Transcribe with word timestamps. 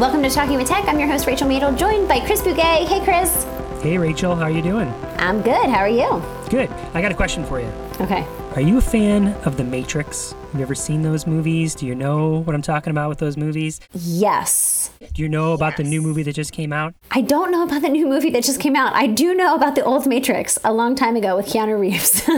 Welcome 0.00 0.22
to 0.22 0.30
Talking 0.30 0.56
with 0.56 0.66
Tech. 0.66 0.86
I'm 0.88 0.98
your 0.98 1.08
host, 1.08 1.26
Rachel 1.26 1.46
Madel, 1.46 1.76
joined 1.76 2.08
by 2.08 2.20
Chris 2.20 2.40
Bugaj. 2.40 2.86
Hey, 2.86 3.04
Chris. 3.04 3.44
Hey, 3.82 3.98
Rachel. 3.98 4.34
How 4.34 4.44
are 4.44 4.50
you 4.50 4.62
doing? 4.62 4.88
I'm 5.18 5.42
good. 5.42 5.68
How 5.68 5.80
are 5.80 5.90
you? 5.90 6.22
Good. 6.48 6.70
I 6.94 7.02
got 7.02 7.12
a 7.12 7.14
question 7.14 7.44
for 7.44 7.60
you. 7.60 7.66
Okay. 8.00 8.26
Are 8.54 8.62
you 8.62 8.78
a 8.78 8.80
fan 8.80 9.34
of 9.44 9.58
The 9.58 9.64
Matrix? 9.64 10.32
Have 10.32 10.54
you 10.54 10.62
ever 10.62 10.74
seen 10.74 11.02
those 11.02 11.26
movies? 11.26 11.74
Do 11.74 11.84
you 11.86 11.94
know 11.94 12.38
what 12.44 12.54
I'm 12.54 12.62
talking 12.62 12.92
about 12.92 13.10
with 13.10 13.18
those 13.18 13.36
movies? 13.36 13.78
Yes. 13.92 14.90
Do 15.12 15.20
you 15.20 15.28
know 15.28 15.52
about 15.52 15.76
the 15.76 15.84
new 15.84 16.00
movie 16.00 16.22
that 16.22 16.34
just 16.34 16.52
came 16.52 16.72
out? 16.72 16.94
I 17.10 17.20
don't 17.20 17.50
know 17.52 17.62
about 17.62 17.82
the 17.82 17.90
new 17.90 18.08
movie 18.08 18.30
that 18.30 18.42
just 18.42 18.58
came 18.58 18.76
out. 18.76 18.94
I 18.94 19.06
do 19.06 19.34
know 19.34 19.54
about 19.54 19.74
the 19.74 19.84
old 19.84 20.06
Matrix 20.06 20.58
a 20.64 20.72
long 20.72 20.94
time 20.94 21.14
ago 21.14 21.36
with 21.36 21.44
Keanu 21.44 21.78
Reeves. 21.78 22.22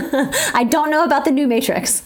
I 0.53 0.65
don't 0.69 0.91
know 0.91 1.05
about 1.05 1.25
the 1.25 1.31
new 1.31 1.47
Matrix. 1.47 2.03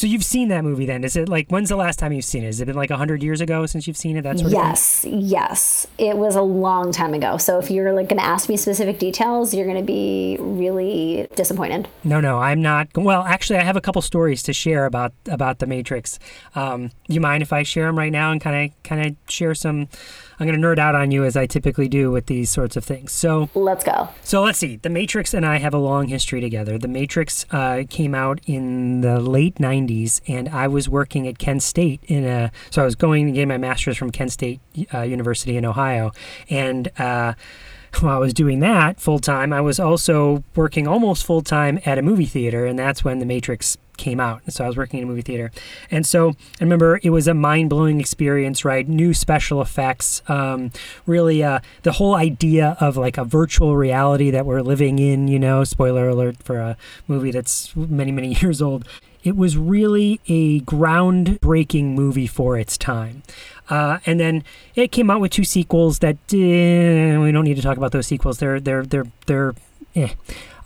So 0.00 0.06
you've 0.06 0.24
seen 0.24 0.48
that 0.48 0.64
movie 0.64 0.86
then? 0.86 1.04
Is 1.04 1.14
it 1.14 1.28
like 1.28 1.50
when's 1.50 1.68
the 1.68 1.76
last 1.76 1.98
time 1.98 2.10
you've 2.14 2.24
seen 2.24 2.42
it? 2.42 2.46
Has 2.46 2.58
it 2.58 2.64
been 2.64 2.74
like 2.74 2.90
hundred 2.90 3.22
years 3.22 3.42
ago 3.42 3.66
since 3.66 3.86
you've 3.86 3.98
seen 3.98 4.16
it? 4.16 4.22
That 4.22 4.38
sort 4.38 4.50
yes, 4.50 5.04
of 5.04 5.10
thing? 5.10 5.20
yes. 5.20 5.86
It 5.98 6.16
was 6.16 6.36
a 6.36 6.40
long 6.40 6.90
time 6.90 7.12
ago. 7.12 7.36
So 7.36 7.58
if 7.58 7.70
you're 7.70 7.92
like 7.92 8.08
going 8.08 8.18
to 8.18 8.24
ask 8.24 8.48
me 8.48 8.56
specific 8.56 8.98
details, 8.98 9.52
you're 9.52 9.66
going 9.66 9.76
to 9.76 9.84
be 9.84 10.38
really 10.40 11.28
disappointed. 11.36 11.86
No, 12.02 12.18
no, 12.18 12.38
I'm 12.38 12.62
not. 12.62 12.88
Well, 12.96 13.24
actually, 13.24 13.58
I 13.58 13.62
have 13.62 13.76
a 13.76 13.82
couple 13.82 14.00
stories 14.00 14.42
to 14.44 14.54
share 14.54 14.86
about 14.86 15.12
about 15.26 15.58
the 15.58 15.66
Matrix. 15.66 16.18
Um, 16.54 16.92
you 17.06 17.20
mind 17.20 17.42
if 17.42 17.52
I 17.52 17.62
share 17.62 17.84
them 17.84 17.98
right 17.98 18.10
now 18.10 18.32
and 18.32 18.40
kind 18.40 18.70
of 18.70 18.82
kind 18.82 19.06
of 19.06 19.16
share 19.30 19.54
some? 19.54 19.88
I'm 20.40 20.46
going 20.46 20.58
to 20.58 20.66
nerd 20.66 20.78
out 20.78 20.94
on 20.94 21.10
you 21.10 21.24
as 21.24 21.36
I 21.36 21.44
typically 21.44 21.86
do 21.86 22.10
with 22.10 22.24
these 22.24 22.48
sorts 22.48 22.74
of 22.74 22.82
things. 22.82 23.12
So 23.12 23.50
let's 23.54 23.84
go. 23.84 24.08
So 24.24 24.42
let's 24.42 24.58
see. 24.58 24.76
The 24.76 24.88
Matrix 24.88 25.34
and 25.34 25.44
I 25.44 25.58
have 25.58 25.74
a 25.74 25.78
long 25.78 26.08
history 26.08 26.40
together. 26.40 26.78
The 26.78 26.88
Matrix 26.88 27.44
uh, 27.50 27.82
came 27.90 28.14
out 28.14 28.40
in 28.46 29.02
the 29.02 29.20
late 29.20 29.56
90s, 29.56 30.22
and 30.26 30.48
I 30.48 30.66
was 30.66 30.88
working 30.88 31.28
at 31.28 31.38
Kent 31.38 31.62
State 31.62 32.02
in 32.06 32.24
a. 32.24 32.50
So 32.70 32.80
I 32.80 32.86
was 32.86 32.94
going 32.94 33.26
to 33.26 33.32
get 33.32 33.48
my 33.48 33.58
master's 33.58 33.98
from 33.98 34.10
Kent 34.10 34.32
State 34.32 34.60
uh, 34.94 35.02
University 35.02 35.56
in 35.58 35.66
Ohio, 35.66 36.12
and. 36.48 36.90
Uh, 36.98 37.34
while 38.00 38.16
I 38.16 38.18
was 38.18 38.34
doing 38.34 38.60
that 38.60 39.00
full 39.00 39.18
time, 39.18 39.52
I 39.52 39.60
was 39.60 39.80
also 39.80 40.44
working 40.54 40.86
almost 40.86 41.24
full 41.24 41.42
time 41.42 41.80
at 41.84 41.98
a 41.98 42.02
movie 42.02 42.26
theater, 42.26 42.66
and 42.66 42.78
that's 42.78 43.04
when 43.04 43.18
The 43.18 43.26
Matrix 43.26 43.76
came 44.00 44.18
out. 44.18 44.40
So 44.48 44.64
I 44.64 44.66
was 44.66 44.76
working 44.76 44.98
in 44.98 45.04
a 45.04 45.06
movie 45.06 45.22
theater. 45.22 45.52
And 45.90 46.06
so 46.06 46.30
I 46.30 46.64
remember 46.64 46.98
it 47.02 47.10
was 47.10 47.28
a 47.28 47.34
mind 47.34 47.68
blowing 47.70 48.00
experience, 48.00 48.64
right? 48.64 48.88
New 48.88 49.12
special 49.12 49.60
effects, 49.60 50.22
um, 50.28 50.72
really 51.06 51.44
uh, 51.44 51.60
the 51.82 51.92
whole 51.92 52.14
idea 52.14 52.76
of 52.80 52.96
like 52.96 53.18
a 53.18 53.24
virtual 53.24 53.76
reality 53.76 54.30
that 54.30 54.46
we're 54.46 54.62
living 54.62 54.98
in, 54.98 55.28
you 55.28 55.38
know, 55.38 55.62
spoiler 55.64 56.08
alert 56.08 56.42
for 56.42 56.58
a 56.58 56.76
movie 57.06 57.30
that's 57.30 57.76
many, 57.76 58.10
many 58.10 58.34
years 58.40 58.62
old. 58.62 58.88
It 59.22 59.36
was 59.36 59.58
really 59.58 60.18
a 60.28 60.60
groundbreaking 60.62 61.92
movie 61.92 62.26
for 62.26 62.58
its 62.58 62.78
time. 62.78 63.22
Uh, 63.70 63.98
and 64.04 64.20
then 64.20 64.44
it 64.74 64.92
came 64.92 65.10
out 65.10 65.20
with 65.20 65.30
two 65.30 65.44
sequels 65.44 66.00
that 66.00 66.16
uh, 66.32 67.20
we 67.22 67.32
don't 67.32 67.44
need 67.44 67.56
to 67.56 67.62
talk 67.62 67.76
about 67.76 67.92
those 67.92 68.06
sequels. 68.06 68.38
They're 68.38 68.60
they're 68.60 68.84
they're 68.84 69.06
they're 69.26 69.54
eh. 69.94 70.08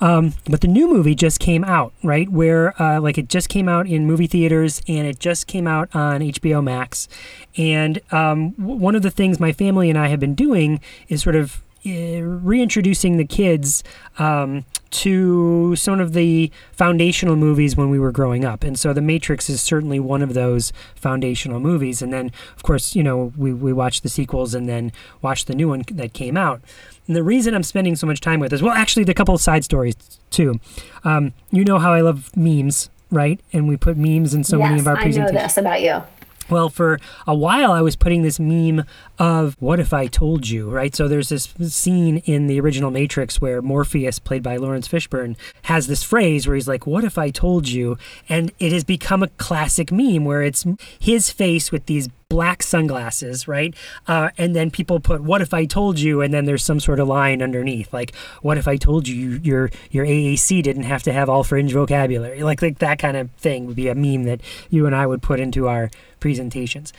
Um, 0.01 0.35
but 0.51 0.61
the 0.61 0.69
new 0.69 0.93
movie 0.93 1.15
just 1.15 1.39
came 1.39 1.65
out, 1.65 1.93
right? 2.03 2.29
Where 2.29 2.81
uh, 2.83 3.01
like 3.01 3.17
it 3.17 3.29
just 3.29 3.49
came 3.49 3.69
out 3.69 3.87
in 3.87 4.07
movie 4.07 4.27
theaters 4.27 4.83
and 4.89 5.07
it 5.07 5.19
just 5.19 5.47
came 5.47 5.67
out 5.67 5.95
on 5.95 6.21
HBO 6.21 6.63
Max. 6.63 7.09
And 7.57 8.01
um, 8.11 8.51
w- 8.53 8.79
one 8.79 8.97
of 8.97 9.03
the 9.03 9.11
things 9.11 9.39
my 9.39 9.53
family 9.53 9.89
and 9.89 9.99
I 9.99 10.09
have 10.09 10.21
been 10.21 10.35
doing 10.35 10.81
is 11.09 11.23
sort 11.23 11.37
of 11.37 11.63
reintroducing 11.85 13.17
the 13.17 13.25
kids 13.25 13.85
um, 14.19 14.65
to 14.91 15.75
some 15.77 16.01
of 16.01 16.13
the 16.13 16.51
foundational 16.73 17.37
movies 17.37 17.77
when 17.77 17.91
we 17.91 17.99
were 17.99 18.13
growing 18.13 18.45
up. 18.45 18.63
And 18.65 18.79
so 18.79 18.93
The 18.93 19.03
Matrix 19.03 19.51
is 19.51 19.61
certainly 19.61 20.01
one 20.01 20.23
of 20.23 20.35
those 20.35 20.73
foundational 20.95 21.61
movies. 21.61 22.01
And 22.01 22.13
then, 22.13 22.31
of 22.57 22.63
course, 22.63 22.95
you 22.95 23.03
know, 23.03 23.33
we, 23.37 23.53
we 23.53 23.73
watched 23.73 24.03
the 24.03 24.09
sequels 24.09 24.55
and 24.55 24.69
then 24.69 24.93
watched 25.21 25.47
the 25.47 25.55
new 25.55 25.69
one 25.69 25.85
that 25.93 26.13
came 26.13 26.37
out. 26.37 26.61
And 27.07 27.15
the 27.15 27.23
reason 27.23 27.55
I'm 27.55 27.63
spending 27.63 27.97
so 27.97 28.07
much 28.07 28.21
time 28.21 28.41
with 28.41 28.53
is, 28.53 28.63
well, 28.63 28.73
actually, 28.73 29.05
the 29.05 29.15
couple 29.15 29.35
of 29.35 29.41
side 29.41 29.65
stories 29.65 29.95
too. 30.31 30.61
Um, 31.05 31.33
you 31.51 31.65
know 31.65 31.79
how 31.79 31.93
I 31.93 32.01
love 32.01 32.35
memes, 32.37 32.89
right? 33.11 33.39
And 33.53 33.69
we 33.69 33.77
put 33.77 33.97
memes 33.97 34.33
in 34.33 34.43
so 34.45 34.59
yes, 34.59 34.69
many 34.69 34.81
of 34.81 34.87
our 34.87 34.97
presentations. 34.97 35.31
I 35.31 35.35
know 35.35 35.43
this 35.43 35.57
about 35.59 35.83
you. 35.83 36.03
Well, 36.51 36.69
for 36.69 36.99
a 37.27 37.35
while, 37.35 37.73
I 37.73 37.81
was 37.81 37.97
putting 37.97 38.23
this 38.23 38.39
meme 38.39 38.85
of 39.19 39.57
what 39.61 39.81
if 39.81 39.93
I 39.93 40.07
told 40.07 40.49
you, 40.49 40.69
right? 40.69 40.95
So 40.95 41.09
there's 41.09 41.31
this 41.31 41.55
scene 41.75 42.19
in 42.19 42.47
the 42.47 42.61
original 42.61 42.91
Matrix 42.91 43.41
where 43.41 43.63
Morpheus, 43.63 44.19
played 44.19 44.43
by 44.43 44.57
Laurence 44.57 44.87
Fishburne, 44.87 45.37
has 45.63 45.87
this 45.87 46.03
phrase 46.03 46.47
where 46.47 46.55
he's 46.55 46.69
like, 46.69 46.87
What 46.87 47.05
if 47.05 47.17
I 47.17 47.31
told 47.31 47.69
you? 47.69 47.97
And 48.29 48.53
it 48.59 48.73
has 48.73 48.85
become 48.85 49.23
a 49.23 49.29
classic 49.29 49.91
meme 49.91 50.25
where 50.25 50.43
it's 50.43 50.67
his 50.99 51.31
face 51.31 51.73
with 51.73 51.87
these 51.87 52.09
black 52.35 52.65
sunglasses, 52.65 53.47
right? 53.47 53.77
Uh, 54.09 54.31
and 54.37 54.57
then 54.57 54.69
people 54.69 54.99
put 54.99 55.23
"What 55.23 55.41
if 55.41 55.55
I 55.55 55.67
told 55.67 56.01
you?" 56.01 56.21
and 56.21 56.35
then 56.35 56.47
there's 56.47 56.65
some 56.65 56.81
sort 56.81 56.99
of 56.99 57.07
line 57.07 57.41
underneath, 57.41 57.93
like 57.93 58.13
"What 58.43 58.59
if 58.59 58.67
I 58.67 58.77
told 58.77 59.07
you 59.07 59.39
your 59.45 59.71
your 59.93 60.05
AAC 60.05 60.61
didn't 60.61 60.83
have 60.83 61.05
to 61.05 61.13
have 61.13 61.29
all 61.29 61.45
fringe 61.45 61.73
vocabulary?" 61.73 62.43
Like 62.43 62.61
like 62.61 62.81
that 62.81 62.99
kind 62.99 63.17
of 63.17 63.31
thing 63.33 63.67
would 63.67 63.77
be 63.77 63.87
a 63.87 63.95
meme 63.95 64.25
that 64.25 64.41
you 64.69 64.85
and 64.85 64.97
I 64.97 65.07
would 65.07 65.23
put 65.23 65.39
into 65.39 65.69
our 65.69 65.91
presentations. 66.19 66.93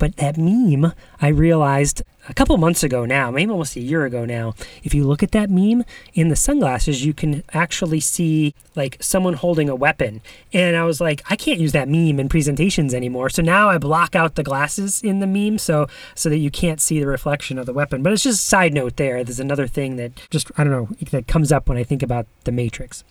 But 0.00 0.16
that 0.16 0.38
meme, 0.38 0.94
I 1.20 1.28
realized 1.28 2.02
a 2.26 2.32
couple 2.32 2.56
months 2.56 2.82
ago 2.82 3.04
now, 3.04 3.30
maybe 3.30 3.52
almost 3.52 3.76
a 3.76 3.80
year 3.80 4.06
ago 4.06 4.24
now, 4.24 4.54
if 4.82 4.94
you 4.94 5.06
look 5.06 5.22
at 5.22 5.32
that 5.32 5.50
meme 5.50 5.84
in 6.14 6.28
the 6.28 6.36
sunglasses, 6.36 7.04
you 7.04 7.12
can 7.12 7.44
actually 7.52 8.00
see 8.00 8.54
like 8.74 8.96
someone 8.98 9.34
holding 9.34 9.68
a 9.68 9.74
weapon. 9.74 10.22
And 10.54 10.74
I 10.74 10.84
was 10.84 11.02
like, 11.02 11.22
I 11.28 11.36
can't 11.36 11.60
use 11.60 11.72
that 11.72 11.86
meme 11.86 12.18
in 12.18 12.30
presentations 12.30 12.94
anymore. 12.94 13.28
So 13.28 13.42
now 13.42 13.68
I 13.68 13.76
block 13.76 14.16
out 14.16 14.36
the 14.36 14.42
glasses 14.42 15.02
in 15.02 15.20
the 15.20 15.26
meme 15.26 15.58
so 15.58 15.86
so 16.14 16.30
that 16.30 16.38
you 16.38 16.50
can't 16.50 16.80
see 16.80 16.98
the 16.98 17.06
reflection 17.06 17.58
of 17.58 17.66
the 17.66 17.74
weapon. 17.74 18.02
But 18.02 18.14
it's 18.14 18.22
just 18.22 18.40
a 18.40 18.48
side 18.48 18.72
note 18.72 18.96
there. 18.96 19.22
There's 19.22 19.38
another 19.38 19.66
thing 19.66 19.96
that 19.96 20.12
just 20.30 20.50
I 20.56 20.64
don't 20.64 20.72
know 20.72 20.88
that 21.10 21.26
comes 21.26 21.52
up 21.52 21.68
when 21.68 21.76
I 21.76 21.84
think 21.84 22.02
about 22.02 22.26
the 22.44 22.52
Matrix. 22.52 23.04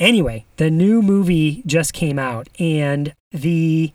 Anyway, 0.00 0.44
the 0.56 0.72
new 0.72 1.02
movie 1.02 1.62
just 1.66 1.92
came 1.92 2.18
out 2.18 2.48
and 2.58 3.14
the 3.30 3.92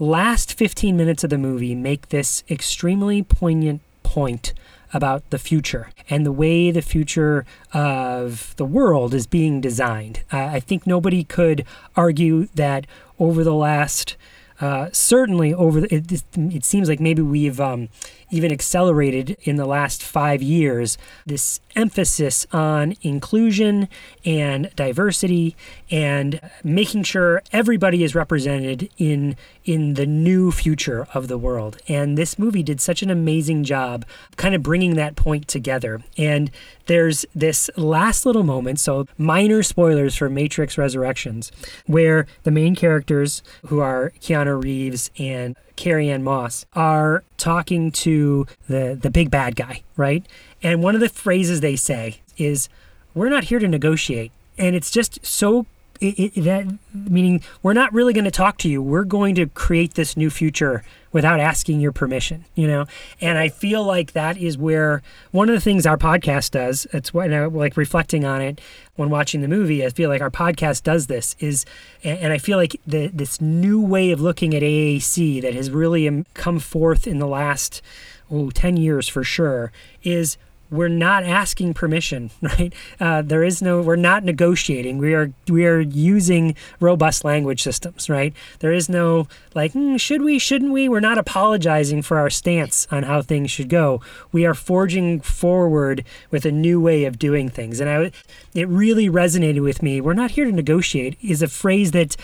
last 0.00 0.54
15 0.54 0.96
minutes 0.96 1.22
of 1.22 1.30
the 1.30 1.38
movie 1.38 1.74
make 1.74 2.08
this 2.08 2.42
extremely 2.50 3.22
poignant 3.22 3.82
point 4.02 4.54
about 4.92 5.28
the 5.30 5.38
future 5.38 5.90
and 6.08 6.26
the 6.26 6.32
way 6.32 6.70
the 6.70 6.82
future 6.82 7.44
of 7.72 8.54
the 8.56 8.64
world 8.64 9.14
is 9.14 9.26
being 9.26 9.60
designed. 9.60 10.22
Uh, 10.32 10.38
I 10.38 10.60
think 10.60 10.86
nobody 10.86 11.22
could 11.22 11.64
argue 11.96 12.46
that 12.54 12.86
over 13.18 13.44
the 13.44 13.54
last, 13.54 14.16
uh, 14.60 14.88
certainly 14.92 15.54
over 15.54 15.82
the, 15.82 15.94
it, 15.94 16.24
it, 16.36 16.64
seems 16.64 16.88
like 16.88 16.98
maybe 16.98 17.22
we've 17.22 17.60
um, 17.60 17.88
even 18.30 18.50
accelerated 18.50 19.36
in 19.42 19.56
the 19.56 19.66
last 19.66 20.02
five 20.02 20.42
years 20.42 20.98
this 21.24 21.60
emphasis 21.76 22.46
on 22.52 22.94
inclusion 23.02 23.88
and 24.24 24.70
diversity 24.74 25.56
and 25.90 26.40
making 26.64 27.04
sure 27.04 27.42
everybody 27.52 28.02
is 28.02 28.14
represented 28.14 28.90
in 28.98 29.36
in 29.64 29.94
the 29.94 30.06
new 30.06 30.50
future 30.50 31.06
of 31.14 31.28
the 31.28 31.38
world. 31.38 31.78
And 31.88 32.16
this 32.16 32.38
movie 32.38 32.62
did 32.62 32.80
such 32.80 33.02
an 33.02 33.10
amazing 33.10 33.64
job 33.64 34.04
kind 34.36 34.54
of 34.54 34.62
bringing 34.62 34.96
that 34.96 35.16
point 35.16 35.48
together. 35.48 36.02
And 36.16 36.50
there's 36.86 37.24
this 37.34 37.70
last 37.76 38.26
little 38.26 38.42
moment 38.42 38.80
so 38.80 39.06
minor 39.18 39.62
spoilers 39.62 40.16
for 40.16 40.28
matrix 40.28 40.76
resurrections 40.78 41.52
where 41.86 42.26
the 42.42 42.50
main 42.50 42.74
characters 42.74 43.42
who 43.66 43.80
are 43.80 44.12
keanu 44.20 44.62
reeves 44.62 45.10
and 45.18 45.56
Carrie 45.76 46.10
Ann 46.10 46.22
Moss 46.22 46.66
are 46.74 47.24
talking 47.38 47.90
to 47.92 48.46
the 48.68 48.98
the 49.00 49.10
big 49.10 49.30
bad 49.30 49.56
guy, 49.56 49.82
right? 49.96 50.26
And 50.62 50.82
one 50.82 50.94
of 50.94 51.00
the 51.00 51.08
phrases 51.08 51.60
they 51.60 51.76
say 51.76 52.20
is, 52.36 52.68
"We're 53.14 53.30
not 53.30 53.44
here 53.44 53.58
to 53.58 53.66
negotiate," 53.66 54.30
and 54.58 54.76
it's 54.76 54.90
just 54.90 55.24
so 55.24 55.64
it, 56.00 56.36
it, 56.36 56.44
that 56.44 56.66
meaning 56.94 57.42
we're 57.62 57.72
not 57.72 57.92
really 57.92 58.12
going 58.12 58.24
to 58.24 58.30
talk 58.30 58.56
to 58.58 58.68
you. 58.68 58.82
We're 58.82 59.04
going 59.04 59.34
to 59.36 59.46
create 59.46 59.94
this 59.94 60.16
new 60.16 60.30
future 60.30 60.82
without 61.12 61.40
asking 61.40 61.80
your 61.80 61.92
permission, 61.92 62.44
you 62.54 62.66
know? 62.66 62.86
And 63.20 63.36
I 63.36 63.48
feel 63.48 63.84
like 63.84 64.12
that 64.12 64.36
is 64.36 64.56
where 64.56 65.02
one 65.32 65.48
of 65.48 65.54
the 65.54 65.60
things 65.60 65.84
our 65.84 65.96
podcast 65.96 66.52
does, 66.52 66.86
it's 66.92 67.12
what 67.12 67.32
I 67.32 67.44
like 67.46 67.76
reflecting 67.76 68.24
on 68.24 68.40
it 68.40 68.60
when 68.96 69.10
watching 69.10 69.40
the 69.40 69.48
movie, 69.48 69.84
I 69.84 69.90
feel 69.90 70.08
like 70.08 70.20
our 70.20 70.30
podcast 70.30 70.82
does 70.82 71.06
this 71.08 71.36
is, 71.38 71.66
and 72.04 72.32
I 72.32 72.38
feel 72.38 72.58
like 72.58 72.80
the, 72.86 73.08
this 73.08 73.40
new 73.40 73.80
way 73.80 74.10
of 74.10 74.20
looking 74.20 74.54
at 74.54 74.62
AAC 74.62 75.42
that 75.42 75.54
has 75.54 75.70
really 75.70 76.06
um, 76.06 76.26
come 76.34 76.58
forth 76.58 77.06
in 77.06 77.18
the 77.18 77.26
last, 77.26 77.82
oh, 78.30 78.50
10 78.50 78.76
years 78.76 79.08
for 79.08 79.24
sure, 79.24 79.72
is 80.02 80.36
we're 80.70 80.88
not 80.88 81.24
asking 81.24 81.74
permission, 81.74 82.30
right? 82.42 82.72
Uh, 82.98 83.22
there 83.22 83.42
is 83.42 83.60
no, 83.60 83.82
we're 83.82 83.96
not 83.96 84.24
negotiating. 84.24 84.98
We 84.98 85.14
are, 85.14 85.32
we 85.48 85.66
are 85.66 85.80
using 85.80 86.54
robust 86.78 87.24
language 87.24 87.62
systems, 87.62 88.08
right? 88.08 88.32
There 88.60 88.72
is 88.72 88.88
no 88.88 89.28
like, 89.54 89.72
mm, 89.72 90.00
should 90.00 90.22
we, 90.22 90.38
shouldn't 90.38 90.72
we? 90.72 90.88
We're 90.88 91.00
not 91.00 91.18
apologizing 91.18 92.02
for 92.02 92.18
our 92.18 92.30
stance 92.30 92.86
on 92.90 93.02
how 93.02 93.22
things 93.22 93.50
should 93.50 93.68
go. 93.68 94.00
We 94.32 94.46
are 94.46 94.54
forging 94.54 95.20
forward 95.20 96.04
with 96.30 96.44
a 96.44 96.52
new 96.52 96.80
way 96.80 97.04
of 97.04 97.18
doing 97.18 97.48
things. 97.48 97.80
And 97.80 97.90
I, 97.90 98.12
it 98.54 98.68
really 98.68 99.08
resonated 99.08 99.62
with 99.62 99.82
me. 99.82 100.00
We're 100.00 100.14
not 100.14 100.32
here 100.32 100.44
to 100.44 100.52
negotiate 100.52 101.18
is 101.22 101.42
a 101.42 101.48
phrase 101.48 101.90
that 101.92 102.16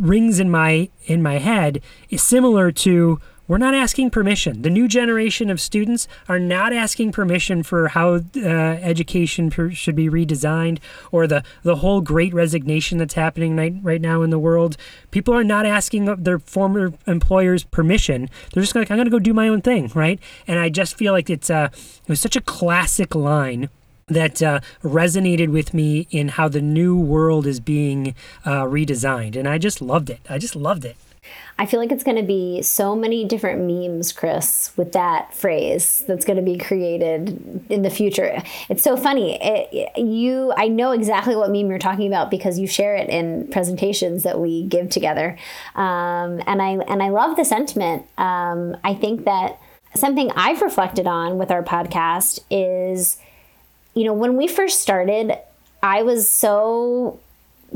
rings 0.00 0.40
in 0.40 0.50
my, 0.50 0.88
in 1.04 1.22
my 1.22 1.38
head 1.38 1.82
is 2.08 2.22
similar 2.22 2.72
to 2.72 3.20
we're 3.50 3.58
not 3.58 3.74
asking 3.74 4.10
permission. 4.10 4.62
The 4.62 4.70
new 4.70 4.86
generation 4.86 5.50
of 5.50 5.60
students 5.60 6.06
are 6.28 6.38
not 6.38 6.72
asking 6.72 7.10
permission 7.10 7.64
for 7.64 7.88
how 7.88 8.20
uh, 8.36 8.38
education 8.38 9.50
per- 9.50 9.72
should 9.72 9.96
be 9.96 10.08
redesigned 10.08 10.78
or 11.10 11.26
the, 11.26 11.42
the 11.64 11.74
whole 11.74 12.00
great 12.00 12.32
resignation 12.32 12.96
that's 12.98 13.14
happening 13.14 13.56
right, 13.56 13.74
right 13.82 14.00
now 14.00 14.22
in 14.22 14.30
the 14.30 14.38
world. 14.38 14.76
People 15.10 15.34
are 15.34 15.42
not 15.42 15.66
asking 15.66 16.04
their 16.22 16.38
former 16.38 16.92
employers 17.08 17.64
permission. 17.64 18.30
They're 18.54 18.62
just 18.62 18.76
like, 18.76 18.88
I'm 18.88 18.96
going 18.98 19.06
to 19.06 19.10
go 19.10 19.18
do 19.18 19.34
my 19.34 19.48
own 19.48 19.62
thing, 19.62 19.90
right? 19.96 20.20
And 20.46 20.60
I 20.60 20.68
just 20.68 20.96
feel 20.96 21.12
like 21.12 21.28
it's 21.28 21.50
uh, 21.50 21.70
it 21.72 22.08
was 22.08 22.20
such 22.20 22.36
a 22.36 22.40
classic 22.40 23.16
line 23.16 23.68
that 24.06 24.40
uh, 24.40 24.60
resonated 24.84 25.48
with 25.48 25.74
me 25.74 26.06
in 26.12 26.28
how 26.28 26.46
the 26.46 26.62
new 26.62 26.96
world 26.96 27.48
is 27.48 27.58
being 27.58 28.14
uh, 28.44 28.62
redesigned. 28.62 29.34
And 29.34 29.48
I 29.48 29.58
just 29.58 29.82
loved 29.82 30.08
it. 30.08 30.20
I 30.30 30.38
just 30.38 30.54
loved 30.54 30.84
it. 30.84 30.94
I 31.58 31.66
feel 31.66 31.78
like 31.78 31.92
it's 31.92 32.04
going 32.04 32.16
to 32.16 32.22
be 32.22 32.62
so 32.62 32.96
many 32.96 33.24
different 33.24 33.60
memes, 33.60 34.12
Chris, 34.12 34.72
with 34.76 34.92
that 34.92 35.34
phrase 35.34 36.04
that's 36.08 36.24
going 36.24 36.38
to 36.38 36.42
be 36.42 36.56
created 36.56 37.64
in 37.68 37.82
the 37.82 37.90
future. 37.90 38.42
It's 38.70 38.82
so 38.82 38.96
funny. 38.96 39.38
It, 39.42 39.98
you, 39.98 40.54
I 40.56 40.68
know 40.68 40.92
exactly 40.92 41.36
what 41.36 41.50
meme 41.50 41.68
you're 41.68 41.78
talking 41.78 42.06
about 42.06 42.30
because 42.30 42.58
you 42.58 42.66
share 42.66 42.96
it 42.96 43.10
in 43.10 43.48
presentations 43.48 44.22
that 44.22 44.40
we 44.40 44.64
give 44.64 44.88
together, 44.88 45.36
um, 45.74 46.42
and 46.46 46.62
I 46.62 46.70
and 46.88 47.02
I 47.02 47.10
love 47.10 47.36
the 47.36 47.44
sentiment. 47.44 48.06
Um, 48.16 48.76
I 48.82 48.94
think 48.94 49.24
that 49.24 49.60
something 49.94 50.30
I've 50.34 50.62
reflected 50.62 51.06
on 51.06 51.36
with 51.36 51.50
our 51.50 51.62
podcast 51.62 52.40
is, 52.50 53.18
you 53.94 54.04
know, 54.04 54.14
when 54.14 54.36
we 54.36 54.46
first 54.46 54.80
started, 54.80 55.36
I 55.82 56.02
was 56.02 56.28
so 56.30 57.20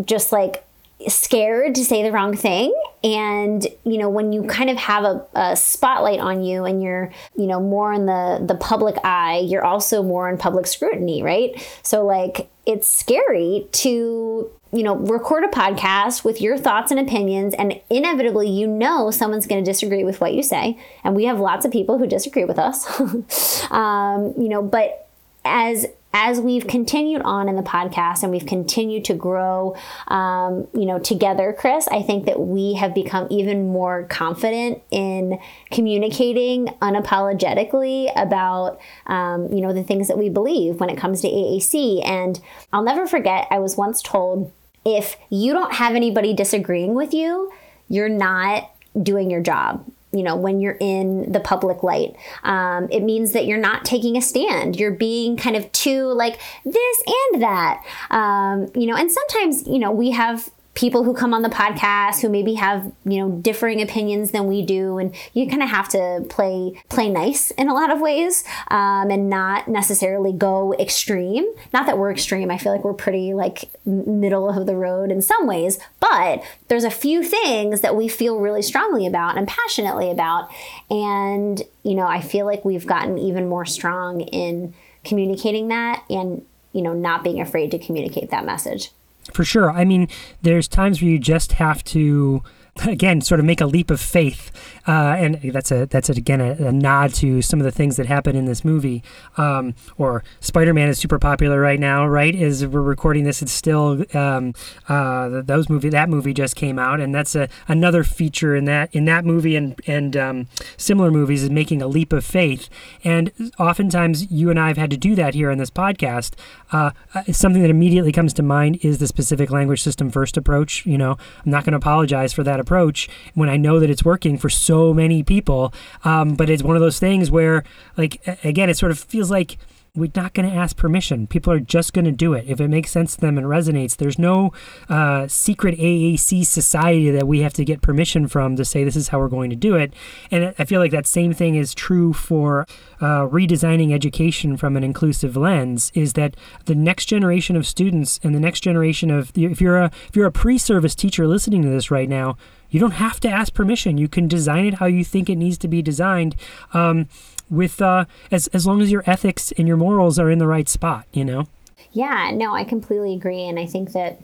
just 0.04 0.32
like 0.32 0.64
scared 1.08 1.74
to 1.74 1.84
say 1.84 2.02
the 2.02 2.12
wrong 2.12 2.36
thing. 2.36 2.74
And 3.02 3.66
you 3.84 3.98
know 3.98 4.08
when 4.08 4.32
you 4.32 4.44
kind 4.44 4.70
of 4.70 4.76
have 4.76 5.04
a, 5.04 5.26
a, 5.34 5.56
spotlight 5.56 6.20
on 6.20 6.42
you 6.42 6.64
and 6.64 6.82
you're 6.82 7.12
you 7.36 7.46
know 7.46 7.60
more 7.60 7.92
in 7.92 8.06
the 8.06 8.42
the 8.44 8.54
public 8.54 8.96
eye 9.04 9.38
you're 9.38 9.64
also 9.64 10.02
more 10.02 10.28
in 10.28 10.38
public 10.38 10.66
scrutiny 10.66 11.22
right? 11.22 11.54
So 11.82 12.04
like 12.04 12.48
it's 12.66 12.88
scary 12.88 13.66
to 13.72 14.50
you 14.72 14.82
know 14.82 14.96
record 14.96 15.44
a 15.44 15.48
podcast 15.48 16.24
with 16.24 16.40
your 16.40 16.56
thoughts 16.56 16.90
and 16.90 16.98
opinions 16.98 17.54
and 17.54 17.80
inevitably 17.90 18.48
you 18.48 18.66
know 18.66 19.10
someone's 19.10 19.46
going 19.46 19.62
to 19.62 19.70
disagree 19.70 20.04
with 20.04 20.20
what 20.20 20.34
you 20.34 20.42
say. 20.42 20.78
And 21.02 21.14
we 21.14 21.24
have 21.26 21.38
lots 21.38 21.66
of 21.66 21.72
people 21.72 21.98
who 21.98 22.06
disagree 22.06 22.44
with 22.44 22.58
us. 22.58 22.84
Um, 23.70 24.34
you 24.38 24.48
know 24.48 24.62
but 24.62 25.08
as 25.44 25.86
as 26.14 26.40
we've 26.40 26.68
continued 26.68 27.20
on 27.22 27.48
in 27.48 27.56
the 27.56 27.62
podcast 27.62 28.22
and 28.22 28.30
we've 28.30 28.46
continued 28.46 29.04
to 29.06 29.14
grow, 29.14 29.74
um, 30.06 30.68
you 30.72 30.86
know, 30.86 31.00
together, 31.00 31.52
Chris, 31.52 31.88
I 31.88 32.02
think 32.02 32.26
that 32.26 32.38
we 32.38 32.74
have 32.74 32.94
become 32.94 33.26
even 33.30 33.72
more 33.72 34.04
confident 34.04 34.80
in 34.92 35.40
communicating 35.72 36.66
unapologetically 36.80 38.12
about, 38.14 38.80
um, 39.08 39.52
you 39.52 39.60
know, 39.60 39.72
the 39.72 39.82
things 39.82 40.06
that 40.06 40.16
we 40.16 40.28
believe 40.28 40.78
when 40.78 40.88
it 40.88 40.96
comes 40.96 41.20
to 41.22 41.28
AAC. 41.28 42.06
And 42.06 42.40
I'll 42.72 42.84
never 42.84 43.08
forget, 43.08 43.48
I 43.50 43.58
was 43.58 43.76
once 43.76 44.00
told 44.00 44.52
if 44.84 45.16
you 45.30 45.52
don't 45.52 45.74
have 45.74 45.96
anybody 45.96 46.32
disagreeing 46.32 46.94
with 46.94 47.12
you, 47.12 47.50
you're 47.88 48.08
not 48.08 48.70
doing 49.02 49.30
your 49.30 49.40
job 49.40 49.84
you 50.14 50.22
know 50.22 50.36
when 50.36 50.60
you're 50.60 50.76
in 50.80 51.30
the 51.30 51.40
public 51.40 51.82
light. 51.82 52.16
Um, 52.42 52.88
it 52.90 53.00
means 53.00 53.32
that 53.32 53.46
you're 53.46 53.58
not 53.58 53.84
taking 53.84 54.16
a 54.16 54.22
stand. 54.22 54.76
You're 54.76 54.92
being 54.92 55.36
kind 55.36 55.56
of 55.56 55.70
too 55.72 56.06
like 56.06 56.40
this 56.64 57.02
and 57.32 57.42
that. 57.42 57.84
Um, 58.10 58.70
you 58.74 58.86
know 58.86 58.96
and 58.96 59.10
sometimes 59.10 59.66
you 59.66 59.78
know 59.78 59.90
we 59.90 60.10
have 60.12 60.50
people 60.74 61.04
who 61.04 61.14
come 61.14 61.32
on 61.32 61.42
the 61.42 61.48
podcast 61.48 62.20
who 62.20 62.28
maybe 62.28 62.54
have 62.54 62.92
you 63.04 63.18
know 63.18 63.30
differing 63.30 63.80
opinions 63.80 64.32
than 64.32 64.46
we 64.46 64.62
do. 64.62 64.98
And 64.98 65.14
you 65.32 65.48
kind 65.48 65.62
of 65.62 65.68
have 65.68 65.88
to 65.90 66.24
play 66.28 66.80
play 66.88 67.08
nice 67.08 67.50
in 67.52 67.68
a 67.68 67.74
lot 67.74 67.90
of 67.90 68.00
ways 68.00 68.44
um, 68.68 69.10
and 69.10 69.30
not 69.30 69.68
necessarily 69.68 70.32
go 70.32 70.74
extreme. 70.74 71.46
Not 71.72 71.86
that 71.86 71.98
we're 71.98 72.12
extreme. 72.12 72.50
I 72.50 72.58
feel 72.58 72.72
like 72.72 72.84
we're 72.84 72.94
pretty 72.94 73.34
like 73.34 73.70
middle 73.84 74.50
of 74.50 74.66
the 74.66 74.76
road 74.76 75.10
in 75.10 75.22
some 75.22 75.46
ways. 75.46 75.78
But 76.00 76.42
there's 76.68 76.84
a 76.84 76.90
few 76.90 77.22
things 77.22 77.80
that 77.80 77.96
we 77.96 78.08
feel 78.08 78.40
really 78.40 78.62
strongly 78.62 79.06
about 79.06 79.38
and 79.38 79.46
passionately 79.46 80.10
about. 80.10 80.48
And 80.90 81.62
you 81.84 81.94
know 81.94 82.06
i 82.06 82.20
feel 82.20 82.46
like 82.46 82.64
we've 82.64 82.86
gotten 82.86 83.16
even 83.18 83.48
more 83.48 83.64
strong 83.64 84.22
in 84.22 84.74
communicating 85.04 85.68
that 85.68 86.02
and 86.10 86.44
you 86.72 86.82
know 86.82 86.92
not 86.92 87.22
being 87.22 87.40
afraid 87.40 87.70
to 87.70 87.78
communicate 87.78 88.30
that 88.30 88.44
message 88.44 88.90
for 89.32 89.44
sure. 89.44 89.70
I 89.70 89.84
mean, 89.84 90.08
there's 90.42 90.68
times 90.68 91.00
where 91.00 91.10
you 91.10 91.18
just 91.18 91.52
have 91.52 91.82
to 91.84 92.42
again 92.84 93.20
sort 93.20 93.38
of 93.38 93.46
make 93.46 93.60
a 93.60 93.66
leap 93.66 93.90
of 93.90 94.00
faith 94.00 94.50
uh, 94.86 95.16
and 95.18 95.40
that's 95.52 95.70
a 95.72 95.86
that's 95.86 96.08
again 96.08 96.40
a, 96.40 96.52
a, 96.66 96.72
nod 96.72 97.12
to 97.14 97.42
some 97.42 97.60
of 97.60 97.64
the 97.64 97.70
things 97.72 97.96
that 97.96 98.06
happen 98.06 98.36
in 98.36 98.44
this 98.44 98.64
movie. 98.64 99.02
Um, 99.36 99.74
or 99.98 100.22
Spider-Man 100.40 100.88
is 100.88 100.98
super 100.98 101.18
popular 101.18 101.60
right 101.60 101.80
now 101.80 102.06
right? 102.06 102.34
As 102.34 102.66
we're 102.66 102.82
recording 102.82 103.24
this 103.24 103.42
it's 103.42 103.52
still 103.52 104.04
um, 104.14 104.54
uh, 104.88 105.42
those 105.42 105.68
movie 105.68 105.88
that 105.90 106.08
movie 106.08 106.32
just 106.32 106.56
came 106.56 106.78
out 106.78 107.00
and 107.00 107.14
that's 107.14 107.34
a, 107.34 107.48
another 107.68 108.04
feature 108.04 108.54
in 108.54 108.64
that 108.66 108.94
in 108.94 109.04
that 109.06 109.24
movie 109.24 109.56
and 109.56 109.80
and 109.86 110.16
um, 110.16 110.46
similar 110.76 111.10
movies 111.10 111.42
is 111.42 111.50
making 111.50 111.82
a 111.82 111.86
leap 111.86 112.12
of 112.12 112.24
faith. 112.24 112.68
And 113.02 113.32
oftentimes 113.58 114.30
you 114.30 114.50
and 114.50 114.58
I 114.58 114.68
have 114.68 114.76
had 114.76 114.90
to 114.90 114.96
do 114.96 115.14
that 115.16 115.34
here 115.34 115.50
on 115.50 115.58
this 115.58 115.70
podcast. 115.70 116.34
Uh, 116.72 116.90
uh 117.14 117.24
something 117.32 117.62
that 117.62 117.70
immediately 117.70 118.12
comes 118.12 118.32
to 118.34 118.42
mind 118.42 118.78
is 118.82 118.98
the 118.98 119.06
specific 119.06 119.50
language 119.50 119.82
system 119.82 120.10
first 120.10 120.36
approach 120.36 120.84
you 120.84 120.98
know? 120.98 121.16
I'm 121.44 121.50
not 121.50 121.64
going 121.64 121.72
to 121.72 121.78
apologize 121.78 122.32
for 122.32 122.42
that 122.44 122.60
approach 122.60 123.08
when 123.34 123.48
I 123.48 123.56
know 123.56 123.80
that 123.80 123.90
it's 123.90 124.04
working 124.04 124.38
for 124.38 124.48
so 124.48 124.73
many 124.94 125.22
people. 125.22 125.72
Um, 126.04 126.34
but 126.34 126.50
it's 126.50 126.62
one 126.62 126.76
of 126.76 126.82
those 126.82 126.98
things 126.98 127.30
where, 127.30 127.64
like, 127.96 128.20
again, 128.44 128.68
it 128.68 128.76
sort 128.76 128.90
of 128.90 128.98
feels 128.98 129.30
like 129.30 129.58
we're 129.96 130.10
not 130.16 130.34
going 130.34 130.48
to 130.48 130.54
ask 130.54 130.76
permission. 130.76 131.28
People 131.28 131.52
are 131.52 131.60
just 131.60 131.92
going 131.92 132.04
to 132.04 132.10
do 132.10 132.32
it. 132.34 132.44
If 132.48 132.60
it 132.60 132.66
makes 132.66 132.90
sense 132.90 133.14
to 133.14 133.20
them 133.20 133.38
and 133.38 133.46
resonates, 133.46 133.96
there's 133.96 134.18
no 134.18 134.52
uh, 134.88 135.28
secret 135.28 135.78
AAC 135.78 136.44
society 136.46 137.10
that 137.12 137.28
we 137.28 137.40
have 137.40 137.52
to 137.54 137.64
get 137.64 137.80
permission 137.80 138.26
from 138.26 138.56
to 138.56 138.64
say 138.64 138.82
this 138.82 138.96
is 138.96 139.08
how 139.08 139.20
we're 139.20 139.28
going 139.28 139.50
to 139.50 139.56
do 139.56 139.76
it. 139.76 139.94
And 140.32 140.52
I 140.58 140.64
feel 140.64 140.80
like 140.80 140.90
that 140.90 141.06
same 141.06 141.32
thing 141.32 141.54
is 141.54 141.74
true 141.74 142.12
for 142.12 142.66
uh, 143.00 143.28
redesigning 143.28 143.92
education 143.92 144.56
from 144.56 144.76
an 144.76 144.82
inclusive 144.82 145.36
lens. 145.36 145.92
Is 145.94 146.14
that 146.14 146.36
the 146.64 146.74
next 146.74 147.04
generation 147.06 147.54
of 147.54 147.64
students 147.64 148.18
and 148.24 148.34
the 148.34 148.40
next 148.40 148.60
generation 148.60 149.12
of 149.12 149.30
if 149.36 149.60
you're 149.60 149.78
a 149.78 149.92
if 150.08 150.16
you're 150.16 150.26
a 150.26 150.32
pre-service 150.32 150.96
teacher 150.96 151.28
listening 151.28 151.62
to 151.62 151.68
this 151.68 151.92
right 151.92 152.08
now, 152.08 152.36
you 152.74 152.80
don't 152.80 152.94
have 152.94 153.20
to 153.20 153.28
ask 153.28 153.54
permission. 153.54 153.98
You 153.98 154.08
can 154.08 154.26
design 154.26 154.66
it 154.66 154.74
how 154.74 154.86
you 154.86 155.04
think 155.04 155.30
it 155.30 155.36
needs 155.36 155.56
to 155.58 155.68
be 155.68 155.80
designed. 155.80 156.34
Um, 156.72 157.08
with 157.48 157.80
uh, 157.80 158.06
as 158.32 158.48
as 158.48 158.66
long 158.66 158.82
as 158.82 158.90
your 158.90 159.04
ethics 159.06 159.52
and 159.56 159.68
your 159.68 159.76
morals 159.76 160.18
are 160.18 160.28
in 160.28 160.38
the 160.38 160.48
right 160.48 160.68
spot, 160.68 161.06
you 161.12 161.24
know. 161.24 161.46
Yeah, 161.92 162.32
no, 162.34 162.52
I 162.52 162.64
completely 162.64 163.14
agree, 163.14 163.44
and 163.44 163.60
I 163.60 163.66
think 163.66 163.92
that 163.92 164.20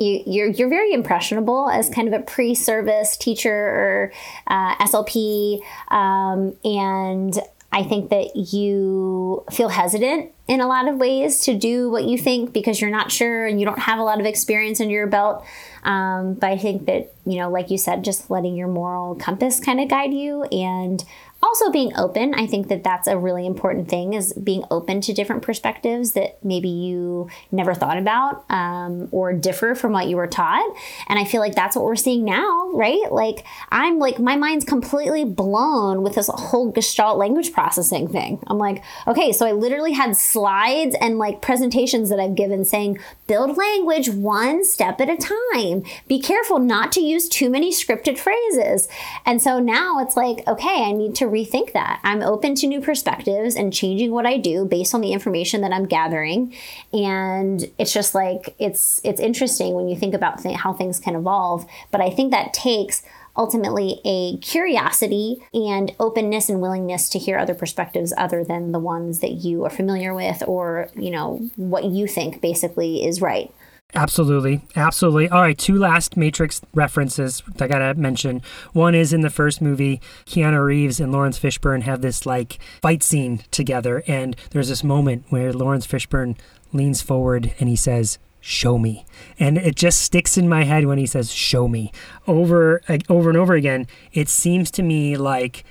you, 0.00 0.20
you're 0.26 0.48
you're 0.48 0.68
very 0.68 0.92
impressionable 0.92 1.70
as 1.70 1.88
kind 1.88 2.08
of 2.08 2.20
a 2.20 2.24
pre-service 2.24 3.16
teacher 3.16 3.54
or 3.54 4.12
uh, 4.48 4.74
SLP, 4.84 5.60
um, 5.92 6.56
and 6.64 7.38
I 7.72 7.84
think 7.84 8.10
that 8.10 8.34
you 8.34 9.44
feel 9.52 9.68
hesitant 9.68 10.32
in 10.48 10.60
a 10.60 10.66
lot 10.66 10.88
of 10.88 10.96
ways 10.96 11.40
to 11.44 11.56
do 11.56 11.88
what 11.88 12.04
you 12.04 12.18
think 12.18 12.52
because 12.52 12.80
you're 12.80 12.90
not 12.90 13.12
sure 13.12 13.46
and 13.46 13.60
you 13.60 13.66
don't 13.66 13.78
have 13.78 14.00
a 14.00 14.02
lot 14.02 14.18
of 14.18 14.26
experience 14.26 14.80
under 14.80 14.92
your 14.92 15.06
belt. 15.06 15.44
Um, 15.84 16.34
but 16.34 16.50
I 16.50 16.58
think 16.58 16.86
that, 16.86 17.14
you 17.24 17.38
know, 17.38 17.48
like 17.48 17.70
you 17.70 17.78
said, 17.78 18.04
just 18.04 18.28
letting 18.28 18.56
your 18.56 18.66
moral 18.66 19.14
compass 19.14 19.60
kind 19.60 19.80
of 19.80 19.88
guide 19.88 20.12
you 20.12 20.42
and 20.44 21.04
also 21.42 21.70
being 21.70 21.92
open 21.96 22.34
i 22.34 22.46
think 22.46 22.68
that 22.68 22.84
that's 22.84 23.08
a 23.08 23.16
really 23.18 23.46
important 23.46 23.88
thing 23.88 24.14
is 24.14 24.32
being 24.34 24.64
open 24.70 25.00
to 25.00 25.12
different 25.12 25.42
perspectives 25.42 26.12
that 26.12 26.42
maybe 26.44 26.68
you 26.68 27.28
never 27.50 27.74
thought 27.74 27.98
about 27.98 28.44
um, 28.50 29.08
or 29.10 29.32
differ 29.32 29.74
from 29.74 29.92
what 29.92 30.06
you 30.06 30.16
were 30.16 30.26
taught. 30.26 30.74
And 31.08 31.18
i 31.18 31.24
feel 31.24 31.40
like 31.40 31.54
that's 31.54 31.76
what 31.76 31.84
we're 31.84 31.96
seeing 31.96 32.24
now 32.24 32.70
right? 32.72 33.10
Like 33.10 33.44
i'm 33.70 33.98
like 33.98 34.18
my 34.18 34.36
mind's 34.36 34.64
completely 34.64 35.24
blown 35.24 36.02
with 36.02 36.14
this 36.14 36.28
whole 36.32 36.70
gestalt 36.70 37.18
language 37.18 37.52
processing 37.52 38.08
thing. 38.08 38.42
I'm 38.46 38.58
like 38.58 38.82
okay 39.06 39.32
so 39.32 39.46
i 39.46 39.52
literally 39.52 39.92
had 39.92 40.16
slides 40.16 40.96
and 41.00 41.18
like 41.18 41.42
presentations 41.42 42.10
that 42.10 42.20
i've 42.20 42.34
given 42.34 42.64
saying 42.64 42.98
build 43.26 43.56
language 43.56 44.08
one 44.08 44.64
step 44.64 45.00
at 45.00 45.08
a 45.08 45.16
time. 45.16 45.82
Be 46.08 46.20
careful 46.20 46.58
not 46.58 46.92
to 46.92 47.00
use 47.00 47.28
too 47.28 47.50
many 47.50 47.70
scripted 47.72 48.18
phrases. 48.18 48.88
And 49.26 49.40
so 49.42 49.58
now 49.58 49.98
it's 50.00 50.16
like 50.16 50.46
okay 50.46 50.84
i 50.84 50.92
need 50.92 51.14
to 51.16 51.26
rethink 51.30 51.72
that. 51.72 52.00
I'm 52.02 52.22
open 52.22 52.54
to 52.56 52.66
new 52.66 52.80
perspectives 52.80 53.54
and 53.56 53.72
changing 53.72 54.10
what 54.10 54.26
I 54.26 54.36
do 54.36 54.64
based 54.64 54.94
on 54.94 55.00
the 55.00 55.12
information 55.12 55.60
that 55.62 55.72
I'm 55.72 55.86
gathering. 55.86 56.54
And 56.92 57.70
it's 57.78 57.92
just 57.92 58.14
like 58.14 58.54
it's 58.58 59.00
it's 59.04 59.20
interesting 59.20 59.74
when 59.74 59.88
you 59.88 59.96
think 59.96 60.14
about 60.14 60.42
th- 60.42 60.56
how 60.56 60.72
things 60.72 61.00
can 61.00 61.14
evolve. 61.14 61.66
But 61.90 62.00
I 62.00 62.10
think 62.10 62.30
that 62.30 62.52
takes 62.52 63.02
ultimately 63.36 64.00
a 64.04 64.36
curiosity 64.38 65.42
and 65.54 65.94
openness 66.00 66.48
and 66.48 66.60
willingness 66.60 67.08
to 67.08 67.18
hear 67.18 67.38
other 67.38 67.54
perspectives 67.54 68.12
other 68.16 68.44
than 68.44 68.72
the 68.72 68.78
ones 68.78 69.20
that 69.20 69.30
you 69.30 69.64
are 69.64 69.70
familiar 69.70 70.12
with 70.14 70.42
or 70.46 70.88
you 70.96 71.10
know 71.10 71.36
what 71.56 71.84
you 71.84 72.06
think 72.06 72.40
basically 72.40 73.04
is 73.04 73.20
right 73.20 73.52
Absolutely. 73.94 74.60
Absolutely. 74.76 75.28
All 75.28 75.42
right, 75.42 75.58
two 75.58 75.76
last 75.76 76.16
Matrix 76.16 76.60
references 76.74 77.42
I 77.58 77.66
got 77.66 77.78
to 77.78 77.94
mention. 77.94 78.42
One 78.72 78.94
is 78.94 79.12
in 79.12 79.22
the 79.22 79.30
first 79.30 79.60
movie, 79.60 80.00
Keanu 80.26 80.64
Reeves 80.64 81.00
and 81.00 81.12
Laurence 81.12 81.38
Fishburne 81.38 81.82
have 81.82 82.00
this 82.00 82.24
like 82.24 82.58
fight 82.80 83.02
scene 83.02 83.42
together 83.50 84.02
and 84.06 84.36
there's 84.50 84.68
this 84.68 84.84
moment 84.84 85.24
where 85.30 85.52
Laurence 85.52 85.86
Fishburne 85.86 86.36
leans 86.72 87.02
forward 87.02 87.52
and 87.58 87.68
he 87.68 87.76
says, 87.76 88.18
show 88.42 88.78
me 88.78 89.04
and 89.38 89.58
it 89.58 89.76
just 89.76 90.00
sticks 90.00 90.38
in 90.38 90.48
my 90.48 90.64
head 90.64 90.86
when 90.86 90.96
he 90.96 91.04
says 91.04 91.30
show 91.30 91.68
me 91.68 91.92
over 92.26 92.80
over 93.10 93.28
and 93.28 93.36
over 93.36 93.52
again 93.52 93.86
it 94.14 94.30
seems 94.30 94.70
to 94.70 94.82
me 94.82 95.14
like 95.14 95.62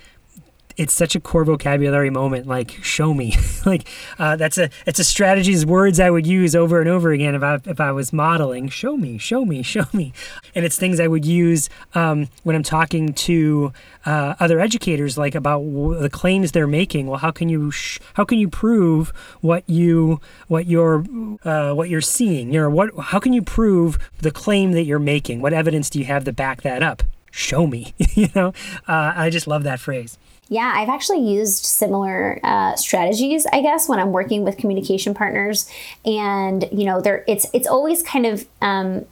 it's 0.80 0.94
such 0.94 1.14
a 1.14 1.20
core 1.20 1.44
vocabulary 1.44 2.10
moment 2.10 2.48
like 2.48 2.72
show 2.82 3.14
me. 3.14 3.36
Like 3.66 3.90
uh, 4.18 4.38
that's 4.38 4.58
a 4.58 4.70
it's 4.86 5.00
a 5.00 5.04
strategy's 5.04 5.66
words 5.66 6.00
i 6.00 6.10
would 6.10 6.26
use 6.26 6.56
over 6.56 6.80
and 6.80 6.90
over 6.90 7.12
again 7.12 7.36
if 7.36 7.44
i 7.44 7.56
if 7.66 7.82
i 7.82 7.92
was 7.92 8.14
modeling. 8.14 8.70
Show 8.70 8.96
me 8.96 9.18
show 9.18 9.44
me 9.44 9.62
show 9.76 9.84
me. 9.92 10.14
And 10.56 10.64
it's 10.64 10.78
things 10.78 11.00
i 11.00 11.08
would 11.08 11.26
use 11.26 11.70
um, 11.94 12.30
when 12.44 12.56
i'm 12.56 12.64
talking 12.64 13.14
to 13.14 13.74
uh, 14.06 14.36
other 14.40 14.62
educators 14.62 15.18
like 15.18 15.36
about 15.36 15.60
w- 15.60 16.00
the 16.00 16.10
claims 16.10 16.54
they're 16.54 16.68
making. 16.68 17.08
Well 17.08 17.20
how 17.20 17.32
can 17.32 17.50
you 17.50 17.70
sh- 17.70 18.00
how 18.14 18.24
can 18.24 18.40
you 18.40 18.48
prove 18.48 19.10
what 19.42 19.70
you 19.70 20.22
what 20.48 20.66
you're 20.66 21.04
uh, 21.44 21.74
what 21.74 21.90
you're 21.90 22.02
seeing? 22.02 22.54
You 22.54 22.62
know 22.62 22.70
what 22.70 22.98
how 22.98 23.20
can 23.20 23.34
you 23.34 23.42
prove 23.42 24.00
the 24.20 24.32
claim 24.32 24.72
that 24.72 24.86
you're 24.86 25.00
making? 25.00 25.42
What 25.42 25.52
evidence 25.54 25.90
do 25.90 26.00
you 26.00 26.06
have 26.06 26.24
to 26.24 26.32
back 26.32 26.62
that 26.62 26.82
up? 26.82 27.04
Show 27.30 27.68
me 27.68 27.94
you 28.16 28.30
know? 28.34 28.54
Uh, 28.88 29.14
i 29.16 29.30
just 29.30 29.48
love 29.48 29.64
that 29.64 29.80
phrase 29.82 30.18
yeah, 30.50 30.74
I've 30.76 30.90
actually 30.90 31.22
used 31.22 31.64
similar 31.64 32.40
uh, 32.44 32.76
strategies, 32.76 33.46
I 33.54 33.62
guess, 33.62 33.88
when 33.88 34.00
I'm 34.00 34.12
working 34.12 34.44
with 34.44 34.58
communication 34.58 35.14
partners, 35.14 35.70
and 36.06 36.68
you 36.72 36.86
know, 36.86 37.02
there 37.02 37.24
it's 37.28 37.46
it's 37.54 37.68
always 37.68 38.04
kind 38.04 38.26
of. 38.26 38.48
Um, 38.62 39.06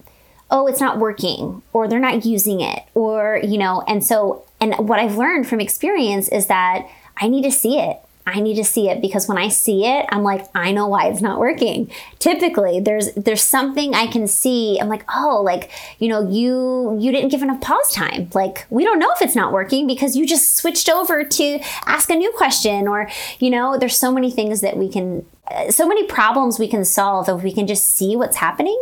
oh 0.49 0.65
it's 0.67 0.79
not 0.79 0.97
working 0.97 1.61
or 1.73 1.87
they're 1.87 1.99
not 1.99 2.25
using 2.25 2.61
it 2.61 2.83
or 2.93 3.41
you 3.43 3.57
know 3.57 3.83
and 3.87 4.01
so 4.01 4.45
and 4.61 4.73
what 4.87 4.97
i've 4.97 5.17
learned 5.17 5.45
from 5.45 5.59
experience 5.59 6.29
is 6.29 6.47
that 6.47 6.87
i 7.17 7.27
need 7.27 7.43
to 7.43 7.51
see 7.51 7.77
it 7.77 7.97
I 8.27 8.41
need 8.41 8.55
to 8.55 8.63
see 8.65 8.89
it 8.89 9.01
because 9.01 9.25
when 9.29 9.37
I 9.37 9.47
see 9.47 9.85
it, 9.85 10.05
I'm 10.09 10.21
like, 10.21 10.45
I 10.53 10.73
know 10.73 10.85
why 10.85 11.07
it's 11.07 11.21
not 11.21 11.39
working. 11.39 11.89
Typically, 12.19 12.81
there's 12.81 13.13
there's 13.13 13.41
something 13.41 13.95
I 13.95 14.07
can 14.07 14.27
see. 14.27 14.77
I'm 14.81 14.89
like, 14.89 15.05
oh, 15.15 15.41
like 15.41 15.71
you 15.99 16.09
know, 16.09 16.29
you 16.29 16.97
you 16.99 17.13
didn't 17.13 17.29
give 17.29 17.41
enough 17.41 17.61
pause 17.61 17.93
time. 17.93 18.29
Like 18.33 18.67
we 18.69 18.83
don't 18.83 18.99
know 18.99 19.09
if 19.13 19.21
it's 19.21 19.35
not 19.35 19.53
working 19.53 19.87
because 19.87 20.17
you 20.17 20.27
just 20.27 20.57
switched 20.57 20.89
over 20.89 21.23
to 21.23 21.59
ask 21.85 22.09
a 22.09 22.15
new 22.15 22.33
question, 22.35 22.85
or 22.85 23.09
you 23.39 23.49
know, 23.49 23.77
there's 23.77 23.97
so 23.97 24.11
many 24.11 24.29
things 24.29 24.59
that 24.59 24.75
we 24.75 24.89
can 24.89 25.25
so 25.69 25.87
many 25.87 26.05
problems 26.05 26.59
we 26.59 26.67
can 26.67 26.83
solve 26.85 27.29
if 27.29 27.43
we 27.43 27.51
can 27.51 27.67
just 27.67 27.87
see 27.87 28.15
what's 28.15 28.37
happening. 28.37 28.77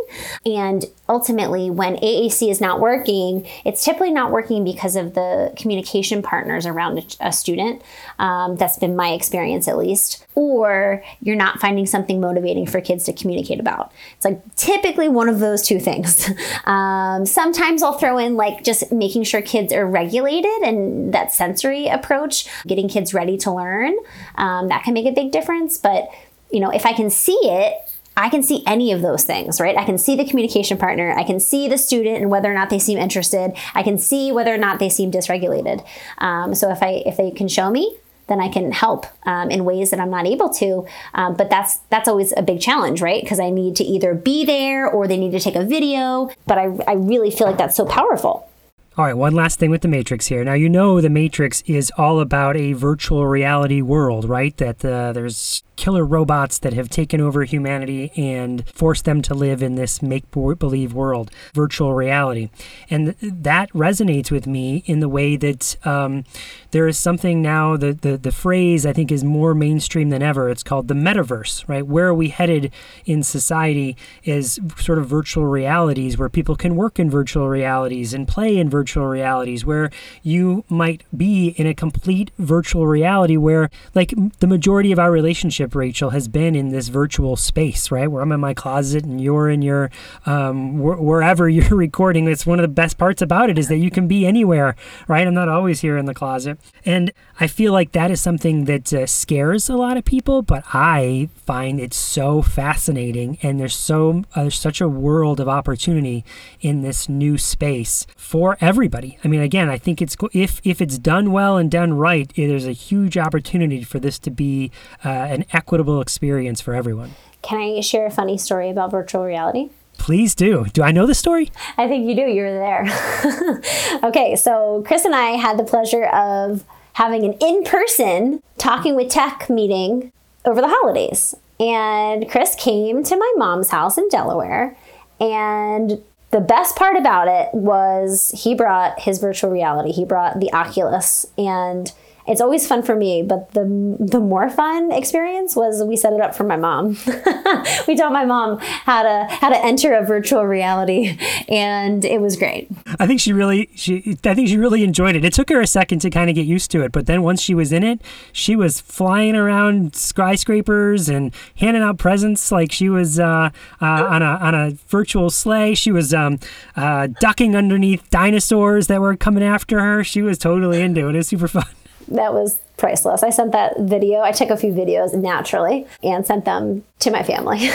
And 0.45 0.85
ultimately, 1.07 1.69
when 1.69 1.97
AAC 1.97 2.49
is 2.49 2.59
not 2.59 2.79
working, 2.79 3.47
it's 3.63 3.83
typically 3.83 4.11
not 4.11 4.31
working 4.31 4.63
because 4.63 4.95
of 4.95 5.13
the 5.13 5.53
communication 5.57 6.21
partners 6.21 6.65
around 6.65 7.17
a, 7.19 7.31
student. 7.31 7.81
Um, 8.17 8.55
that's 8.55 8.77
been 8.77 8.95
my 8.95 9.09
experience, 9.09 9.67
at 9.67 9.77
least. 9.77 10.25
Or 10.35 11.03
you're 11.21 11.35
not 11.35 11.59
finding 11.59 11.85
something 11.85 12.19
motivating 12.19 12.65
for 12.65 12.81
kids 12.81 13.03
to 13.05 13.13
communicate 13.13 13.59
about. 13.59 13.91
It's 14.15 14.25
like 14.25 14.55
typically 14.55 15.09
one 15.09 15.29
of 15.29 15.39
those 15.39 15.61
two 15.61 15.79
things. 15.79 16.29
Um, 16.65 17.25
sometimes 17.25 17.83
I'll 17.83 17.97
throw 17.97 18.17
in 18.17 18.35
like 18.35 18.63
just 18.63 18.91
making 18.91 19.23
sure 19.23 19.41
kids 19.41 19.71
are 19.71 19.85
regulated 19.85 20.63
and 20.63 21.13
that 21.13 21.31
sensory 21.31 21.87
approach, 21.87 22.47
getting 22.65 22.87
kids 22.89 23.13
ready 23.13 23.37
to 23.39 23.51
learn. 23.51 23.95
Um, 24.35 24.69
that 24.69 24.83
can 24.83 24.93
make 24.93 25.05
a 25.05 25.11
big 25.11 25.31
difference. 25.31 25.77
But 25.77 26.09
you 26.55 26.61
know, 26.61 26.69
if 26.69 26.85
I 26.85 26.93
can 26.93 27.09
see 27.09 27.37
it, 27.43 27.73
I 28.15 28.29
can 28.29 28.41
see 28.41 28.63
any 28.65 28.93
of 28.93 29.01
those 29.01 29.25
things, 29.25 29.59
right? 29.59 29.77
I 29.77 29.83
can 29.83 29.97
see 29.97 30.15
the 30.15 30.23
communication 30.23 30.77
partner. 30.77 31.13
I 31.17 31.25
can 31.25 31.37
see 31.37 31.67
the 31.67 31.77
student 31.77 32.21
and 32.21 32.31
whether 32.31 32.49
or 32.49 32.53
not 32.53 32.69
they 32.69 32.79
seem 32.79 32.97
interested. 32.97 33.51
I 33.73 33.83
can 33.83 33.97
see 33.97 34.31
whether 34.31 34.53
or 34.53 34.57
not 34.57 34.79
they 34.79 34.87
seem 34.87 35.11
dysregulated. 35.11 35.85
Um, 36.19 36.55
so 36.55 36.71
if 36.71 36.81
I 36.81 37.03
if 37.05 37.17
they 37.17 37.29
can 37.29 37.49
show 37.49 37.69
me, 37.69 37.97
then 38.27 38.39
I 38.39 38.47
can 38.47 38.71
help 38.71 39.05
um, 39.27 39.51
in 39.51 39.65
ways 39.65 39.89
that 39.91 39.99
I'm 39.99 40.09
not 40.09 40.25
able 40.25 40.47
to. 40.61 40.87
Um, 41.13 41.35
but 41.35 41.49
that's 41.49 41.79
that's 41.89 42.07
always 42.07 42.33
a 42.37 42.41
big 42.41 42.61
challenge, 42.61 43.01
right? 43.01 43.21
Because 43.21 43.41
I 43.41 43.49
need 43.49 43.75
to 43.75 43.83
either 43.83 44.13
be 44.13 44.45
there 44.45 44.89
or 44.89 45.09
they 45.09 45.17
need 45.17 45.33
to 45.33 45.41
take 45.41 45.55
a 45.57 45.65
video. 45.65 46.29
But 46.47 46.57
I 46.57 46.67
I 46.87 46.93
really 46.93 47.31
feel 47.31 47.47
like 47.47 47.57
that's 47.57 47.75
so 47.75 47.85
powerful. 47.85 48.49
All 48.97 49.03
right, 49.03 49.17
one 49.17 49.33
last 49.33 49.59
thing 49.59 49.71
with 49.71 49.81
the 49.81 49.89
Matrix 49.89 50.27
here. 50.27 50.41
Now, 50.45 50.53
you 50.53 50.69
know, 50.69 51.01
the 51.01 51.09
Matrix 51.09 51.61
is 51.63 51.91
all 51.97 52.21
about 52.21 52.55
a 52.55 52.71
virtual 52.71 53.27
reality 53.27 53.81
world, 53.81 54.23
right? 54.23 54.55
That 54.55 54.85
uh, 54.85 55.11
there's 55.11 55.63
killer 55.75 56.05
robots 56.05 56.59
that 56.59 56.71
have 56.71 56.87
taken 56.87 57.19
over 57.19 57.43
humanity 57.43 58.09
and 58.15 58.65
forced 58.69 59.03
them 59.03 59.21
to 59.21 59.33
live 59.33 59.61
in 59.61 59.75
this 59.75 60.01
make 60.01 60.31
believe 60.31 60.93
world, 60.93 61.29
virtual 61.53 61.93
reality. 61.93 62.49
And 62.89 63.19
th- 63.19 63.33
that 63.41 63.69
resonates 63.73 64.31
with 64.31 64.47
me 64.47 64.83
in 64.85 65.01
the 65.01 65.09
way 65.09 65.35
that 65.35 65.75
um, 65.85 66.23
there 66.71 66.87
is 66.87 66.97
something 66.97 67.41
now, 67.41 67.75
the, 67.75 67.91
the, 67.91 68.17
the 68.17 68.31
phrase 68.31 68.85
I 68.85 68.93
think 68.93 69.11
is 69.11 69.25
more 69.25 69.53
mainstream 69.53 70.09
than 70.09 70.21
ever. 70.21 70.49
It's 70.49 70.63
called 70.63 70.87
the 70.87 70.93
metaverse, 70.93 71.67
right? 71.67 71.85
Where 71.85 72.07
are 72.07 72.13
we 72.13 72.29
headed 72.29 72.71
in 73.05 73.23
society 73.23 73.97
is 74.23 74.57
sort 74.77 74.99
of 74.99 75.07
virtual 75.07 75.45
realities 75.45 76.17
where 76.17 76.29
people 76.29 76.55
can 76.55 76.77
work 76.77 76.97
in 76.97 77.09
virtual 77.09 77.49
realities 77.49 78.13
and 78.13 78.25
play 78.25 78.57
in 78.57 78.69
virtual 78.69 78.84
realities, 78.93 79.65
where 79.65 79.89
you 80.21 80.63
might 80.69 81.03
be 81.15 81.49
in 81.57 81.65
a 81.65 81.73
complete 81.73 82.31
virtual 82.37 82.87
reality 82.87 83.37
where, 83.37 83.69
like, 83.93 84.13
the 84.39 84.47
majority 84.47 84.91
of 84.91 84.99
our 84.99 85.11
relationship, 85.11 85.73
Rachel, 85.73 86.11
has 86.11 86.27
been 86.27 86.55
in 86.55 86.69
this 86.69 86.89
virtual 86.89 87.35
space, 87.35 87.91
right? 87.91 88.07
Where 88.07 88.21
I'm 88.21 88.31
in 88.31 88.39
my 88.39 88.53
closet 88.53 89.03
and 89.03 89.19
you're 89.19 89.49
in 89.49 89.61
your 89.61 89.89
um, 90.25 90.79
wh- 90.79 91.01
wherever 91.01 91.49
you're 91.55 91.75
recording. 91.75 92.27
It's 92.27 92.45
one 92.45 92.59
of 92.59 92.63
the 92.63 92.67
best 92.67 92.97
parts 92.97 93.21
about 93.21 93.49
it 93.49 93.57
is 93.57 93.67
that 93.69 93.77
you 93.77 93.91
can 93.91 94.07
be 94.07 94.25
anywhere, 94.25 94.75
right? 95.07 95.25
I'm 95.25 95.33
not 95.33 95.49
always 95.49 95.81
here 95.81 95.97
in 95.97 96.05
the 96.05 96.13
closet, 96.13 96.59
and 96.85 97.11
I 97.39 97.47
feel 97.47 97.73
like 97.73 97.91
that 97.93 98.11
is 98.11 98.21
something 98.21 98.65
that 98.65 98.93
uh, 98.93 99.05
scares 99.05 99.69
a 99.69 99.75
lot 99.75 99.97
of 99.97 100.05
people, 100.05 100.41
but 100.41 100.63
I 100.73 101.29
find 101.35 101.79
it 101.79 101.93
so 101.93 102.41
fascinating, 102.41 103.37
and 103.41 103.59
there's 103.59 103.75
so 103.75 104.23
uh, 104.35 104.43
there's 104.43 104.57
such 104.57 104.81
a 104.81 104.87
world 104.87 105.39
of 105.39 105.47
opportunity 105.49 106.23
in 106.61 106.81
this 106.81 107.09
new 107.09 107.37
space 107.37 108.05
for 108.25 108.57
everybody. 108.59 109.19
I 109.23 109.27
mean, 109.27 109.41
again, 109.41 109.69
I 109.69 109.77
think 109.77 110.01
it's 110.01 110.17
if 110.33 110.59
if 110.63 110.81
it's 110.81 110.97
done 110.97 111.31
well 111.31 111.57
and 111.57 111.69
done 111.69 111.93
right, 111.93 112.29
there's 112.35 112.65
a 112.65 112.71
huge 112.71 113.19
opportunity 113.19 113.83
for 113.83 113.99
this 113.99 114.17
to 114.19 114.31
be 114.31 114.71
uh, 115.05 115.09
an 115.09 115.45
equitable 115.53 116.01
experience 116.01 116.59
for 116.59 116.73
everyone. 116.73 117.11
Can 117.43 117.59
I 117.59 117.81
share 117.81 118.07
a 118.07 118.11
funny 118.11 118.39
story 118.39 118.71
about 118.71 118.89
virtual 118.89 119.23
reality? 119.23 119.69
Please 119.99 120.33
do. 120.33 120.65
Do 120.73 120.81
I 120.81 120.91
know 120.91 121.05
the 121.05 121.13
story? 121.13 121.51
I 121.77 121.87
think 121.87 122.09
you 122.09 122.15
do. 122.15 122.23
You 122.23 122.41
were 122.41 122.51
there. 122.51 123.61
okay, 124.03 124.35
so 124.35 124.83
Chris 124.87 125.05
and 125.05 125.13
I 125.13 125.37
had 125.37 125.59
the 125.59 125.63
pleasure 125.63 126.05
of 126.05 126.65
having 126.93 127.23
an 127.25 127.33
in 127.33 127.63
person 127.63 128.41
talking 128.57 128.95
with 128.95 129.09
tech 129.09 129.51
meeting 129.51 130.11
over 130.45 130.61
the 130.61 130.67
holidays. 130.67 131.35
And 131.59 132.27
Chris 132.29 132.55
came 132.55 133.03
to 133.03 133.15
my 133.15 133.33
mom's 133.37 133.69
house 133.69 133.99
in 133.99 134.09
Delaware. 134.09 134.75
And 135.19 136.03
the 136.35 136.41
best 136.41 136.75
part 136.75 136.97
about 136.97 137.29
it 137.29 137.47
was 137.53 138.29
he 138.43 138.53
brought 138.53 138.99
his 138.99 139.19
virtual 139.19 139.49
reality, 139.49 139.93
he 139.93 140.03
brought 140.03 140.41
the 140.41 140.51
Oculus. 140.51 141.25
And 141.37 141.93
it's 142.27 142.41
always 142.41 142.67
fun 142.67 142.81
for 142.81 142.95
me, 142.95 143.21
but 143.21 143.51
the 143.51 143.63
the 143.99 144.19
more 144.19 144.49
fun 144.49 144.91
experience 144.91 145.55
was 145.55 145.83
we 145.83 145.95
set 145.95 146.13
it 146.13 146.21
up 146.21 146.33
for 146.33 146.43
my 146.43 146.57
mom. 146.57 146.89
we 147.87 147.95
taught 147.95 148.11
my 148.11 148.25
mom 148.25 148.57
how 148.59 149.03
to 149.03 149.27
how 149.29 149.49
to 149.49 149.57
enter 149.63 149.93
a 149.93 150.03
virtual 150.03 150.45
reality, 150.45 151.17
and 151.47 152.03
it 152.03 152.21
was 152.21 152.35
great. 152.35 152.69
I 152.99 153.05
think 153.05 153.19
she 153.19 153.31
really 153.31 153.69
she 153.75 154.17
I 154.23 154.33
think 154.33 154.47
she 154.47 154.57
really 154.57 154.83
enjoyed 154.83 155.15
it. 155.15 155.23
It 155.23 155.33
took 155.33 155.49
her 155.49 155.61
a 155.61 155.67
second 155.67 155.99
to 155.99 156.09
kind 156.09 156.29
of 156.29 156.35
get 156.35 156.47
used 156.47 156.71
to 156.71 156.81
it, 156.81 156.91
but 156.91 157.05
then 157.05 157.21
once 157.21 157.41
she 157.41 157.53
was 157.53 157.71
in 157.71 157.83
it, 157.83 158.01
she 158.31 158.55
was 158.55 158.81
flying 158.81 159.35
around 159.35 159.95
skyscrapers 159.95 161.07
and 161.07 161.31
handing 161.57 161.83
out 161.83 161.99
presents 161.99 162.51
like 162.51 162.71
she 162.71 162.89
was 162.89 163.19
uh, 163.19 163.51
uh, 163.81 163.85
on 163.85 164.23
a 164.23 164.37
on 164.41 164.55
a 164.55 164.71
virtual 164.87 165.29
sleigh. 165.29 165.75
She 165.75 165.91
was 165.91 166.11
um, 166.11 166.39
uh, 166.75 167.07
ducking 167.19 167.55
underneath 167.55 168.09
dinosaurs 168.09 168.87
that 168.87 168.99
were 168.99 169.15
coming 169.15 169.43
after 169.43 169.79
her. 169.79 170.03
She 170.03 170.23
was 170.23 170.39
totally 170.39 170.81
into 170.81 171.07
it. 171.07 171.13
It 171.13 171.17
was 171.17 171.27
super 171.27 171.47
fun 171.47 171.65
that 172.07 172.33
was 172.33 172.59
priceless. 172.77 173.23
I 173.23 173.29
sent 173.29 173.51
that 173.53 173.79
video. 173.79 174.21
I 174.21 174.31
took 174.31 174.49
a 174.49 174.57
few 174.57 174.71
videos 174.71 175.13
naturally 175.13 175.87
and 176.03 176.25
sent 176.25 176.45
them 176.45 176.83
to 176.99 177.11
my 177.11 177.23
family. 177.23 177.59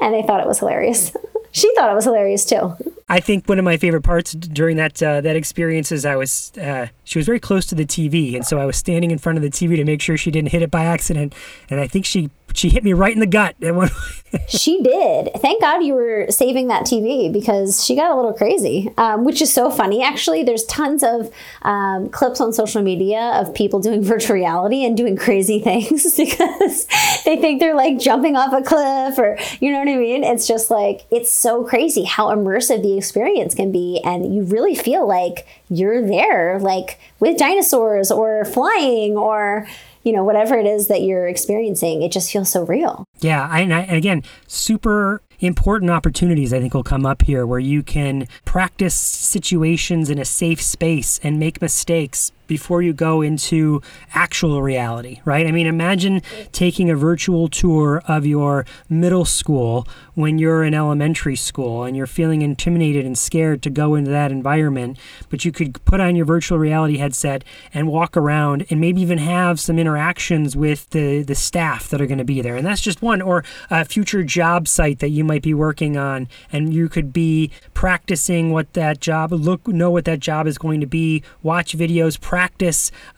and 0.00 0.14
they 0.14 0.22
thought 0.26 0.40
it 0.40 0.46
was 0.46 0.58
hilarious. 0.58 1.14
she 1.52 1.72
thought 1.74 1.90
it 1.90 1.94
was 1.94 2.04
hilarious 2.04 2.44
too. 2.44 2.74
I 3.08 3.20
think 3.20 3.48
one 3.48 3.58
of 3.58 3.64
my 3.64 3.76
favorite 3.76 4.02
parts 4.02 4.32
during 4.32 4.76
that 4.78 5.00
uh, 5.00 5.20
that 5.20 5.36
experience 5.36 5.92
is 5.92 6.04
I 6.04 6.16
was 6.16 6.52
uh, 6.58 6.88
she 7.04 7.18
was 7.18 7.26
very 7.26 7.38
close 7.38 7.64
to 7.66 7.76
the 7.76 7.86
TV, 7.86 8.34
and 8.34 8.44
so 8.44 8.58
I 8.58 8.66
was 8.66 8.76
standing 8.76 9.12
in 9.12 9.18
front 9.18 9.38
of 9.38 9.42
the 9.42 9.50
TV 9.50 9.76
to 9.76 9.84
make 9.84 10.02
sure 10.02 10.16
she 10.16 10.32
didn't 10.32 10.50
hit 10.50 10.62
it 10.62 10.72
by 10.72 10.84
accident. 10.84 11.32
And 11.70 11.78
I 11.80 11.86
think 11.86 12.04
she 12.04 12.30
she 12.56 12.70
hit 12.70 12.82
me 12.82 12.92
right 12.92 13.12
in 13.12 13.20
the 13.20 13.26
gut. 13.26 13.56
she 14.48 14.82
did. 14.82 15.30
Thank 15.36 15.60
God 15.60 15.84
you 15.84 15.94
were 15.94 16.26
saving 16.30 16.68
that 16.68 16.82
TV 16.82 17.32
because 17.32 17.84
she 17.84 17.94
got 17.94 18.10
a 18.10 18.16
little 18.16 18.32
crazy, 18.32 18.90
um, 18.96 19.24
which 19.24 19.42
is 19.42 19.52
so 19.52 19.70
funny. 19.70 20.02
Actually, 20.02 20.42
there's 20.42 20.64
tons 20.64 21.02
of 21.02 21.30
um, 21.62 22.08
clips 22.08 22.40
on 22.40 22.52
social 22.52 22.82
media 22.82 23.32
of 23.34 23.54
people 23.54 23.80
doing 23.80 24.02
virtual 24.16 24.34
reality 24.34 24.84
and 24.84 24.96
doing 24.96 25.16
crazy 25.16 25.58
things 25.66 26.16
because 26.16 26.86
they 27.24 27.36
think 27.36 27.60
they're 27.60 27.76
like 27.76 27.98
jumping 27.98 28.36
off 28.36 28.52
a 28.52 28.62
cliff 28.62 29.18
or, 29.18 29.38
you 29.60 29.70
know 29.70 29.78
what 29.78 29.88
I 29.88 29.96
mean? 29.96 30.24
It's 30.24 30.46
just 30.46 30.70
like, 30.70 31.04
it's 31.10 31.30
so 31.30 31.64
crazy 31.64 32.04
how 32.04 32.34
immersive 32.34 32.82
the 32.82 32.96
experience 32.96 33.54
can 33.54 33.70
be. 33.70 34.00
And 34.04 34.34
you 34.34 34.42
really 34.44 34.74
feel 34.74 35.06
like 35.06 35.46
you're 35.68 36.06
there, 36.06 36.58
like 36.58 36.98
with 37.20 37.38
dinosaurs 37.38 38.10
or 38.10 38.44
flying 38.44 39.16
or, 39.16 39.66
you 40.06 40.12
know, 40.12 40.22
whatever 40.22 40.56
it 40.56 40.66
is 40.66 40.86
that 40.86 41.02
you're 41.02 41.26
experiencing, 41.26 42.00
it 42.02 42.12
just 42.12 42.30
feels 42.30 42.48
so 42.48 42.64
real. 42.64 43.04
Yeah. 43.18 43.50
and, 43.52 43.74
I, 43.74 43.80
and 43.80 43.96
again, 43.96 44.22
super 44.46 45.20
important 45.40 45.90
opportunities 45.90 46.52
I 46.52 46.60
think 46.60 46.74
will 46.74 46.84
come 46.84 47.04
up 47.04 47.22
here 47.22 47.44
where 47.44 47.58
you 47.58 47.82
can 47.82 48.28
practice 48.44 48.94
situations 48.94 50.08
in 50.08 50.20
a 50.20 50.24
safe 50.24 50.62
space 50.62 51.18
and 51.24 51.40
make 51.40 51.60
mistakes 51.60 52.30
before 52.46 52.82
you 52.82 52.92
go 52.92 53.22
into 53.22 53.80
actual 54.14 54.62
reality, 54.62 55.20
right? 55.24 55.46
I 55.46 55.52
mean, 55.52 55.66
imagine 55.66 56.22
taking 56.52 56.90
a 56.90 56.96
virtual 56.96 57.48
tour 57.48 58.02
of 58.06 58.24
your 58.26 58.64
middle 58.88 59.24
school 59.24 59.86
when 60.14 60.38
you're 60.38 60.64
in 60.64 60.74
elementary 60.74 61.36
school 61.36 61.84
and 61.84 61.96
you're 61.96 62.06
feeling 62.06 62.42
intimidated 62.42 63.04
and 63.04 63.18
scared 63.18 63.62
to 63.62 63.70
go 63.70 63.94
into 63.94 64.10
that 64.10 64.32
environment, 64.32 64.98
but 65.28 65.44
you 65.44 65.52
could 65.52 65.84
put 65.84 66.00
on 66.00 66.16
your 66.16 66.24
virtual 66.24 66.58
reality 66.58 66.96
headset 66.96 67.44
and 67.74 67.88
walk 67.88 68.16
around 68.16 68.64
and 68.70 68.80
maybe 68.80 69.00
even 69.00 69.18
have 69.18 69.60
some 69.60 69.78
interactions 69.78 70.56
with 70.56 70.88
the, 70.90 71.22
the 71.22 71.34
staff 71.34 71.88
that 71.88 72.00
are 72.00 72.06
going 72.06 72.18
to 72.18 72.24
be 72.24 72.40
there. 72.40 72.56
And 72.56 72.66
that's 72.66 72.80
just 72.80 73.02
one, 73.02 73.20
or 73.20 73.44
a 73.70 73.84
future 73.84 74.22
job 74.22 74.68
site 74.68 75.00
that 75.00 75.10
you 75.10 75.24
might 75.24 75.42
be 75.42 75.52
working 75.52 75.96
on, 75.96 76.28
and 76.50 76.72
you 76.72 76.88
could 76.88 77.12
be 77.12 77.50
practicing 77.74 78.52
what 78.52 78.72
that 78.72 79.00
job, 79.00 79.32
look, 79.32 79.68
know 79.68 79.90
what 79.90 80.06
that 80.06 80.20
job 80.20 80.46
is 80.46 80.56
going 80.56 80.80
to 80.80 80.86
be, 80.86 81.22
watch 81.42 81.76
videos, 81.76 82.18
practice 82.18 82.35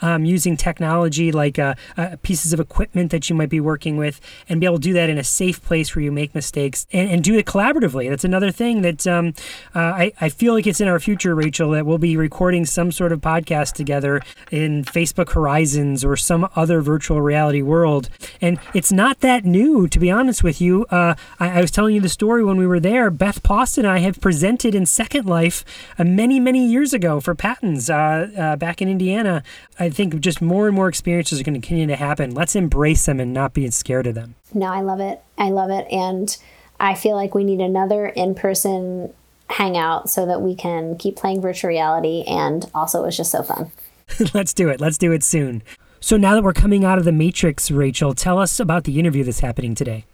um, 0.01 0.25
using 0.25 0.57
technology 0.57 1.33
like 1.33 1.59
uh, 1.59 1.75
uh, 1.97 2.17
pieces 2.23 2.53
of 2.53 2.61
equipment 2.61 3.11
that 3.11 3.29
you 3.29 3.37
might 3.37 3.51
be 3.51 3.61
working 3.61 3.97
with, 3.97 4.21
and 4.49 4.61
be 4.61 4.67
able 4.67 4.77
to 4.77 4.83
do 4.83 4.93
that 4.93 5.11
in 5.11 5.19
a 5.19 5.25
safe 5.25 5.63
place 5.63 5.95
where 5.95 6.03
you 6.03 6.13
make 6.13 6.35
mistakes 6.35 6.87
and, 6.93 7.11
and 7.11 7.25
do 7.25 7.37
it 7.37 7.47
collaboratively. 7.47 8.09
That's 8.09 8.25
another 8.25 8.51
thing 8.51 8.83
that 8.83 9.07
um, 9.07 9.35
uh, 9.75 9.81
I, 9.81 10.13
I 10.21 10.29
feel 10.29 10.55
like 10.55 10.67
it's 10.67 10.81
in 10.81 10.89
our 10.89 11.01
future, 11.01 11.35
Rachel, 11.35 11.71
that 11.71 11.87
we'll 11.87 11.99
be 11.99 12.17
recording 12.17 12.65
some 12.65 12.93
sort 12.93 13.13
of 13.13 13.21
podcast 13.21 13.75
together 13.75 14.23
in 14.51 14.85
Facebook 14.85 15.33
Horizons 15.33 16.05
or 16.05 16.17
some 16.17 16.49
other 16.55 16.81
virtual 16.81 17.21
reality 17.21 17.63
world. 17.63 18.09
And 18.41 18.59
it's 18.75 18.93
not 18.93 19.21
that 19.21 19.45
new, 19.45 19.89
to 19.89 19.99
be 19.99 20.11
honest 20.11 20.43
with 20.43 20.61
you. 20.61 20.87
Uh, 20.87 21.15
I, 21.41 21.59
I, 21.59 21.61
was 21.61 21.71
telling 21.71 21.95
you 21.95 22.01
the 22.01 22.09
story 22.09 22.45
when 22.45 22.57
we 22.57 22.67
were 22.67 22.81
there. 22.81 23.11
Beth 23.11 23.43
Poss 23.43 23.79
and 23.79 23.87
I 23.87 23.99
have 23.99 24.21
presented 24.21 24.75
in 24.75 24.87
Second 24.87 25.27
Life 25.27 25.65
uh, 25.99 26.05
many, 26.05 26.39
many 26.39 26.67
years 26.67 26.93
ago 26.93 27.21
for 27.21 27.35
PATINS 27.35 27.91
uh, 27.91 28.41
uh, 28.41 28.57
back 28.57 28.81
in 28.81 28.89
Indiana. 28.89 29.08
I 29.17 29.91
think 29.91 30.19
just 30.21 30.41
more 30.41 30.67
and 30.67 30.75
more 30.75 30.89
experiences 30.89 31.41
are 31.41 31.45
going 31.45 31.61
to 31.61 31.67
continue 31.67 31.87
to 31.87 31.97
happen. 31.97 32.35
Let's 32.35 32.57
embrace 32.57 33.07
them 33.07 33.21
and 33.21 33.33
not 33.33 33.55
be 33.55 33.71
scared 33.71 34.07
of 34.07 34.15
them. 34.15 34.35
No, 34.53 34.67
I 34.67 34.81
love 34.81 35.01
it. 35.01 35.21
I 35.37 35.51
love 35.51 35.71
it. 35.71 35.87
And 35.91 36.37
I 36.81 36.95
feel 36.95 37.17
like 37.17 37.35
we 37.35 37.45
need 37.45 37.61
another 37.61 38.07
in 38.07 38.35
person 38.35 39.13
hangout 39.51 40.11
so 40.11 40.27
that 40.27 40.43
we 40.43 40.55
can 40.55 40.97
keep 40.97 41.17
playing 41.17 41.41
virtual 41.41 41.69
reality. 41.69 42.25
And 42.27 42.69
also, 42.75 43.03
it 43.03 43.07
was 43.07 43.17
just 43.17 43.33
so 43.33 43.43
fun. 43.43 43.71
Let's 44.35 44.53
do 44.53 44.69
it. 44.69 44.81
Let's 44.81 44.99
do 44.99 45.13
it 45.13 45.23
soon. 45.23 45.63
So, 46.01 46.17
now 46.17 46.35
that 46.35 46.45
we're 46.45 46.53
coming 46.53 46.85
out 46.85 46.99
of 46.99 47.05
the 47.05 47.13
Matrix, 47.13 47.71
Rachel, 47.71 48.15
tell 48.15 48.39
us 48.39 48.61
about 48.61 48.85
the 48.85 49.01
interview 49.01 49.25
that's 49.25 49.41
happening 49.41 49.75
today. 49.75 50.05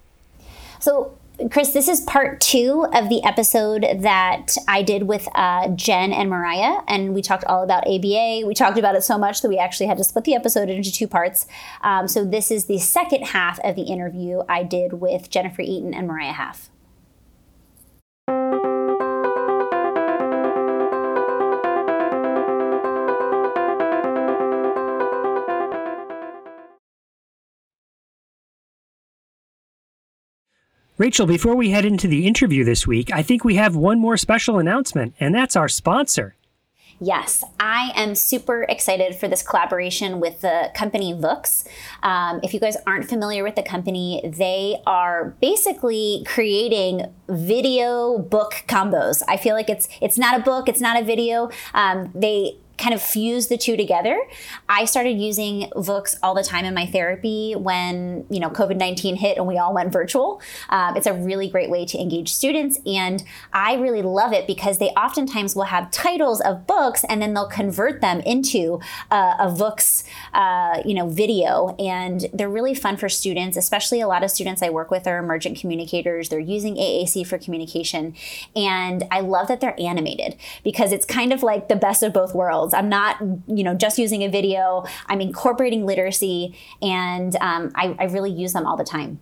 So, 0.80 1.16
Chris, 1.50 1.72
this 1.72 1.88
is 1.88 2.00
part 2.02 2.40
two 2.40 2.86
of 2.94 3.08
the 3.08 3.22
episode 3.24 3.84
that 3.98 4.54
I 4.68 4.82
did 4.82 5.04
with 5.04 5.26
uh, 5.34 5.68
Jen 5.70 6.12
and 6.12 6.30
Mariah, 6.30 6.82
and 6.86 7.12
we 7.12 7.22
talked 7.22 7.44
all 7.46 7.64
about 7.64 7.84
ABA. 7.88 8.42
We 8.46 8.54
talked 8.54 8.78
about 8.78 8.94
it 8.94 9.02
so 9.02 9.18
much 9.18 9.42
that 9.42 9.48
we 9.48 9.58
actually 9.58 9.86
had 9.86 9.98
to 9.98 10.04
split 10.04 10.24
the 10.24 10.34
episode 10.36 10.70
into 10.70 10.92
two 10.92 11.08
parts. 11.08 11.46
Um, 11.80 12.06
so 12.06 12.24
this 12.24 12.52
is 12.52 12.66
the 12.66 12.78
second 12.78 13.24
half 13.24 13.58
of 13.64 13.74
the 13.74 13.82
interview 13.82 14.42
I 14.48 14.62
did 14.62 14.94
with 14.94 15.28
Jennifer 15.28 15.62
Eaton 15.62 15.92
and 15.92 16.06
Mariah 16.06 16.32
Half. 16.32 16.70
Rachel, 30.96 31.26
before 31.26 31.56
we 31.56 31.70
head 31.70 31.84
into 31.84 32.06
the 32.06 32.24
interview 32.24 32.62
this 32.62 32.86
week, 32.86 33.12
I 33.12 33.20
think 33.20 33.42
we 33.42 33.56
have 33.56 33.74
one 33.74 33.98
more 33.98 34.16
special 34.16 34.60
announcement, 34.60 35.14
and 35.18 35.34
that's 35.34 35.56
our 35.56 35.68
sponsor. 35.68 36.36
Yes, 37.00 37.42
I 37.58 37.90
am 37.96 38.14
super 38.14 38.62
excited 38.62 39.16
for 39.16 39.26
this 39.26 39.42
collaboration 39.42 40.20
with 40.20 40.42
the 40.42 40.70
company 40.72 41.12
Vooks. 41.12 41.66
Um, 42.04 42.38
if 42.44 42.54
you 42.54 42.60
guys 42.60 42.76
aren't 42.86 43.08
familiar 43.08 43.42
with 43.42 43.56
the 43.56 43.64
company, 43.64 44.22
they 44.24 44.80
are 44.86 45.34
basically 45.40 46.22
creating 46.28 47.12
video 47.28 48.18
book 48.18 48.62
combos. 48.68 49.20
I 49.26 49.36
feel 49.36 49.56
like 49.56 49.68
it's 49.68 49.88
it's 50.00 50.16
not 50.16 50.38
a 50.38 50.42
book, 50.44 50.68
it's 50.68 50.80
not 50.80 51.00
a 51.00 51.04
video. 51.04 51.50
Um, 51.74 52.12
they 52.14 52.58
kind 52.76 52.94
of 52.94 53.00
fuse 53.00 53.48
the 53.48 53.56
two 53.56 53.76
together. 53.76 54.20
I 54.68 54.84
started 54.84 55.18
using 55.18 55.70
Vooks 55.76 56.16
all 56.22 56.34
the 56.34 56.42
time 56.42 56.64
in 56.64 56.74
my 56.74 56.86
therapy 56.86 57.54
when 57.54 58.26
you 58.30 58.40
know 58.40 58.50
COVID 58.50 58.76
nineteen 58.76 59.16
hit 59.16 59.36
and 59.38 59.46
we 59.46 59.58
all 59.58 59.74
went 59.74 59.92
virtual. 59.92 60.40
Um, 60.70 60.96
it's 60.96 61.06
a 61.06 61.14
really 61.14 61.48
great 61.48 61.70
way 61.70 61.84
to 61.86 61.98
engage 61.98 62.32
students, 62.32 62.78
and 62.86 63.22
I 63.52 63.74
really 63.74 64.02
love 64.02 64.32
it 64.32 64.46
because 64.46 64.78
they 64.78 64.88
oftentimes 64.90 65.54
will 65.54 65.64
have 65.64 65.90
titles 65.90 66.40
of 66.40 66.66
books 66.66 67.04
and 67.08 67.22
then 67.22 67.34
they'll 67.34 67.48
convert 67.48 68.00
them 68.00 68.20
into 68.20 68.80
uh, 69.10 69.36
a 69.38 69.46
Vooks 69.46 70.04
uh, 70.32 70.82
you 70.84 70.94
know 70.94 71.08
video, 71.08 71.76
and 71.78 72.26
they're 72.32 72.50
really 72.50 72.74
fun 72.74 72.96
for 72.96 73.08
students. 73.08 73.56
Especially 73.56 74.00
a 74.00 74.08
lot 74.08 74.24
of 74.24 74.30
students 74.30 74.62
I 74.62 74.70
work 74.70 74.90
with 74.90 75.06
are 75.06 75.18
emergent 75.18 75.58
communicators. 75.58 76.28
They're 76.28 76.40
using 76.40 76.74
AAC 76.76 77.26
for 77.26 77.38
communication, 77.38 78.14
and 78.56 79.04
I 79.10 79.20
love 79.20 79.48
that 79.48 79.60
they're 79.60 79.78
animated 79.78 80.36
because 80.62 80.92
it's 80.92 81.04
kind 81.04 81.32
of 81.32 81.42
like 81.42 81.68
the 81.68 81.76
best 81.76 82.02
of 82.02 82.12
both 82.12 82.34
worlds 82.34 82.63
I'm 82.72 82.88
not, 82.88 83.20
you 83.46 83.64
know, 83.64 83.74
just 83.74 83.98
using 83.98 84.22
a 84.22 84.28
video. 84.28 84.84
I'm 85.06 85.20
incorporating 85.20 85.84
literacy, 85.84 86.56
and 86.80 87.36
um, 87.40 87.72
I, 87.74 87.96
I 87.98 88.04
really 88.04 88.30
use 88.30 88.52
them 88.52 88.66
all 88.66 88.76
the 88.76 88.84
time. 88.84 89.20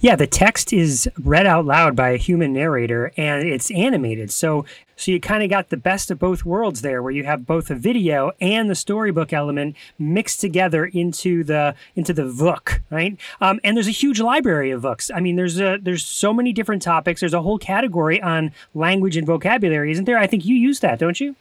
Yeah, 0.00 0.16
the 0.16 0.26
text 0.26 0.72
is 0.72 1.08
read 1.18 1.46
out 1.46 1.64
loud 1.64 1.96
by 1.96 2.10
a 2.10 2.16
human 2.16 2.52
narrator 2.52 3.12
and 3.16 3.46
it's 3.48 3.70
animated. 3.70 4.30
So 4.30 4.64
so 4.98 5.10
you 5.10 5.20
kind 5.20 5.42
of 5.42 5.50
got 5.50 5.68
the 5.68 5.76
best 5.76 6.10
of 6.10 6.18
both 6.18 6.46
worlds 6.46 6.80
there 6.80 7.02
where 7.02 7.12
you 7.12 7.24
have 7.24 7.46
both 7.46 7.70
a 7.70 7.74
video 7.74 8.32
and 8.40 8.70
the 8.70 8.74
storybook 8.74 9.32
element 9.32 9.76
mixed 9.98 10.40
together 10.40 10.86
into 10.86 11.44
the 11.44 11.74
into 11.94 12.12
the 12.12 12.24
book, 12.24 12.80
right? 12.90 13.16
Um, 13.40 13.60
and 13.62 13.76
there's 13.76 13.88
a 13.88 13.92
huge 13.92 14.20
library 14.20 14.70
of 14.70 14.82
books. 14.82 15.10
I 15.14 15.20
mean, 15.20 15.36
there's 15.36 15.60
a 15.60 15.78
there's 15.80 16.04
so 16.04 16.32
many 16.32 16.52
different 16.52 16.82
topics. 16.82 17.20
There's 17.20 17.34
a 17.34 17.42
whole 17.42 17.58
category 17.58 18.20
on 18.20 18.52
language 18.74 19.16
and 19.16 19.26
vocabulary, 19.26 19.92
isn't 19.92 20.06
there? 20.06 20.18
I 20.18 20.26
think 20.26 20.44
you 20.44 20.54
use 20.54 20.80
that, 20.80 20.98
don't 20.98 21.20
you? 21.20 21.36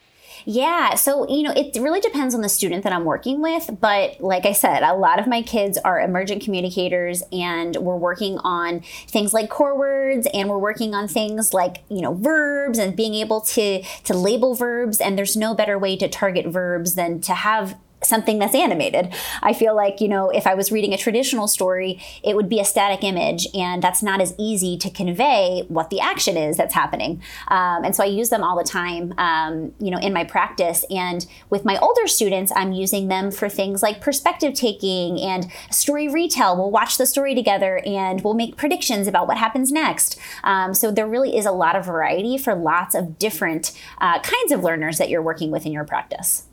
Yeah. 0.45 0.93
So, 0.95 1.27
you 1.27 1.43
know, 1.43 1.51
it 1.51 1.75
really 1.79 1.99
depends 1.99 2.35
on 2.35 2.41
the 2.41 2.49
student 2.49 2.83
that 2.83 2.93
I'm 2.93 3.03
working 3.03 3.41
with. 3.41 3.69
But 3.79 4.21
like 4.21 4.45
I 4.45 4.51
said, 4.51 4.83
a 4.83 4.93
lot 4.93 5.19
of 5.19 5.27
my 5.27 5.41
kids 5.41 5.77
are 5.79 5.99
emergent 5.99 6.43
communicators 6.43 7.23
and 7.31 7.75
we're 7.77 7.97
working 7.97 8.37
on 8.39 8.81
things 9.07 9.33
like 9.33 9.49
core 9.49 9.77
words 9.77 10.27
and 10.33 10.47
we're 10.47 10.59
working 10.59 10.93
on 10.93 11.07
things 11.07 11.53
like, 11.53 11.83
you 11.89 12.01
know, 12.01 12.13
verbs 12.13 12.77
and 12.77 12.95
being 12.95 13.15
able 13.15 13.41
to 13.41 13.81
to 13.81 14.13
label 14.13 14.53
verbs. 14.53 15.01
And 15.01 15.17
there's 15.17 15.35
no 15.35 15.55
better 15.55 15.79
way 15.79 15.97
to 15.97 16.07
target 16.07 16.45
verbs 16.45 16.95
than 16.95 17.21
to 17.21 17.33
have 17.33 17.75
something 18.05 18.39
that's 18.39 18.55
animated. 18.55 19.13
I 19.41 19.53
feel 19.53 19.75
like, 19.75 20.01
you 20.01 20.07
know, 20.07 20.29
if 20.29 20.47
I 20.47 20.53
was 20.53 20.71
reading 20.71 20.93
a 20.93 20.97
traditional 20.97 21.47
story, 21.47 22.01
it 22.23 22.35
would 22.35 22.49
be 22.49 22.59
a 22.59 22.65
static 22.65 23.03
image, 23.03 23.47
and 23.53 23.81
that's 23.81 24.01
not 24.03 24.21
as 24.21 24.33
easy 24.37 24.77
to 24.77 24.89
convey 24.89 25.63
what 25.67 25.89
the 25.89 25.99
action 25.99 26.37
is 26.37 26.57
that's 26.57 26.73
happening. 26.73 27.21
Um, 27.47 27.83
and 27.83 27.95
so 27.95 28.03
I 28.03 28.07
use 28.07 28.29
them 28.29 28.43
all 28.43 28.57
the 28.57 28.63
time, 28.63 29.13
um, 29.17 29.73
you 29.79 29.91
know, 29.91 29.99
in 29.99 30.13
my 30.13 30.23
practice. 30.23 30.85
And 30.89 31.25
with 31.49 31.65
my 31.65 31.77
older 31.79 32.07
students, 32.07 32.51
I'm 32.55 32.71
using 32.71 33.07
them 33.07 33.31
for 33.31 33.49
things 33.49 33.81
like 33.81 34.01
perspective 34.01 34.53
taking 34.53 35.19
and 35.19 35.51
story 35.71 36.07
retell. 36.07 36.55
We'll 36.57 36.71
watch 36.71 36.97
the 36.97 37.05
story 37.05 37.35
together 37.35 37.81
and 37.85 38.23
we'll 38.23 38.33
make 38.33 38.57
predictions 38.57 39.07
about 39.07 39.27
what 39.27 39.37
happens 39.37 39.71
next. 39.71 40.19
Um, 40.43 40.73
so 40.73 40.91
there 40.91 41.07
really 41.07 41.35
is 41.37 41.45
a 41.45 41.51
lot 41.51 41.75
of 41.75 41.85
variety 41.85 42.37
for 42.37 42.55
lots 42.55 42.95
of 42.95 43.17
different 43.19 43.71
uh, 43.99 44.19
kinds 44.19 44.51
of 44.51 44.63
learners 44.63 44.97
that 44.97 45.09
you're 45.09 45.21
working 45.21 45.51
with 45.51 45.65
in 45.65 45.71
your 45.71 45.85
practice. 45.85 46.45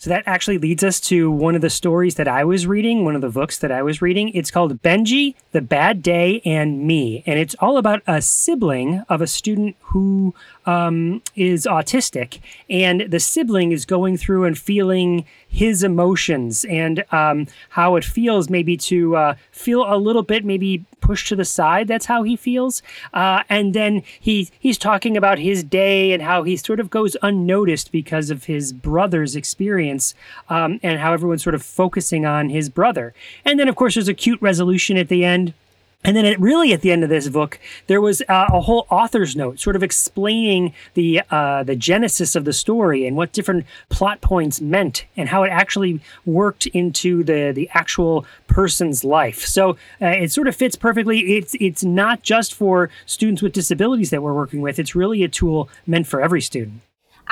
So 0.00 0.08
that 0.08 0.22
actually 0.24 0.56
leads 0.56 0.82
us 0.82 0.98
to 1.00 1.30
one 1.30 1.54
of 1.54 1.60
the 1.60 1.68
stories 1.68 2.14
that 2.14 2.26
I 2.26 2.42
was 2.42 2.66
reading, 2.66 3.04
one 3.04 3.14
of 3.14 3.20
the 3.20 3.28
books 3.28 3.58
that 3.58 3.70
I 3.70 3.82
was 3.82 4.00
reading. 4.00 4.30
It's 4.30 4.50
called 4.50 4.80
Benji, 4.80 5.34
The 5.52 5.60
Bad 5.60 6.02
Day, 6.02 6.40
and 6.46 6.86
Me. 6.86 7.22
And 7.26 7.38
it's 7.38 7.54
all 7.58 7.76
about 7.76 8.00
a 8.06 8.22
sibling 8.22 9.04
of 9.10 9.20
a 9.20 9.26
student 9.26 9.76
who 9.80 10.34
um, 10.66 11.22
is 11.36 11.66
autistic. 11.66 12.40
And 12.68 13.02
the 13.02 13.20
sibling 13.20 13.72
is 13.72 13.84
going 13.84 14.16
through 14.16 14.44
and 14.44 14.58
feeling 14.58 15.24
his 15.48 15.82
emotions 15.82 16.64
and 16.64 17.04
um, 17.12 17.46
how 17.70 17.96
it 17.96 18.04
feels 18.04 18.48
maybe 18.48 18.76
to 18.76 19.16
uh, 19.16 19.34
feel 19.50 19.84
a 19.92 19.96
little 19.96 20.22
bit 20.22 20.44
maybe 20.44 20.84
pushed 21.00 21.28
to 21.28 21.36
the 21.36 21.44
side. 21.44 21.88
That's 21.88 22.06
how 22.06 22.22
he 22.22 22.36
feels. 22.36 22.82
Uh, 23.12 23.42
and 23.48 23.74
then 23.74 24.02
he 24.20 24.48
he's 24.60 24.78
talking 24.78 25.16
about 25.16 25.38
his 25.38 25.64
day 25.64 26.12
and 26.12 26.22
how 26.22 26.44
he 26.44 26.56
sort 26.56 26.78
of 26.78 26.90
goes 26.90 27.16
unnoticed 27.22 27.90
because 27.90 28.30
of 28.30 28.44
his 28.44 28.72
brother's 28.72 29.34
experience 29.34 30.14
um, 30.48 30.78
and 30.82 31.00
how 31.00 31.12
everyone's 31.12 31.42
sort 31.42 31.54
of 31.54 31.62
focusing 31.62 32.24
on 32.24 32.48
his 32.48 32.68
brother. 32.68 33.12
And 33.44 33.58
then 33.58 33.68
of 33.68 33.76
course 33.76 33.94
there's 33.94 34.08
a 34.08 34.14
cute 34.14 34.40
resolution 34.40 34.96
at 34.96 35.08
the 35.08 35.24
end 35.24 35.54
and 36.02 36.16
then, 36.16 36.24
it 36.24 36.40
really, 36.40 36.72
at 36.72 36.80
the 36.80 36.92
end 36.92 37.04
of 37.04 37.10
this 37.10 37.28
book, 37.28 37.60
there 37.86 38.00
was 38.00 38.22
uh, 38.22 38.46
a 38.52 38.62
whole 38.62 38.86
author's 38.88 39.36
note, 39.36 39.60
sort 39.60 39.76
of 39.76 39.82
explaining 39.82 40.72
the 40.94 41.20
uh, 41.30 41.62
the 41.62 41.76
genesis 41.76 42.34
of 42.34 42.46
the 42.46 42.54
story 42.54 43.06
and 43.06 43.18
what 43.18 43.32
different 43.32 43.66
plot 43.90 44.22
points 44.22 44.62
meant, 44.62 45.04
and 45.14 45.28
how 45.28 45.42
it 45.42 45.50
actually 45.50 46.00
worked 46.24 46.66
into 46.68 47.22
the 47.22 47.52
the 47.54 47.68
actual 47.74 48.24
person's 48.46 49.04
life. 49.04 49.44
So 49.44 49.72
uh, 50.00 50.06
it 50.06 50.32
sort 50.32 50.48
of 50.48 50.56
fits 50.56 50.74
perfectly. 50.74 51.36
It's 51.36 51.54
it's 51.60 51.84
not 51.84 52.22
just 52.22 52.54
for 52.54 52.88
students 53.04 53.42
with 53.42 53.52
disabilities 53.52 54.08
that 54.08 54.22
we're 54.22 54.34
working 54.34 54.62
with. 54.62 54.78
It's 54.78 54.94
really 54.94 55.22
a 55.22 55.28
tool 55.28 55.68
meant 55.86 56.06
for 56.06 56.22
every 56.22 56.40
student. 56.40 56.80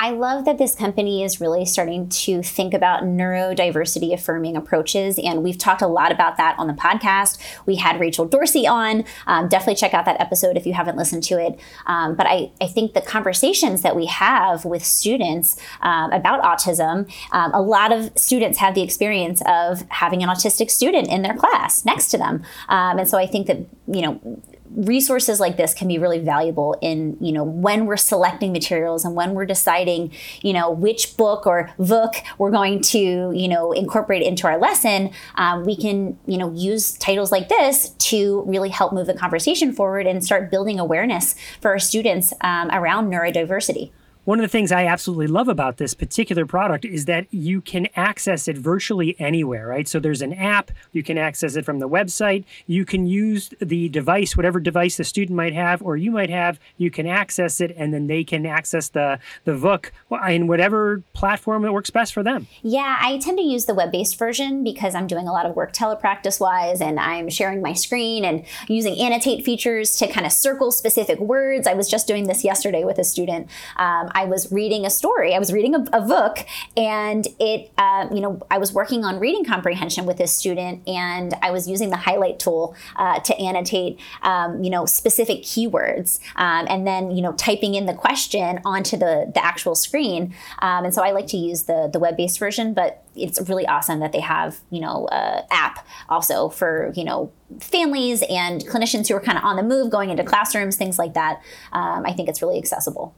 I 0.01 0.11
love 0.11 0.45
that 0.45 0.59
this 0.59 0.77
company 0.77 1.25
is 1.25 1.41
really 1.41 1.65
starting 1.65 2.09
to 2.09 2.41
think 2.41 2.73
about 2.73 3.03
neurodiversity 3.03 4.15
affirming 4.15 4.57
approaches. 4.57 5.19
And 5.19 5.43
we've 5.43 5.59
talked 5.59 5.83
a 5.83 5.89
lot 5.89 6.13
about 6.13 6.37
that 6.37 6.57
on 6.57 6.69
the 6.69 6.73
podcast. 6.73 7.37
We 7.67 7.75
had 7.75 7.99
Rachel 7.99 8.25
Dorsey 8.25 8.65
on. 8.65 9.05
Um, 9.27 9.49
definitely 9.49 9.75
check 9.75 9.95
out 9.95 10.05
that 10.05 10.21
episode 10.21 10.57
if 10.57 10.67
you 10.67 10.73
haven't 10.73 10.97
listened 10.97 11.25
to 11.25 11.45
it. 11.45 11.59
Um, 11.87 12.15
but 12.15 12.29
I, 12.29 12.53
I 12.61 12.69
think 12.69 12.95
the 12.95 13.01
conversations 13.01 13.83
that 13.83 13.97
we 13.97 14.07
have 14.07 14.65
with 14.65 14.85
students 14.85 15.61
um, 15.83 16.13
about 16.13 16.45
autism, 16.45 17.13
um, 17.33 17.53
a 17.53 17.61
lot 17.61 17.91
of 17.91 18.17
students 18.17 18.59
have 18.59 18.77
the 18.77 18.83
experience 18.83 19.43
of 19.47 19.83
having 19.89 20.23
an 20.23 20.29
autistic 20.29 20.71
student 20.71 21.09
in 21.09 21.23
their 21.23 21.35
class 21.35 21.85
next 21.85 22.11
to 22.11 22.19
them. 22.19 22.45
Um, 22.69 23.01
and 23.01 23.09
so 23.09 23.19
I 23.19 23.27
think 23.27 23.49
that, 23.49 23.59
you 23.89 24.03
know, 24.03 24.43
resources 24.75 25.41
like 25.41 25.57
this 25.57 25.75
can 25.75 25.89
be 25.89 25.99
really 25.99 26.19
valuable 26.19 26.77
in 26.81 27.17
you 27.21 27.33
know 27.33 27.45
when 27.45 27.87
we're 27.87 27.97
selecting 27.97 28.53
materials 28.53 29.05
and 29.05 29.15
when 29.15 29.35
we're 29.35 29.47
deciding 29.47 30.11
you 30.43 30.53
know 30.53 30.71
which 30.71 31.17
book 31.17 31.47
or 31.47 31.71
book 31.79 32.15
we're 32.39 32.51
going 32.51 32.81
to 32.81 33.33
you 33.35 33.49
know 33.49 33.73
incorporate 33.73 34.23
into 34.23 34.47
our 34.47 34.59
lesson 34.59 35.11
um, 35.37 35.65
we 35.65 35.77
can 35.77 36.19
you 36.27 36.37
know 36.37 36.53
use 36.53 36.93
titles 36.99 37.33
like 37.33 37.49
this 37.49 37.91
to 37.99 38.43
really 38.47 38.69
help 38.69 38.93
move 38.93 39.07
the 39.07 39.15
conversation 39.15 39.73
forward 39.73 40.07
and 40.07 40.25
start 40.25 40.51
building 40.51 40.79
awareness 40.79 41.35
for 41.61 41.71
our 41.71 41.79
students 41.79 42.33
um, 42.43 42.71
around 42.71 43.11
neurodiversity 43.11 43.91
one 44.29 44.39
of 44.39 44.43
the 44.43 44.49
things 44.49 44.71
I 44.71 44.85
absolutely 44.85 45.27
love 45.27 45.49
about 45.49 45.79
this 45.79 45.95
particular 45.95 46.45
product 46.45 46.85
is 46.85 47.07
that 47.07 47.27
you 47.31 47.63
can 47.63 47.89
access 47.97 48.47
it 48.47 48.59
virtually 48.59 49.17
anywhere, 49.19 49.67
right? 49.67 49.89
So 49.89 49.99
there's 49.99 50.21
an 50.21 50.35
app, 50.35 50.71
you 50.93 51.03
can 51.03 51.17
access 51.17 51.57
it 51.57 51.65
from 51.65 51.79
the 51.79 51.89
website, 51.89 52.45
you 52.67 52.85
can 52.85 53.07
use 53.07 53.49
the 53.59 53.89
device, 53.89 54.37
whatever 54.37 54.61
device 54.61 54.99
the 54.99 55.05
student 55.05 55.35
might 55.35 55.55
have 55.55 55.81
or 55.81 55.97
you 55.97 56.11
might 56.11 56.29
have, 56.29 56.61
you 56.77 56.91
can 56.91 57.07
access 57.07 57.59
it 57.59 57.75
and 57.75 57.95
then 57.95 58.07
they 58.07 58.23
can 58.23 58.45
access 58.45 58.91
the 58.91 59.19
the 59.47 59.55
book 59.55 59.95
in 60.29 60.47
whatever 60.47 61.03
platform 61.15 61.63
that 61.63 61.73
works 61.73 61.89
best 61.89 62.13
for 62.13 62.23
them. 62.23 62.49
Yeah, 62.61 62.99
I 63.01 63.17
tend 63.17 63.39
to 63.39 63.45
use 63.45 63.65
the 63.65 63.73
web-based 63.73 64.19
version 64.19 64.63
because 64.63 64.95
I'm 64.95 65.07
doing 65.07 65.27
a 65.27 65.33
lot 65.33 65.47
of 65.47 65.57
work 65.57 65.73
telepractice 65.73 66.39
wise 66.39 66.83
and 66.83 67.01
I'm 67.01 67.31
sharing 67.31 67.63
my 67.63 67.73
screen 67.73 68.27
and 68.27 68.45
using 68.69 68.99
annotate 68.99 69.47
features 69.47 69.97
to 69.97 70.07
kind 70.07 70.27
of 70.27 70.33
circle 70.33 70.71
specific 70.71 71.19
words. 71.19 71.67
I 71.67 71.73
was 71.73 71.89
just 71.89 72.07
doing 72.07 72.27
this 72.27 72.45
yesterday 72.45 72.85
with 72.85 72.99
a 72.99 73.05
student. 73.05 73.49
Um, 73.79 74.11
I 74.19 74.25
was 74.25 74.51
reading 74.51 74.85
a 74.85 74.91
story. 74.91 75.33
I 75.33 75.39
was 75.39 75.53
reading 75.53 75.77
a, 75.77 75.85
a 75.93 76.01
book, 76.01 76.45
and 76.77 77.25
it, 77.39 77.71
uh, 77.79 78.09
you 78.13 78.21
know, 78.21 78.41
I 78.51 78.59
was 78.59 78.73
working 78.73 79.05
on 79.05 79.21
reading 79.21 79.45
comprehension 79.45 80.07
with 80.07 80.17
this 80.17 80.35
student, 80.35 80.87
and 80.89 81.35
I 81.41 81.53
was 81.53 81.69
using 81.69 81.91
the 81.91 81.97
highlight 81.97 82.41
tool 82.41 82.75
uh, 82.97 83.21
to 83.21 83.39
annotate, 83.39 84.01
um, 84.23 84.65
you 84.65 84.71
know, 84.71 84.87
specific 84.87 85.43
keywords, 85.43 86.19
um, 86.35 86.67
and 86.69 86.85
then 86.85 87.13
you 87.13 87.23
know, 87.23 87.33
typing 87.35 87.77
in 87.77 87.87
the 87.87 87.95
question 87.95 88.61
onto 88.65 88.97
the 88.97 89.31
the 89.33 89.45
actual 89.45 89.77
screen. 89.77 90.35
Um, 90.59 90.85
and 90.87 90.93
so 90.93 91.05
I 91.05 91.13
like 91.13 91.29
to 91.29 91.37
use 91.37 91.63
the 91.65 91.89
the 91.93 92.01
web 92.01 92.17
based 92.17 92.41
version, 92.41 92.75
but 92.75 93.05
it's 93.15 93.41
really 93.49 93.69
awesome 93.69 94.01
that 94.01 94.11
they 94.11 94.21
have 94.21 94.59
you 94.71 94.81
know 94.81 95.07
uh, 95.13 95.43
app 95.53 95.87
also 96.09 96.49
for 96.49 96.93
you 96.97 97.05
know 97.05 97.31
families 97.61 98.25
and 98.29 98.67
clinicians 98.67 99.09
who 99.09 99.15
are 99.15 99.21
kind 99.21 99.39
of 99.39 99.45
on 99.45 99.55
the 99.55 99.63
move 99.63 99.91
going 99.91 100.11
into 100.11 100.25
classrooms 100.25 100.77
things 100.77 100.99
like 100.99 101.15
that 101.15 101.41
um, 101.73 102.05
i 102.07 102.13
think 102.13 102.29
it's 102.29 102.43
really 102.43 102.59
accessible 102.59 103.15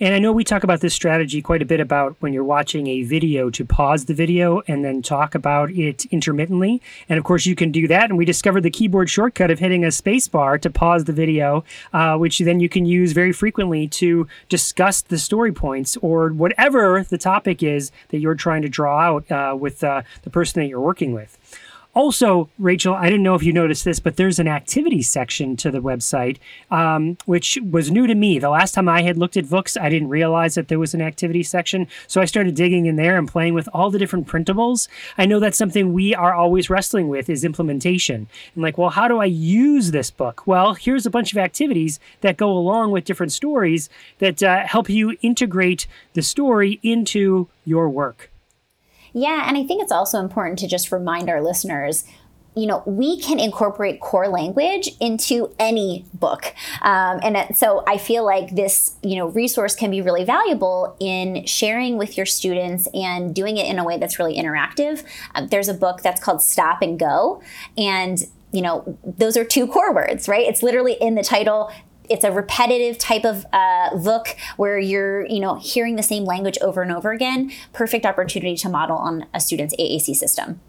and 0.00 0.14
I 0.14 0.18
know 0.18 0.32
we 0.32 0.44
talk 0.44 0.64
about 0.64 0.80
this 0.80 0.94
strategy 0.94 1.42
quite 1.42 1.60
a 1.60 1.66
bit 1.66 1.78
about 1.78 2.16
when 2.20 2.32
you're 2.32 2.42
watching 2.42 2.86
a 2.86 3.02
video 3.02 3.50
to 3.50 3.66
pause 3.66 4.06
the 4.06 4.14
video 4.14 4.62
and 4.66 4.82
then 4.82 5.02
talk 5.02 5.34
about 5.34 5.70
it 5.72 6.06
intermittently. 6.06 6.80
And 7.10 7.18
of 7.18 7.24
course, 7.24 7.44
you 7.44 7.54
can 7.54 7.70
do 7.70 7.86
that. 7.88 8.08
And 8.08 8.16
we 8.16 8.24
discovered 8.24 8.62
the 8.62 8.70
keyboard 8.70 9.10
shortcut 9.10 9.50
of 9.50 9.58
hitting 9.58 9.84
a 9.84 9.88
spacebar 9.88 10.58
to 10.62 10.70
pause 10.70 11.04
the 11.04 11.12
video, 11.12 11.64
uh, 11.92 12.16
which 12.16 12.38
then 12.38 12.60
you 12.60 12.68
can 12.70 12.86
use 12.86 13.12
very 13.12 13.32
frequently 13.32 13.86
to 13.88 14.26
discuss 14.48 15.02
the 15.02 15.18
story 15.18 15.52
points 15.52 15.98
or 15.98 16.30
whatever 16.30 17.04
the 17.04 17.18
topic 17.18 17.62
is 17.62 17.92
that 18.08 18.20
you're 18.20 18.34
trying 18.34 18.62
to 18.62 18.70
draw 18.70 18.98
out 18.98 19.30
uh, 19.30 19.54
with 19.54 19.84
uh, 19.84 20.00
the 20.22 20.30
person 20.30 20.62
that 20.62 20.68
you're 20.68 20.80
working 20.80 21.12
with. 21.12 21.36
Also, 21.92 22.48
Rachel, 22.56 22.94
I 22.94 23.06
didn't 23.06 23.24
know 23.24 23.34
if 23.34 23.42
you 23.42 23.52
noticed 23.52 23.84
this, 23.84 23.98
but 23.98 24.16
there's 24.16 24.38
an 24.38 24.46
activity 24.46 25.02
section 25.02 25.56
to 25.56 25.72
the 25.72 25.82
website, 25.82 26.38
um, 26.70 27.18
which 27.26 27.58
was 27.68 27.90
new 27.90 28.06
to 28.06 28.14
me. 28.14 28.38
The 28.38 28.48
last 28.48 28.72
time 28.74 28.88
I 28.88 29.02
had 29.02 29.18
looked 29.18 29.36
at 29.36 29.44
Vooks, 29.44 29.80
I 29.80 29.88
didn't 29.88 30.08
realize 30.08 30.54
that 30.54 30.68
there 30.68 30.78
was 30.78 30.94
an 30.94 31.00
activity 31.00 31.42
section. 31.42 31.88
So 32.06 32.20
I 32.20 32.26
started 32.26 32.54
digging 32.54 32.86
in 32.86 32.94
there 32.94 33.18
and 33.18 33.26
playing 33.26 33.54
with 33.54 33.68
all 33.74 33.90
the 33.90 33.98
different 33.98 34.28
printables. 34.28 34.86
I 35.18 35.26
know 35.26 35.40
that's 35.40 35.58
something 35.58 35.92
we 35.92 36.14
are 36.14 36.32
always 36.32 36.70
wrestling 36.70 37.08
with 37.08 37.28
is 37.28 37.44
implementation. 37.44 38.28
And 38.54 38.62
like, 38.62 38.78
well, 38.78 38.90
how 38.90 39.08
do 39.08 39.18
I 39.18 39.24
use 39.24 39.90
this 39.90 40.12
book? 40.12 40.46
Well, 40.46 40.74
here's 40.74 41.06
a 41.06 41.10
bunch 41.10 41.32
of 41.32 41.38
activities 41.38 41.98
that 42.20 42.36
go 42.36 42.52
along 42.52 42.92
with 42.92 43.04
different 43.04 43.32
stories 43.32 43.90
that 44.18 44.40
uh, 44.44 44.64
help 44.64 44.88
you 44.88 45.16
integrate 45.22 45.88
the 46.12 46.22
story 46.22 46.78
into 46.84 47.48
your 47.64 47.88
work. 47.88 48.30
Yeah, 49.12 49.48
and 49.48 49.56
I 49.56 49.64
think 49.64 49.82
it's 49.82 49.92
also 49.92 50.18
important 50.18 50.58
to 50.60 50.66
just 50.66 50.92
remind 50.92 51.28
our 51.28 51.42
listeners 51.42 52.04
you 52.56 52.66
know, 52.66 52.82
we 52.84 53.20
can 53.20 53.38
incorporate 53.38 54.00
core 54.00 54.28
language 54.28 54.90
into 55.00 55.54
any 55.58 56.04
book. 56.12 56.54
Um, 56.82 57.20
and 57.22 57.56
so 57.56 57.84
I 57.86 57.96
feel 57.96 58.24
like 58.24 58.56
this, 58.56 58.96
you 59.02 59.16
know, 59.16 59.28
resource 59.28 59.76
can 59.76 59.90
be 59.90 60.02
really 60.02 60.24
valuable 60.24 60.96
in 60.98 61.46
sharing 61.46 61.96
with 61.96 62.16
your 62.16 62.26
students 62.26 62.88
and 62.92 63.34
doing 63.34 63.56
it 63.56 63.66
in 63.66 63.78
a 63.78 63.84
way 63.84 63.98
that's 63.98 64.18
really 64.18 64.36
interactive. 64.36 65.04
Um, 65.34 65.48
there's 65.48 65.68
a 65.68 65.74
book 65.74 66.02
that's 66.02 66.22
called 66.22 66.42
Stop 66.42 66.82
and 66.82 66.98
Go. 66.98 67.40
And 67.78 68.26
you 68.52 68.62
know, 68.62 68.98
those 69.04 69.36
are 69.36 69.44
two 69.44 69.68
core 69.68 69.94
words, 69.94 70.28
right? 70.28 70.44
It's 70.44 70.60
literally 70.60 70.96
in 71.00 71.14
the 71.14 71.22
title 71.22 71.70
it's 72.10 72.24
a 72.24 72.32
repetitive 72.32 72.98
type 72.98 73.24
of 73.24 73.46
uh, 73.52 73.96
book 73.96 74.36
where 74.56 74.78
you're 74.78 75.26
you 75.26 75.40
know 75.40 75.54
hearing 75.54 75.96
the 75.96 76.02
same 76.02 76.24
language 76.24 76.58
over 76.60 76.82
and 76.82 76.92
over 76.92 77.12
again 77.12 77.50
perfect 77.72 78.04
opportunity 78.04 78.56
to 78.56 78.68
model 78.68 78.96
on 78.96 79.26
a 79.32 79.40
student's 79.40 79.74
aac 79.76 80.14
system 80.14 80.60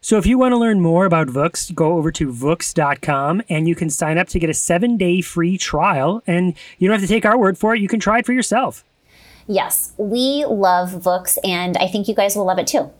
so 0.00 0.18
if 0.18 0.24
you 0.26 0.38
want 0.38 0.52
to 0.52 0.56
learn 0.56 0.80
more 0.80 1.04
about 1.04 1.26
Vooks, 1.26 1.74
go 1.74 1.96
over 1.96 2.12
to 2.12 2.28
Vooks.com 2.32 3.42
and 3.48 3.66
you 3.66 3.74
can 3.74 3.90
sign 3.90 4.18
up 4.18 4.28
to 4.28 4.38
get 4.38 4.48
a 4.48 4.54
seven 4.54 4.96
day 4.96 5.20
free 5.20 5.58
trial. 5.58 6.22
And 6.28 6.54
you 6.78 6.86
don't 6.86 7.00
have 7.00 7.08
to 7.08 7.12
take 7.12 7.24
our 7.24 7.36
word 7.36 7.58
for 7.58 7.74
it. 7.74 7.80
You 7.80 7.88
can 7.88 7.98
try 7.98 8.20
it 8.20 8.26
for 8.26 8.32
yourself. 8.32 8.84
Yes, 9.48 9.94
we 9.96 10.44
love 10.44 10.90
Vooks 10.90 11.38
and 11.42 11.76
I 11.78 11.88
think 11.88 12.06
you 12.06 12.14
guys 12.14 12.36
will 12.36 12.44
love 12.44 12.60
it 12.60 12.68
too. 12.68 12.92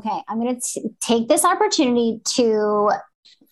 Okay, 0.00 0.22
I'm 0.28 0.40
going 0.40 0.58
to 0.58 0.90
take 1.00 1.28
this 1.28 1.44
opportunity 1.44 2.20
to 2.36 2.90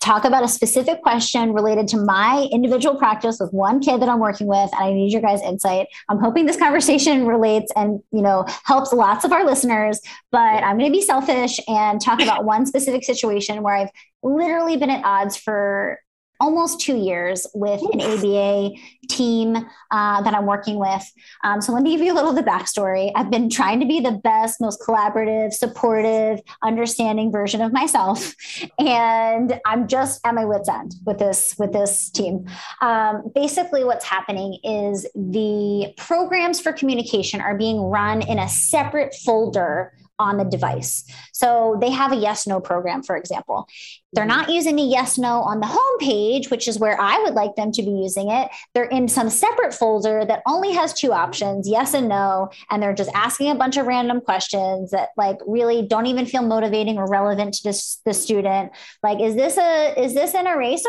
talk 0.01 0.25
about 0.25 0.43
a 0.43 0.49
specific 0.49 1.03
question 1.03 1.53
related 1.53 1.89
to 1.89 1.99
my 1.99 2.49
individual 2.51 2.97
practice 2.97 3.39
with 3.39 3.53
one 3.53 3.81
kid 3.81 4.01
that 4.01 4.09
I'm 4.09 4.19
working 4.19 4.47
with 4.47 4.71
and 4.73 4.83
I 4.83 4.93
need 4.93 5.13
your 5.13 5.21
guys 5.21 5.43
insight. 5.43 5.89
I'm 6.09 6.19
hoping 6.19 6.47
this 6.47 6.57
conversation 6.57 7.27
relates 7.27 7.71
and 7.77 8.01
you 8.13 8.23
know 8.23 8.47
helps 8.65 8.95
lots 8.95 9.27
of 9.27 9.33
our 9.33 9.45
listeners, 9.45 10.01
but 10.33 10.39
I'm 10.39 10.79
going 10.79 10.91
to 10.91 10.97
be 10.97 11.03
selfish 11.03 11.61
and 11.69 12.01
talk 12.01 12.23
about 12.23 12.47
one 12.47 12.65
specific 12.65 13.05
situation 13.05 13.63
where 13.63 13.75
I've 13.75 13.91
literally 14.23 14.79
been 14.79 14.91
at 14.91 15.05
odds 15.05 15.37
for 15.37 15.99
almost 16.41 16.81
two 16.81 16.97
years 16.97 17.47
with 17.55 17.81
an 17.93 18.01
ABA 18.01 18.71
team 19.09 19.57
uh, 19.91 20.23
that 20.23 20.35
I'm 20.35 20.47
working 20.47 20.79
with. 20.79 21.03
Um, 21.45 21.61
so 21.61 21.73
let 21.73 21.83
me 21.83 21.97
give 21.97 22.05
you 22.05 22.13
a 22.13 22.17
little 22.17 22.31
of 22.31 22.37
the 22.37 22.43
backstory. 22.43 23.11
I've 23.15 23.31
been 23.31 23.51
trying 23.51 23.81
to 23.81 23.87
be 23.87 24.01
the 24.01 24.13
best, 24.13 24.61
most 24.61 24.81
collaborative, 24.81 25.53
supportive, 25.53 26.41
understanding 26.63 27.33
version 27.33 27.61
of 27.61 27.73
myself, 27.73 28.35
and 28.79 29.61
I'm 29.67 29.89
just 29.89 30.21
at 30.25 30.35
my 30.35 30.45
wits' 30.45 30.69
end 30.69 30.95
with 31.05 31.19
this 31.19 31.55
with 31.59 31.73
this 31.73 32.11
team. 32.11 32.47
Um, 32.81 33.31
basically, 33.35 33.85
what's 33.85 34.05
happening 34.05 34.59
is 34.63 35.07
the 35.15 35.93
programs 35.97 36.61
for 36.61 36.73
communication 36.73 37.41
are 37.41 37.57
being 37.57 37.81
run 37.81 38.23
in 38.23 38.39
a 38.39 38.49
separate 38.49 39.15
folder 39.15 39.93
on 40.19 40.37
the 40.39 40.45
device. 40.45 41.05
So 41.33 41.77
they 41.81 41.91
have 41.91 42.13
a 42.13 42.17
yes 42.17 42.47
no 42.47 42.61
program, 42.61 43.03
for 43.03 43.17
example. 43.17 43.69
They're 44.13 44.25
mm-hmm. 44.25 44.41
not 44.41 44.51
using 44.51 44.79
a 44.79 44.83
yes 44.83 45.19
no 45.19 45.41
on 45.43 45.61
the 45.61 45.67
home 45.67 45.99
page, 46.01 46.51
which 46.51 46.67
is 46.67 46.79
where 46.79 47.01
I 47.01 47.23
would 47.23 47.35
like 47.35 47.57
them 47.57 47.73
to 47.73 47.83
be 47.83 47.91
using 47.91 48.31
it. 48.31 48.49
They're 48.75 48.85
in 48.85 49.09
some 49.09 49.31
separate 49.31 49.75
folder 49.75 50.25
that 50.25 50.43
only 50.47 50.73
has 50.73 50.95
two 50.95 51.13
options, 51.13 51.69
yes 51.69 51.95
and 51.95 52.09
no. 52.09 52.51
And 52.71 52.83
they're 52.83 52.95
just 52.95 53.11
asking 53.15 53.51
a 53.51 53.55
bunch 53.55 53.77
of 53.77 53.87
random 53.87 54.21
questions 54.21 54.91
that 54.91 55.11
like 55.17 55.39
really 55.47 55.87
don't 55.87 56.07
even 56.07 56.27
feel 56.27 56.43
motivating 56.43 56.99
or 56.99 57.07
relevant 57.07 57.55
to 57.55 57.63
this 57.65 58.01
the 58.05 58.15
student. 58.15 58.73
Like, 59.03 59.21
is 59.21 59.35
this 59.35 59.57
a 59.59 60.01
is 60.01 60.15
this 60.15 60.35
an 60.35 60.47
eraser? 60.47 60.89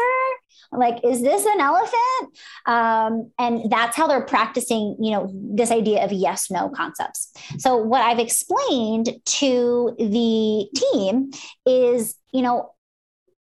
Like 0.72 1.04
is 1.04 1.22
this 1.22 1.46
an 1.46 1.60
elephant? 1.60 2.38
Um, 2.66 3.32
and 3.40 3.72
that's 3.72 3.96
how 3.96 4.08
they're 4.08 4.26
practicing 4.26 4.96
you 5.00 5.12
know 5.12 5.30
this 5.34 5.72
idea 5.72 6.04
of 6.04 6.12
yes 6.12 6.52
no 6.52 6.70
concepts. 6.70 7.32
So 7.58 7.78
what 7.78 8.02
i've 8.02 8.20
explained 8.20 9.10
to 9.26 9.96
the 9.98 10.70
team 10.76 11.32
is 11.66 12.16
you 12.32 12.42
know 12.42 12.72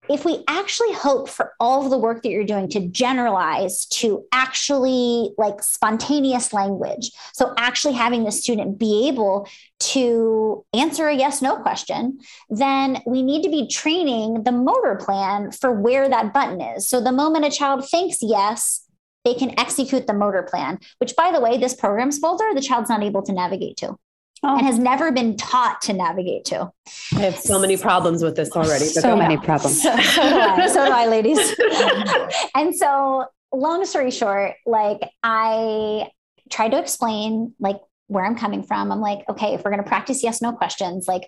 if 0.09 0.25
we 0.25 0.43
actually 0.47 0.93
hope 0.93 1.29
for 1.29 1.53
all 1.59 1.83
of 1.83 1.89
the 1.89 1.97
work 1.97 2.23
that 2.23 2.29
you're 2.29 2.43
doing 2.43 2.67
to 2.69 2.87
generalize 2.87 3.85
to 3.85 4.25
actually 4.31 5.31
like 5.37 5.63
spontaneous 5.63 6.51
language, 6.51 7.11
so 7.33 7.53
actually 7.57 7.93
having 7.93 8.23
the 8.23 8.31
student 8.31 8.77
be 8.77 9.07
able 9.07 9.47
to 9.79 10.65
answer 10.73 11.07
a 11.07 11.15
yes 11.15 11.41
no 11.41 11.55
question, 11.57 12.19
then 12.49 13.01
we 13.05 13.23
need 13.23 13.43
to 13.43 13.49
be 13.49 13.67
training 13.67 14.43
the 14.43 14.51
motor 14.51 14.95
plan 14.95 15.51
for 15.51 15.71
where 15.71 16.09
that 16.09 16.33
button 16.33 16.59
is. 16.61 16.87
So 16.87 16.99
the 17.01 17.11
moment 17.11 17.45
a 17.45 17.51
child 17.51 17.87
thinks 17.87 18.17
yes, 18.21 18.85
they 19.23 19.33
can 19.33 19.57
execute 19.57 20.05
the 20.05 20.13
motor 20.13 20.43
plan, 20.43 20.79
which 20.97 21.15
by 21.15 21.31
the 21.31 21.39
way, 21.39 21.57
this 21.57 21.73
programs 21.73 22.19
folder, 22.19 22.53
the 22.53 22.61
child's 22.61 22.89
not 22.89 23.03
able 23.03 23.21
to 23.23 23.31
navigate 23.31 23.77
to 23.77 23.97
oh. 24.43 24.57
and 24.57 24.65
has 24.65 24.77
never 24.77 25.11
been 25.11 25.37
taught 25.37 25.81
to 25.83 25.93
navigate 25.93 26.45
to. 26.45 26.71
I 27.15 27.19
have 27.19 27.37
so 27.37 27.59
many 27.59 27.77
problems 27.77 28.23
with 28.23 28.35
this 28.35 28.51
already. 28.51 28.85
So 28.85 29.15
many 29.15 29.37
problems. 29.37 29.81
So, 29.81 29.95
so, 29.95 30.21
do 30.21 30.35
I, 30.35 30.67
so 30.67 30.85
do 30.85 30.91
I, 30.91 31.07
ladies. 31.07 31.55
and 32.55 32.75
so, 32.75 33.25
long 33.53 33.85
story 33.85 34.11
short, 34.11 34.55
like 34.65 34.99
I 35.23 36.09
tried 36.49 36.69
to 36.69 36.79
explain 36.79 37.53
like 37.59 37.77
where 38.07 38.25
I'm 38.25 38.35
coming 38.35 38.63
from. 38.63 38.91
I'm 38.91 39.01
like, 39.01 39.19
okay, 39.29 39.53
if 39.53 39.63
we're 39.63 39.71
going 39.71 39.83
to 39.83 39.87
practice 39.87 40.23
yes 40.23 40.41
no 40.41 40.51
questions, 40.51 41.07
like 41.07 41.27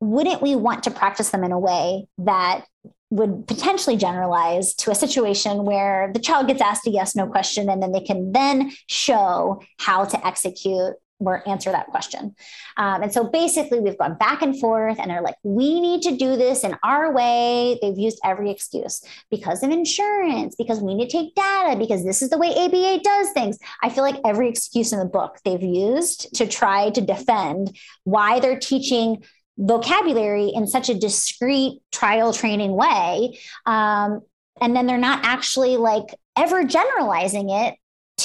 wouldn't 0.00 0.42
we 0.42 0.54
want 0.54 0.84
to 0.84 0.90
practice 0.90 1.30
them 1.30 1.44
in 1.44 1.52
a 1.52 1.58
way 1.58 2.06
that 2.18 2.64
would 3.10 3.46
potentially 3.46 3.96
generalize 3.96 4.74
to 4.74 4.90
a 4.90 4.94
situation 4.94 5.64
where 5.64 6.10
the 6.12 6.18
child 6.18 6.48
gets 6.48 6.60
asked 6.60 6.86
a 6.86 6.90
yes 6.90 7.14
no 7.14 7.26
question 7.26 7.70
and 7.70 7.82
then 7.82 7.92
they 7.92 8.00
can 8.00 8.32
then 8.32 8.72
show 8.88 9.62
how 9.78 10.04
to 10.04 10.26
execute 10.26 10.94
or 11.18 11.48
answer 11.48 11.70
that 11.70 11.86
question. 11.86 12.34
Um, 12.76 13.02
and 13.02 13.12
so 13.12 13.24
basically, 13.24 13.80
we've 13.80 13.98
gone 13.98 14.16
back 14.16 14.42
and 14.42 14.58
forth, 14.58 14.98
and 14.98 15.10
they're 15.10 15.22
like, 15.22 15.36
we 15.42 15.80
need 15.80 16.02
to 16.02 16.16
do 16.16 16.36
this 16.36 16.64
in 16.64 16.76
our 16.82 17.12
way. 17.12 17.78
They've 17.80 17.98
used 17.98 18.18
every 18.24 18.50
excuse 18.50 19.02
because 19.30 19.62
of 19.62 19.70
insurance, 19.70 20.54
because 20.56 20.80
we 20.80 20.94
need 20.94 21.08
to 21.08 21.18
take 21.18 21.34
data, 21.34 21.76
because 21.78 22.04
this 22.04 22.22
is 22.22 22.30
the 22.30 22.38
way 22.38 22.48
ABA 22.48 23.00
does 23.02 23.30
things. 23.32 23.58
I 23.82 23.88
feel 23.88 24.04
like 24.04 24.20
every 24.24 24.48
excuse 24.48 24.92
in 24.92 24.98
the 24.98 25.06
book 25.06 25.38
they've 25.44 25.62
used 25.62 26.34
to 26.36 26.46
try 26.46 26.90
to 26.90 27.00
defend 27.00 27.76
why 28.04 28.40
they're 28.40 28.58
teaching 28.58 29.22
vocabulary 29.58 30.52
in 30.54 30.66
such 30.66 30.90
a 30.90 30.94
discrete 30.94 31.80
trial 31.92 32.32
training 32.32 32.72
way. 32.72 33.38
Um, 33.64 34.20
and 34.60 34.76
then 34.76 34.86
they're 34.86 34.98
not 34.98 35.24
actually 35.24 35.76
like 35.76 36.14
ever 36.36 36.64
generalizing 36.64 37.50
it 37.50 37.74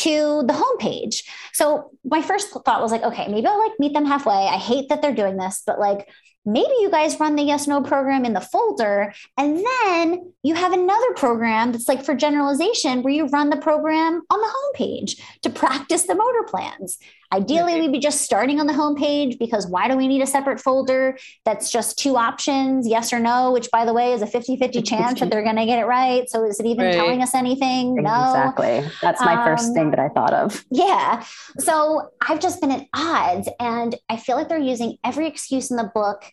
to 0.01 0.43
the 0.47 0.53
homepage. 0.53 1.23
So 1.53 1.91
my 2.03 2.21
first 2.21 2.49
thought 2.49 2.81
was 2.81 2.91
like, 2.91 3.03
okay, 3.03 3.27
maybe 3.27 3.47
I'll 3.47 3.59
like 3.59 3.79
meet 3.79 3.93
them 3.93 4.05
halfway. 4.05 4.33
I 4.33 4.57
hate 4.57 4.89
that 4.89 5.01
they're 5.01 5.15
doing 5.15 5.37
this, 5.37 5.63
but 5.65 5.79
like 5.79 6.09
maybe 6.45 6.73
you 6.79 6.89
guys 6.89 7.19
run 7.19 7.35
the 7.35 7.43
yes 7.43 7.67
no 7.67 7.81
program 7.81 8.25
in 8.25 8.33
the 8.33 8.41
folder 8.41 9.13
and 9.37 9.63
then 9.63 10.33
you 10.41 10.55
have 10.55 10.73
another 10.73 11.13
program 11.15 11.71
that's 11.71 11.87
like 11.87 12.03
for 12.03 12.15
generalization 12.15 13.03
where 13.03 13.13
you 13.13 13.27
run 13.27 13.51
the 13.51 13.57
program 13.57 14.21
on 14.31 14.39
the 14.39 14.53
homepage 14.55 15.21
to 15.43 15.51
practice 15.51 16.03
the 16.03 16.15
motor 16.15 16.43
plans 16.47 16.97
ideally 17.31 17.79
we'd 17.79 17.91
be 17.91 17.99
just 17.99 18.21
starting 18.21 18.59
on 18.59 18.67
the 18.67 18.73
homepage 18.73 19.39
because 19.39 19.67
why 19.67 19.87
do 19.87 19.95
we 19.95 20.07
need 20.07 20.21
a 20.21 20.27
separate 20.27 20.59
folder 20.59 21.17
that's 21.45 21.71
just 21.71 21.97
two 21.97 22.17
options 22.17 22.87
yes 22.87 23.13
or 23.13 23.19
no 23.19 23.51
which 23.51 23.69
by 23.71 23.85
the 23.85 23.93
way 23.93 24.13
is 24.13 24.21
a 24.21 24.25
50-50 24.25 24.85
chance 24.91 25.19
that 25.19 25.29
they're 25.29 25.43
going 25.43 25.55
to 25.55 25.65
get 25.65 25.79
it 25.79 25.85
right. 25.85 26.29
So 26.29 26.45
is 26.45 26.59
it 26.59 26.65
even 26.65 26.85
right. 26.85 26.93
telling 26.93 27.21
us 27.21 27.33
anything? 27.33 27.95
No. 27.95 28.01
Exactly. 28.01 28.83
That's 29.01 29.21
my 29.21 29.35
um, 29.35 29.45
first 29.45 29.73
thing 29.73 29.91
that 29.91 29.99
i 29.99 30.09
thought 30.09 30.33
of. 30.33 30.63
yeah. 30.71 31.23
So 31.57 32.09
i've 32.21 32.39
just 32.39 32.61
been 32.61 32.71
at 32.71 32.87
odds 32.93 33.49
and 33.59 33.95
i 34.09 34.17
feel 34.17 34.35
like 34.35 34.49
they're 34.49 34.59
using 34.59 34.97
every 35.03 35.27
excuse 35.27 35.71
in 35.71 35.77
the 35.77 35.91
book 35.93 36.23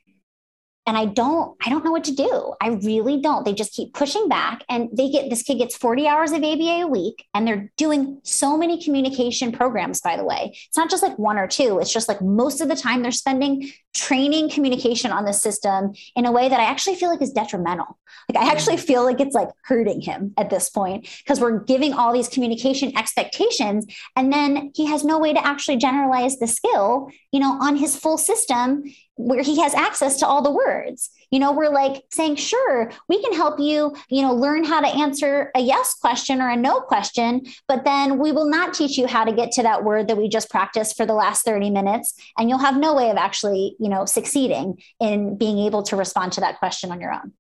and 0.89 0.97
i 0.97 1.05
don't 1.05 1.57
i 1.65 1.71
don't 1.71 1.85
know 1.85 1.93
what 1.93 2.05
to 2.05 2.15
do. 2.15 2.55
I 2.61 2.69
really 2.69 3.21
don't. 3.21 3.45
They 3.45 3.53
just 3.53 3.73
keep 3.73 3.95
pushing 3.95 4.29
back 4.29 4.65
and 4.69 4.89
they 4.93 5.11
get 5.11 5.31
this 5.31 5.43
kid 5.43 5.57
gets 5.59 5.77
40 5.77 6.07
hours 6.07 6.33
of 6.33 6.43
aba 6.43 6.83
a 6.83 6.87
week 6.87 7.25
and 7.35 7.47
they're 7.47 7.71
doing 7.77 8.21
so 8.25 8.57
many 8.57 8.83
communication 8.83 9.53
programs 9.53 10.01
by 10.01 10.17
the 10.17 10.25
way. 10.25 10.57
It's 10.67 10.77
not 10.77 10.91
just 10.91 11.03
like 11.03 11.19
one 11.19 11.39
or 11.39 11.47
two. 11.47 11.79
It's 11.79 11.93
just 11.93 12.09
like 12.09 12.21
most 12.23 12.61
of 12.61 12.69
the 12.69 12.77
time 12.77 13.03
they're 13.03 13.13
spending 13.13 13.71
training 13.95 14.51
communication 14.51 15.13
on 15.13 15.25
the 15.25 15.33
system 15.33 15.93
in 16.15 16.25
a 16.25 16.33
way 16.33 16.49
that 16.49 16.61
i 16.61 16.65
actually 16.65 16.97
feel 16.97 17.11
like 17.11 17.23
is 17.23 17.33
detrimental. 17.33 17.99
Like 18.29 18.43
i 18.43 18.51
actually 18.51 18.77
feel 18.77 19.05
like 19.05 19.21
it's 19.21 19.35
like 19.35 19.49
hurting 19.65 20.01
him 20.01 20.33
at 20.37 20.51
this 20.51 20.71
point 20.71 21.09
because 21.19 21.41
we're 21.41 21.61
giving 21.61 21.93
all 21.93 22.13
these 22.13 22.29
communication 22.29 22.97
expectations 22.97 23.87
and 24.17 24.33
then 24.33 24.73
he 24.75 24.87
has 24.87 25.05
no 25.05 25.19
way 25.19 25.33
to 25.33 25.47
actually 25.47 25.77
generalize 25.77 26.39
the 26.39 26.47
skill 26.47 27.11
you 27.33 27.41
know 27.41 27.53
on 27.61 27.77
his 27.77 27.97
full 27.97 28.19
system 28.19 28.85
where 29.19 29.43
he 29.43 29.61
has 29.61 29.75
access 29.75 30.17
to 30.19 30.27
all 30.27 30.43
the 30.43 30.51
words. 30.51 31.11
You 31.31 31.41
know, 31.41 31.53
we're 31.53 31.69
like 31.69 32.05
saying, 32.11 32.37
sure, 32.37 32.91
we 33.09 33.21
can 33.23 33.35
help 33.35 33.59
you, 33.59 33.95
you 34.09 34.23
know, 34.23 34.33
learn 34.33 34.65
how 34.65 34.81
to 34.81 34.87
answer 34.87 35.51
a 35.55 35.61
yes 35.61 35.95
question 35.95 36.41
or 36.41 36.49
a 36.49 36.57
no 36.57 36.81
question, 36.81 37.43
but 37.67 37.85
then 37.85 38.19
we 38.19 38.33
will 38.33 38.49
not 38.49 38.73
teach 38.73 38.97
you 38.97 39.07
how 39.07 39.25
to 39.25 39.33
get 39.33 39.53
to 39.53 39.63
that 39.65 39.85
word 39.85 40.09
that 40.09 40.17
we 40.17 40.29
just 40.29 40.49
practiced 40.49 40.97
for 40.97 41.05
the 41.05 41.15
last 41.15 41.45
30 41.45 41.71
minutes. 41.71 42.15
And 42.39 42.49
you'll 42.49 42.59
have 42.59 42.79
no 42.79 42.95
way 42.95 43.11
of 43.11 43.17
actually, 43.17 43.77
you 43.79 43.89
know, 43.89 44.05
succeeding 44.05 44.81
in 45.01 45.37
being 45.37 45.59
able 45.59 45.83
to 45.85 45.97
respond 45.97 46.33
to 46.35 46.41
that 46.41 46.61
question 46.61 46.93
on 46.93 47.01
your 47.01 47.13
own. 47.13 47.33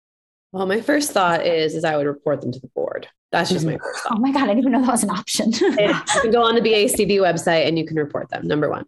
Well, 0.52 0.66
my 0.66 0.80
first 0.80 1.12
thought 1.12 1.46
is 1.46 1.74
is 1.74 1.84
I 1.84 1.96
would 1.96 2.06
report 2.06 2.40
them 2.40 2.52
to 2.52 2.60
the 2.60 2.68
board. 2.68 3.06
That's 3.30 3.50
just 3.50 3.66
my 3.66 3.76
first 3.82 4.02
thought. 4.02 4.16
Oh 4.16 4.20
my 4.20 4.32
God, 4.32 4.44
I 4.44 4.46
didn't 4.46 4.60
even 4.60 4.72
know 4.72 4.80
that 4.82 4.92
was 4.92 5.04
an 5.04 5.10
option. 5.10 5.52
you 5.52 5.94
can 6.22 6.30
go 6.30 6.42
on 6.42 6.54
the 6.54 6.60
BACB 6.62 7.18
website 7.18 7.66
and 7.66 7.78
you 7.78 7.84
can 7.84 7.96
report 7.96 8.30
them. 8.30 8.46
Number 8.46 8.70
one. 8.70 8.86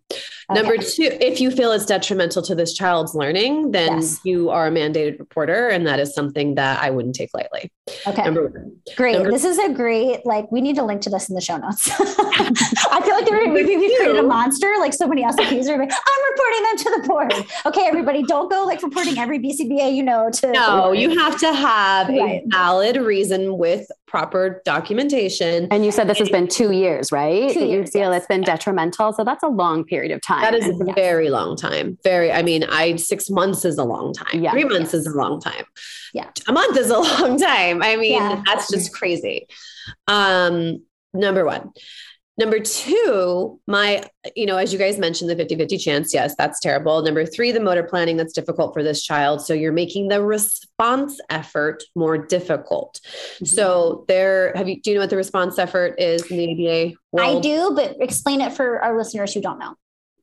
Okay. 0.50 0.60
Number 0.60 0.76
two, 0.78 1.08
if 1.20 1.40
you 1.40 1.50
feel 1.50 1.70
it's 1.72 1.86
detrimental 1.86 2.42
to 2.42 2.54
this 2.54 2.74
child's 2.74 3.14
learning, 3.14 3.70
then 3.70 3.98
yes. 3.98 4.20
you 4.24 4.50
are 4.50 4.66
a 4.66 4.70
mandated 4.70 5.18
reporter, 5.18 5.68
and 5.68 5.86
that 5.86 6.00
is 6.00 6.12
something 6.12 6.56
that 6.56 6.82
I 6.82 6.90
wouldn't 6.90 7.14
take 7.14 7.30
lightly. 7.32 7.70
Okay. 8.06 8.24
Number 8.24 8.48
one. 8.48 8.76
Great. 8.96 9.14
Number 9.14 9.30
this 9.30 9.44
is 9.44 9.58
a 9.58 9.72
great, 9.72 10.26
like, 10.26 10.50
we 10.50 10.60
need 10.60 10.76
to 10.76 10.84
link 10.84 11.02
to 11.02 11.10
this 11.10 11.28
in 11.28 11.34
the 11.36 11.40
show 11.40 11.56
notes. 11.56 11.88
I 12.00 13.00
feel 13.04 13.14
like 13.14 13.26
they're 13.26 13.46
maybe 13.52 13.76
we 13.76 13.96
created 13.96 14.16
a 14.16 14.22
monster, 14.22 14.74
like 14.78 14.92
so 14.92 15.06
many 15.06 15.22
SLPs 15.22 15.68
are 15.68 15.78
like, 15.78 15.92
I'm 15.92 16.30
reporting 16.32 16.62
them 16.62 16.76
to 16.76 17.00
the 17.00 17.08
board. 17.08 17.34
Okay, 17.66 17.86
everybody, 17.86 18.22
don't 18.24 18.50
go 18.50 18.64
like 18.64 18.82
reporting 18.82 19.18
every 19.18 19.38
BCBA 19.38 19.94
you 19.94 20.02
know 20.02 20.30
to. 20.30 20.50
No, 20.50 20.92
you 20.92 21.16
have 21.18 21.38
to 21.40 21.52
have 21.52 22.08
right. 22.08 22.42
a 22.42 22.48
valid 22.48 22.96
reason 22.96 23.56
with 23.56 23.88
proper 24.10 24.60
documentation. 24.64 25.68
And 25.70 25.84
you 25.84 25.92
said 25.92 26.08
this 26.08 26.18
has 26.18 26.28
been 26.28 26.48
two 26.48 26.72
years, 26.72 27.12
right? 27.12 27.52
Two 27.52 27.60
that 27.60 27.68
you 27.68 27.86
feel 27.86 28.10
yes. 28.10 28.22
it's 28.22 28.26
been 28.26 28.42
detrimental. 28.42 29.12
So 29.12 29.24
that's 29.24 29.42
a 29.42 29.48
long 29.48 29.84
period 29.84 30.10
of 30.10 30.20
time. 30.20 30.39
That 30.40 30.54
is 30.54 30.66
a 30.66 30.84
yes. 30.84 30.94
very 30.94 31.30
long 31.30 31.56
time. 31.56 31.98
Very, 32.04 32.32
I 32.32 32.42
mean, 32.42 32.64
I 32.64 32.96
six 32.96 33.30
months 33.30 33.64
is 33.64 33.78
a 33.78 33.84
long 33.84 34.12
time. 34.12 34.42
Yeah. 34.42 34.52
Three 34.52 34.64
months 34.64 34.92
yes. 34.92 34.94
is 34.94 35.06
a 35.06 35.16
long 35.16 35.40
time. 35.40 35.64
Yeah. 36.14 36.30
A 36.48 36.52
month 36.52 36.76
is 36.76 36.90
a 36.90 36.98
long 37.20 37.38
time. 37.38 37.82
I 37.82 37.96
mean, 37.96 38.20
yeah. 38.20 38.42
that's 38.46 38.70
just 38.70 38.92
crazy. 38.92 39.46
Um, 40.06 40.82
number 41.12 41.44
one. 41.44 41.72
Number 42.40 42.58
two, 42.58 43.60
my, 43.66 44.02
you 44.34 44.46
know, 44.46 44.56
as 44.56 44.72
you 44.72 44.78
guys 44.78 44.98
mentioned, 44.98 45.28
the 45.28 45.36
50 45.36 45.56
50 45.56 45.76
chance. 45.76 46.14
Yes, 46.14 46.34
that's 46.38 46.58
terrible. 46.58 47.02
Number 47.02 47.26
three, 47.26 47.52
the 47.52 47.60
motor 47.60 47.82
planning 47.82 48.16
that's 48.16 48.32
difficult 48.32 48.72
for 48.72 48.82
this 48.82 49.02
child. 49.02 49.44
So 49.44 49.52
you're 49.52 49.74
making 49.74 50.08
the 50.08 50.24
response 50.24 51.20
effort 51.28 51.82
more 51.94 52.16
difficult. 52.16 52.98
Mm-hmm. 53.34 53.44
So 53.44 54.06
there, 54.08 54.54
have 54.54 54.70
you, 54.70 54.80
do 54.80 54.90
you 54.90 54.94
know 54.94 55.02
what 55.02 55.10
the 55.10 55.18
response 55.18 55.58
effort 55.58 55.96
is 55.98 56.30
in 56.30 56.38
the 56.38 56.52
ABA 56.52 56.94
world? 57.12 57.36
I 57.36 57.40
do, 57.40 57.72
but 57.74 57.96
explain 58.00 58.40
it 58.40 58.54
for 58.54 58.80
our 58.80 58.96
listeners 58.96 59.34
who 59.34 59.42
don't 59.42 59.58
know. 59.58 59.74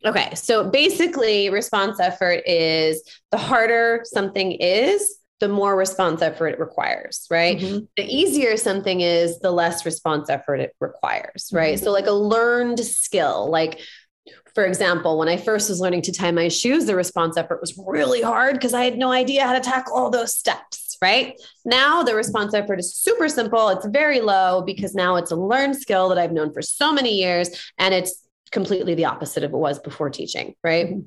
Okay. 0.07 0.33
So 0.35 0.69
basically, 0.69 1.49
response 1.49 1.99
effort 1.99 2.41
is 2.45 3.03
the 3.31 3.37
harder 3.37 4.01
something 4.05 4.53
is, 4.53 5.17
the 5.39 5.49
more 5.49 5.75
response 5.75 6.21
effort 6.21 6.47
it 6.47 6.59
requires, 6.59 7.27
right? 7.29 7.59
Mm-hmm. 7.59 7.85
The 7.95 8.03
easier 8.03 8.57
something 8.57 9.01
is, 9.01 9.39
the 9.39 9.51
less 9.51 9.85
response 9.85 10.29
effort 10.29 10.61
it 10.61 10.73
requires, 10.79 11.49
right? 11.51 11.75
Mm-hmm. 11.75 11.83
So, 11.83 11.91
like 11.91 12.07
a 12.07 12.11
learned 12.11 12.79
skill, 12.79 13.49
like 13.51 13.81
for 14.55 14.65
example, 14.65 15.19
when 15.19 15.29
I 15.29 15.37
first 15.37 15.69
was 15.69 15.79
learning 15.79 16.01
to 16.03 16.11
tie 16.11 16.31
my 16.31 16.47
shoes, 16.47 16.85
the 16.85 16.95
response 16.95 17.37
effort 17.37 17.61
was 17.61 17.79
really 17.85 18.23
hard 18.23 18.55
because 18.55 18.73
I 18.73 18.85
had 18.85 18.97
no 18.97 19.11
idea 19.11 19.45
how 19.45 19.53
to 19.53 19.59
tackle 19.59 19.95
all 19.95 20.09
those 20.09 20.35
steps, 20.35 20.97
right? 20.99 21.39
Now 21.63 22.01
the 22.01 22.15
response 22.15 22.55
effort 22.55 22.79
is 22.79 22.95
super 22.95 23.29
simple. 23.29 23.69
It's 23.69 23.85
very 23.85 24.19
low 24.19 24.63
because 24.63 24.95
now 24.95 25.17
it's 25.17 25.29
a 25.29 25.35
learned 25.35 25.75
skill 25.75 26.09
that 26.09 26.17
I've 26.17 26.31
known 26.31 26.53
for 26.53 26.63
so 26.63 26.91
many 26.91 27.19
years 27.19 27.71
and 27.77 27.93
it's 27.93 28.26
completely 28.51 28.95
the 28.95 29.05
opposite 29.05 29.43
of 29.43 29.51
it 29.51 29.57
was 29.57 29.79
before 29.79 30.09
teaching, 30.09 30.55
right? 30.63 30.87
Mm-hmm. 30.87 30.99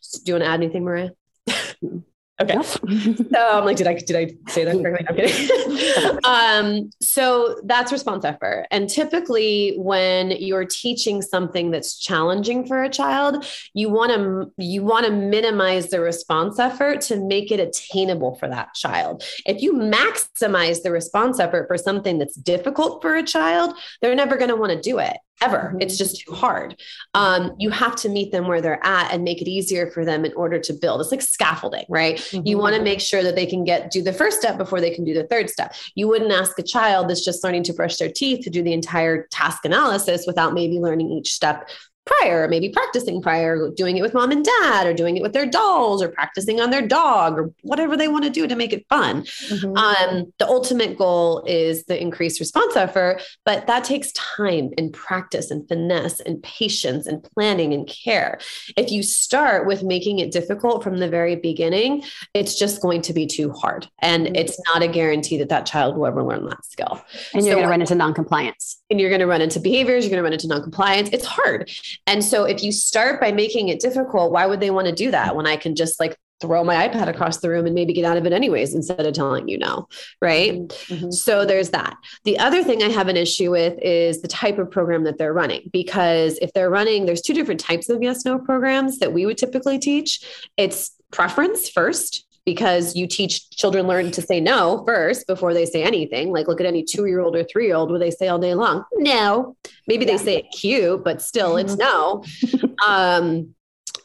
So 0.00 0.20
do 0.24 0.30
you 0.30 0.34
want 0.34 0.44
to 0.44 0.50
add 0.50 0.60
anything, 0.60 0.84
Maria? 0.84 1.10
Okay. 2.42 2.54
Yep. 2.54 2.64
so 3.32 3.58
I'm 3.58 3.64
like, 3.64 3.76
did 3.76 3.86
I 3.86 3.94
did 3.94 4.16
I 4.16 4.50
say 4.50 4.64
that 4.64 4.82
correctly? 4.82 5.06
I'm 5.08 5.16
kidding. 5.16 6.18
um, 6.24 6.90
so 7.00 7.60
that's 7.64 7.92
response 7.92 8.24
effort. 8.24 8.66
And 8.70 8.88
typically 8.88 9.74
when 9.76 10.30
you're 10.32 10.64
teaching 10.64 11.22
something 11.22 11.70
that's 11.70 11.98
challenging 11.98 12.66
for 12.66 12.82
a 12.82 12.88
child, 12.88 13.46
you 13.74 13.90
want 13.90 14.12
to 14.12 14.52
you 14.56 14.82
want 14.82 15.06
to 15.06 15.12
minimize 15.12 15.88
the 15.88 16.00
response 16.00 16.58
effort 16.58 17.00
to 17.02 17.16
make 17.16 17.52
it 17.52 17.60
attainable 17.60 18.34
for 18.36 18.48
that 18.48 18.74
child. 18.74 19.24
If 19.46 19.62
you 19.62 19.74
maximize 19.74 20.82
the 20.82 20.90
response 20.90 21.38
effort 21.38 21.68
for 21.68 21.78
something 21.78 22.18
that's 22.18 22.34
difficult 22.34 23.02
for 23.02 23.14
a 23.14 23.22
child, 23.22 23.74
they're 24.00 24.14
never 24.14 24.36
going 24.36 24.50
to 24.50 24.56
want 24.56 24.72
to 24.72 24.80
do 24.80 24.98
it 24.98 25.16
ever. 25.40 25.58
Mm-hmm. 25.58 25.80
It's 25.80 25.98
just 25.98 26.20
too 26.20 26.32
hard. 26.32 26.80
Um, 27.14 27.52
you 27.58 27.70
have 27.70 27.96
to 27.96 28.08
meet 28.08 28.32
them 28.32 28.46
where 28.46 28.60
they're 28.60 28.84
at 28.84 29.12
and 29.12 29.24
make 29.24 29.40
it 29.40 29.48
easier 29.48 29.90
for 29.90 30.04
them 30.04 30.24
in 30.24 30.32
order 30.34 30.58
to 30.58 30.72
build. 30.72 31.00
It's 31.00 31.10
like 31.10 31.22
scaffolding, 31.22 31.84
right? 31.88 32.16
Mm-hmm. 32.16 32.46
You 32.46 32.58
want 32.58 32.76
to 32.76 32.82
make 32.82 33.00
sure 33.00 33.22
that 33.22 33.34
they 33.34 33.46
can 33.46 33.64
get 33.64 33.90
do 33.90 34.02
the 34.02 34.12
first 34.12 34.38
step 34.38 34.58
before 34.58 34.80
they 34.80 34.94
can 34.94 35.04
do 35.04 35.14
the 35.14 35.26
third 35.26 35.50
step. 35.50 35.74
You 35.94 36.08
wouldn't 36.08 36.32
ask 36.32 36.58
a 36.58 36.62
child 36.62 37.08
that's 37.08 37.24
just 37.24 37.42
learning 37.44 37.64
to 37.64 37.72
brush 37.72 37.96
their 37.96 38.10
teeth 38.10 38.44
to 38.44 38.50
do 38.50 38.62
the 38.62 38.72
entire 38.72 39.26
task 39.30 39.64
analysis 39.64 40.24
without 40.26 40.54
maybe 40.54 40.78
learning 40.78 41.10
each 41.10 41.32
step 41.32 41.68
prior, 42.04 42.48
maybe 42.48 42.68
practicing 42.68 43.22
prior, 43.22 43.70
doing 43.70 43.96
it 43.96 44.02
with 44.02 44.14
mom 44.14 44.30
and 44.30 44.44
dad, 44.44 44.86
or 44.86 44.94
doing 44.94 45.16
it 45.16 45.22
with 45.22 45.32
their 45.32 45.46
dolls, 45.46 46.02
or 46.02 46.08
practicing 46.08 46.60
on 46.60 46.70
their 46.70 46.86
dog, 46.86 47.38
or 47.38 47.52
whatever 47.62 47.96
they 47.96 48.08
want 48.08 48.24
to 48.24 48.30
do 48.30 48.46
to 48.46 48.56
make 48.56 48.72
it 48.72 48.84
fun. 48.88 49.22
Mm-hmm. 49.22 49.76
Um, 49.76 50.32
the 50.38 50.46
ultimate 50.46 50.98
goal 50.98 51.44
is 51.46 51.84
the 51.84 52.00
increased 52.00 52.40
response 52.40 52.76
effort, 52.76 53.22
but 53.44 53.66
that 53.66 53.84
takes 53.84 54.12
time 54.12 54.70
and 54.76 54.92
practice 54.92 55.50
and 55.50 55.66
finesse 55.68 56.20
and 56.20 56.42
patience 56.42 57.06
and 57.06 57.22
planning 57.22 57.72
and 57.72 57.86
care. 57.86 58.38
If 58.76 58.90
you 58.90 59.02
start 59.02 59.66
with 59.66 59.82
making 59.82 60.18
it 60.18 60.32
difficult 60.32 60.82
from 60.82 60.98
the 60.98 61.08
very 61.08 61.36
beginning, 61.36 62.02
it's 62.34 62.58
just 62.58 62.82
going 62.82 63.02
to 63.02 63.12
be 63.12 63.26
too 63.26 63.52
hard. 63.52 63.88
And 64.00 64.26
mm-hmm. 64.26 64.36
it's 64.36 64.58
not 64.66 64.82
a 64.82 64.88
guarantee 64.88 65.38
that 65.38 65.50
that 65.50 65.66
child 65.66 65.96
will 65.96 66.06
ever 66.06 66.22
learn 66.22 66.48
that 66.48 66.64
skill. 66.64 67.00
And 67.32 67.44
you're 67.44 67.52
so, 67.52 67.56
going 67.56 67.64
to 67.64 67.70
run 67.70 67.80
into 67.80 67.94
noncompliance. 67.94 68.80
And 68.90 69.00
you're 69.00 69.10
going 69.10 69.20
to 69.20 69.26
run 69.26 69.40
into 69.40 69.60
behaviors, 69.60 70.04
you're 70.04 70.10
going 70.10 70.18
to 70.18 70.24
run 70.24 70.32
into 70.32 70.48
noncompliance. 70.48 71.08
It's 71.12 71.24
hard. 71.24 71.70
And 72.06 72.24
so 72.24 72.44
if 72.44 72.62
you 72.62 72.72
start 72.72 73.20
by 73.20 73.32
making 73.32 73.68
it 73.68 73.80
difficult, 73.80 74.32
why 74.32 74.46
would 74.46 74.60
they 74.60 74.70
want 74.70 74.86
to 74.86 74.94
do 74.94 75.10
that 75.10 75.36
when 75.36 75.46
I 75.46 75.56
can 75.56 75.74
just 75.74 76.00
like 76.00 76.16
throw 76.40 76.64
my 76.64 76.88
iPad 76.88 77.06
across 77.06 77.38
the 77.38 77.48
room 77.48 77.66
and 77.66 77.74
maybe 77.74 77.92
get 77.92 78.04
out 78.04 78.16
of 78.16 78.26
it 78.26 78.32
anyways 78.32 78.74
instead 78.74 79.06
of 79.06 79.14
telling 79.14 79.48
you 79.48 79.56
no, 79.56 79.86
right? 80.20 80.54
Mm-hmm. 80.54 81.12
So 81.12 81.46
there's 81.46 81.70
that. 81.70 81.96
The 82.24 82.38
other 82.38 82.64
thing 82.64 82.82
I 82.82 82.88
have 82.88 83.08
an 83.08 83.16
issue 83.16 83.52
with 83.52 83.78
is 83.80 84.20
the 84.20 84.28
type 84.28 84.58
of 84.58 84.70
program 84.70 85.04
that 85.04 85.18
they're 85.18 85.32
running 85.32 85.70
because 85.72 86.38
if 86.42 86.52
they're 86.52 86.70
running 86.70 87.06
there's 87.06 87.22
two 87.22 87.32
different 87.32 87.60
types 87.60 87.88
of 87.88 88.02
yes 88.02 88.24
no 88.24 88.38
programs 88.38 88.98
that 88.98 89.12
we 89.12 89.24
would 89.24 89.38
typically 89.38 89.78
teach. 89.78 90.20
It's 90.56 90.90
preference 91.12 91.68
first 91.68 92.26
because 92.44 92.96
you 92.96 93.06
teach 93.06 93.50
children 93.50 93.86
learn 93.86 94.10
to 94.10 94.22
say 94.22 94.40
no 94.40 94.82
first 94.86 95.26
before 95.26 95.54
they 95.54 95.64
say 95.64 95.82
anything. 95.82 96.32
Like 96.32 96.48
look 96.48 96.60
at 96.60 96.66
any 96.66 96.82
two 96.82 97.06
year 97.06 97.20
old 97.20 97.36
or 97.36 97.44
three 97.44 97.66
year 97.66 97.76
old 97.76 97.90
where 97.90 98.00
they 98.00 98.10
say 98.10 98.28
all 98.28 98.38
day 98.38 98.54
long, 98.54 98.84
no. 98.94 99.56
Maybe 99.86 100.04
yeah. 100.04 100.12
they 100.12 100.18
say 100.18 100.36
it 100.38 100.46
cute, 100.52 101.04
but 101.04 101.22
still 101.22 101.56
it's 101.56 101.76
no. 101.76 102.24
um, 102.86 103.54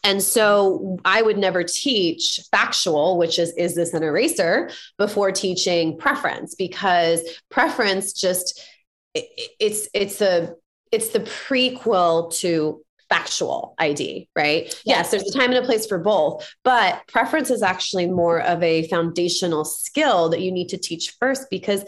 and 0.03 0.21
so 0.21 0.97
I 1.03 1.21
would 1.21 1.37
never 1.37 1.63
teach 1.63 2.39
factual, 2.51 3.17
which 3.17 3.39
is, 3.39 3.51
is 3.57 3.75
this 3.75 3.93
an 3.93 4.03
eraser, 4.03 4.69
before 4.97 5.31
teaching 5.31 5.97
preference, 5.97 6.55
because 6.55 7.21
preference 7.49 8.13
just, 8.13 8.61
it, 9.13 9.25
it's, 9.59 9.89
it's 9.93 10.21
a, 10.21 10.53
it's 10.91 11.09
the 11.09 11.19
prequel 11.19 12.33
to 12.37 12.81
factual 13.09 13.75
ID, 13.79 14.29
right? 14.35 14.65
Yes. 14.65 14.81
yes, 14.85 15.11
there's 15.11 15.35
a 15.35 15.37
time 15.37 15.51
and 15.51 15.63
a 15.63 15.65
place 15.65 15.85
for 15.85 15.97
both, 15.97 16.47
but 16.63 17.01
preference 17.07 17.49
is 17.49 17.61
actually 17.61 18.07
more 18.07 18.41
of 18.41 18.61
a 18.63 18.87
foundational 18.87 19.65
skill 19.65 20.29
that 20.29 20.41
you 20.41 20.51
need 20.51 20.69
to 20.69 20.77
teach 20.77 21.15
first 21.19 21.49
because 21.49 21.83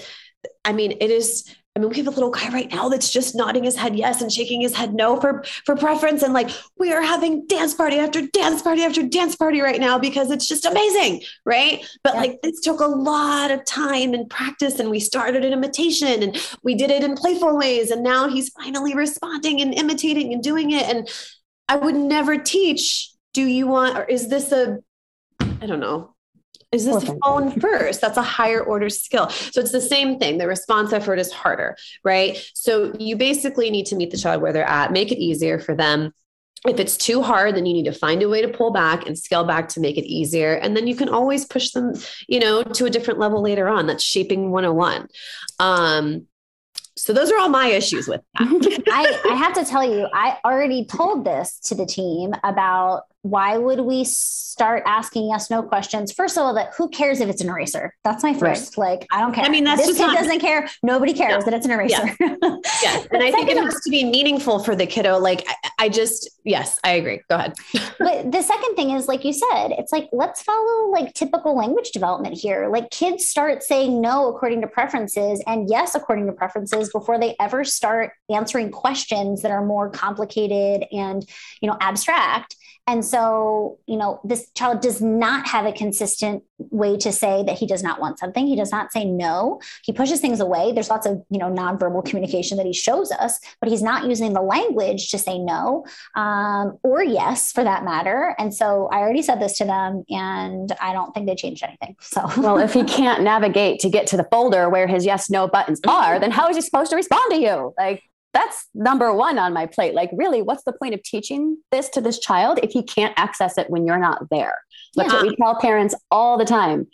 I 0.64 0.74
mean, 0.74 0.94
it 1.02 1.12
is 1.12 1.54
I 1.76 1.80
mean, 1.80 1.90
we 1.90 1.98
have 1.98 2.08
a 2.08 2.12
little 2.12 2.32
guy 2.32 2.50
right 2.50 2.70
now 2.72 2.90
that's 2.90 3.12
just 3.12 3.36
nodding 3.36 3.64
his 3.64 3.76
head 3.76 3.96
yes 3.96 4.22
and 4.22 4.32
shaking 4.32 4.60
his 4.60 4.76
head 4.76 4.94
no 4.94 5.20
for 5.20 5.44
for 5.66 5.76
preference, 5.76 6.24
and 6.24 6.34
like 6.34 6.50
we 6.78 6.92
are 6.92 7.02
having 7.02 7.46
dance 7.48 7.74
party 7.74 7.98
after 7.98 8.26
dance 8.28 8.62
party 8.62 8.82
after 8.82 9.04
dance 9.04 9.36
party 9.36 9.62
right 9.62 9.80
now 9.80 9.98
because 10.00 10.32
it's 10.32 10.48
just 10.48 10.66
amazing, 10.66 11.22
right? 11.46 11.88
But 12.04 12.16
yeah. 12.16 12.20
like 12.22 12.42
this 12.42 12.60
took 12.62 12.80
a 12.80 12.86
lot 12.86 13.52
of 13.52 13.64
time 13.66 14.14
and 14.14 14.30
practice, 14.30 14.80
and 14.80 14.90
we 14.90 15.00
started 15.00 15.46
an 15.46 15.54
imitation, 15.54 16.24
and 16.24 16.38
we 16.64 16.76
did 16.76 16.90
it 16.90 17.04
in 17.04 17.16
playful 17.16 17.58
ways, 17.58 17.92
and 17.92 18.04
now 18.04 18.28
he's 18.28 18.50
finally 18.50 18.96
responding 18.96 19.62
and 19.62 19.74
imitating 19.74 20.34
and 20.34 20.44
doing 20.44 20.72
it. 20.72 20.84
And 20.84 21.08
I 21.68 21.76
would 21.76 21.96
never 21.96 22.38
teach. 22.38 23.12
Do 23.34 23.44
you 23.44 23.68
want, 23.68 23.96
or 23.96 24.04
is 24.04 24.28
this 24.28 24.52
a 24.52 24.80
I 25.62 25.68
don't 25.68 25.80
know 25.80 26.16
is 26.72 26.86
this 26.86 27.04
a 27.04 27.18
phone 27.24 27.60
first? 27.60 28.00
That's 28.00 28.18
a 28.18 28.24
higher 28.24 28.62
order 28.62 28.90
skill. 28.90 29.30
So 29.30 29.60
it's 29.60 29.72
the 29.72 29.82
same 29.82 30.20
thing. 30.20 30.38
The 30.38 30.48
response 30.48 30.94
effort 30.94 31.18
is 31.18 31.32
harder, 31.32 31.76
right? 32.04 32.38
So 32.54 32.94
you 33.00 33.16
basically 33.16 33.72
need 33.72 33.88
to 33.88 33.96
meet 33.96 34.12
the 34.12 34.18
child 34.18 34.42
where 34.42 34.54
they're 34.54 34.70
at, 34.70 34.92
make 34.92 35.12
it 35.12 35.18
easier 35.18 35.60
for 35.60 35.76
them. 35.76 36.14
If 36.68 36.80
it's 36.80 36.98
too 36.98 37.24
hard, 37.24 37.56
then 37.56 37.66
you 37.66 37.74
need 37.74 37.86
to 37.86 37.94
find 37.94 38.22
a 38.22 38.30
way 38.30 38.42
to 38.42 38.50
pull 38.50 38.72
back 38.72 39.08
and 39.08 39.18
scale 39.18 39.46
back 39.46 39.70
to 39.70 39.80
make 39.80 39.98
it 39.98 40.06
easier. 40.06 40.54
And 40.56 40.76
then 40.76 40.88
you 40.88 40.96
can 40.96 41.10
always 41.10 41.46
push 41.46 41.72
them, 41.72 41.94
you 42.28 42.40
know, 42.40 42.64
to 42.64 42.86
a 42.86 42.90
different 42.90 43.20
level 43.20 43.42
later 43.42 43.68
on. 43.68 43.88
That's 43.88 44.04
shaping 44.04 44.52
101. 44.52 45.08
Um, 45.60 46.28
so 46.98 47.14
those 47.14 47.32
are 47.32 47.38
all 47.38 47.50
my 47.50 47.68
issues 47.68 48.10
with 48.10 48.22
that. 48.38 48.84
I, 48.92 49.32
I 49.32 49.36
have 49.36 49.54
to 49.54 49.64
tell 49.64 49.90
you, 49.90 50.08
I 50.14 50.38
already 50.44 50.86
told 50.86 51.26
this 51.26 51.58
to 51.62 51.76
the 51.76 51.86
team 51.86 52.34
about 52.44 53.04
why 53.22 53.58
would 53.58 53.82
we 53.82 54.06
start 54.06 54.84
asking 54.86 55.28
yes 55.30 55.50
no 55.50 55.62
questions? 55.62 56.12
First 56.12 56.38
of 56.38 56.44
all 56.44 56.54
that 56.54 56.74
who 56.78 56.90
cares 56.90 57.20
if 57.20 57.30
it's 57.30 57.42
an 57.42 57.50
eraser? 57.50 57.94
That's 58.04 58.24
my 58.24 58.34
first 58.34 58.78
right. 58.78 58.92
like 58.92 59.08
i 59.12 59.20
don't 59.20 59.34
care. 59.34 59.44
i 59.44 59.50
mean 59.50 59.64
that's 59.64 59.86
this 59.86 59.98
kid 59.98 60.08
not, 60.08 60.18
doesn't 60.18 60.40
care. 60.40 60.70
Nobody 60.84 61.14
cares 61.14 61.44
that 61.46 61.54
it's 61.54 61.66
an 61.66 61.72
eraser. 61.72 62.16
Yeah, 62.20 62.36
yeah. 62.84 63.04
and 63.12 63.24
i 63.24 63.32
think 63.32 63.50
it 63.50 63.58
has 63.58 63.80
to 63.82 63.90
be 63.90 64.06
meaningful 64.06 64.60
for 64.60 64.76
the 64.76 64.86
kiddo 64.86 65.18
like 65.18 65.46
I, 65.48 65.70
I 65.80 65.90
just 65.90 66.30
yes 66.46 66.80
i 66.84 66.92
agree. 66.92 67.22
Go 67.30 67.36
ahead. 67.36 67.54
But 68.00 68.32
the 68.32 68.42
second 68.42 68.76
thing 68.76 68.92
is 68.92 69.10
like 69.10 69.26
you 69.26 69.34
said 69.34 69.70
it's 69.72 69.92
like 69.92 70.08
let's 70.14 70.42
follow 70.42 70.90
like 70.90 71.14
typical 71.14 71.56
language 71.58 71.92
development 71.92 72.38
here. 72.38 72.70
Like 72.70 72.90
kids 72.92 73.28
start 73.28 73.64
saying 73.64 74.00
no 74.00 74.34
according 74.34 74.62
to 74.62 74.68
preferences 74.68 75.44
and 75.46 75.70
yes 75.70 75.96
according 75.96 76.28
to 76.28 76.32
preferences 76.32 76.90
before 76.92 77.20
they 77.20 77.36
ever 77.40 77.66
start 77.66 78.14
answering 78.30 78.72
questions 78.72 79.42
that 79.42 79.52
are 79.52 79.66
more 79.66 79.90
complicated 79.90 80.88
and 80.92 81.28
you 81.62 81.68
know 81.68 81.78
abstract 81.82 82.56
and 82.90 83.06
so, 83.06 83.78
you 83.86 83.98
know, 83.98 84.20
this 84.24 84.50
child 84.56 84.82
does 84.82 85.00
not 85.00 85.46
have 85.46 85.68
a 85.68 85.72
consistent 85.72 86.44
way 86.58 86.98
to 86.98 87.12
say 87.12 87.44
that 87.44 87.56
he 87.56 87.68
does 87.68 87.84
not 87.84 88.02
want 88.02 88.18
something. 88.18 88.48
He 88.48 88.56
does 88.56 88.72
not 88.72 88.92
say 88.92 89.06
no. 89.06 89.62
He 89.84 89.94
pushes 89.94 90.20
things 90.20 90.40
away. 90.40 90.72
There's 90.72 90.90
lots 90.90 91.06
of, 91.06 91.24
you 91.30 91.38
know, 91.38 91.52
nonverbal 91.52 92.04
communication 92.04 92.58
that 92.58 92.66
he 92.66 92.74
shows 92.74 93.12
us, 93.12 93.40
but 93.62 93.70
he's 93.70 93.84
not 93.84 94.06
using 94.06 94.34
the 94.34 94.42
language 94.42 95.12
to 95.12 95.20
say 95.20 95.38
no 95.38 95.86
um, 96.16 96.80
or 96.82 97.04
yes 97.04 97.52
for 97.52 97.64
that 97.64 97.86
matter. 97.86 98.36
And 98.40 98.52
so 98.56 98.90
I 98.92 98.98
already 99.02 99.22
said 99.22 99.40
this 99.40 99.60
to 99.60 99.66
them 99.66 100.04
and 100.10 100.72
I 100.82 100.92
don't 100.92 101.14
think 101.14 101.28
they 101.28 101.36
changed 101.36 101.64
anything. 101.64 101.96
So, 102.02 102.28
well, 102.38 102.58
if 102.58 102.74
he 102.74 102.84
can't 102.86 103.22
navigate 103.22 103.82
to 103.82 103.90
get 103.90 104.08
to 104.08 104.18
the 104.18 104.28
folder 104.32 104.68
where 104.68 104.88
his 104.88 105.06
yes, 105.06 105.30
no 105.30 105.48
buttons 105.48 105.80
are, 105.88 106.20
then 106.20 106.32
how 106.32 106.50
is 106.50 106.56
he 106.56 106.62
supposed 106.64 106.90
to 106.90 106.96
respond 106.96 107.34
to 107.34 107.38
you? 107.38 107.72
Like, 107.78 108.02
that's 108.34 108.68
number 108.74 109.14
one 109.14 109.40
on 109.40 109.54
my 109.54 109.66
plate. 109.66 109.94
Like, 109.94 110.12
really, 110.14 110.42
what's 110.42 110.64
the 110.64 110.74
point 110.74 110.94
of 110.94 111.02
teaching 111.04 111.58
this 111.72 111.90
to 111.90 112.02
this 112.02 112.20
child 112.20 112.60
if 112.62 112.72
he 112.72 112.84
can't 112.84 113.14
access 113.18 113.58
it 113.58 113.70
when 113.70 113.86
you're 113.86 114.00
not 114.00 114.30
there? 114.30 114.60
That's 114.96 115.12
yeah. 115.12 115.22
what 115.22 115.28
we 115.28 115.36
tell 115.36 115.56
parents 115.60 115.96
all 116.12 116.38
the 116.38 116.46
time. 116.46 116.88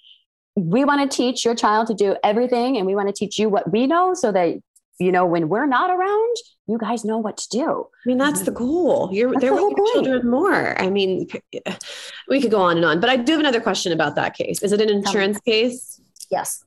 We 0.56 0.86
want 0.86 1.10
to 1.10 1.16
teach 1.16 1.44
your 1.44 1.56
child 1.56 1.88
to 1.88 1.94
do 1.94 2.16
everything, 2.24 2.78
and 2.78 2.86
we 2.86 2.96
want 2.96 3.10
to 3.10 3.14
teach 3.14 3.38
you 3.38 3.50
what 3.50 3.72
we 3.72 3.88
know 3.88 4.14
so 4.14 4.32
that 4.32 4.56
you 5.00 5.12
know 5.12 5.26
when 5.26 5.50
we're 5.50 5.66
not 5.66 5.90
around, 5.90 6.36
you 6.68 6.78
guys 6.78 7.04
know 7.04 7.18
what 7.18 7.36
to 7.38 7.50
do. 7.50 7.88
I 8.06 8.08
mean, 8.08 8.18
that's 8.18 8.42
the 8.42 8.52
goal. 8.52 9.10
You're 9.12 9.32
that's 9.32 9.42
there 9.42 9.56
the 9.56 9.64
with 9.64 9.78
your 9.78 9.94
children 9.94 10.30
more. 10.30 10.80
I 10.80 10.90
mean, 10.90 11.28
we 12.30 12.42
could 12.42 12.52
go 12.52 12.62
on 12.62 12.78
and 12.78 12.86
on, 12.86 13.00
but 13.02 13.10
I 13.10 13.18
do 13.18 13.34
have 13.34 13.42
another 13.42 13.60
question 13.60 13.92
about 13.92 14.16
that 14.16 14.38
case. 14.38 14.64
Is 14.64 14.72
it 14.72 14.80
an 14.80 14.90
insurance 14.90 15.40
case? 15.42 16.00
Yes. 16.32 16.64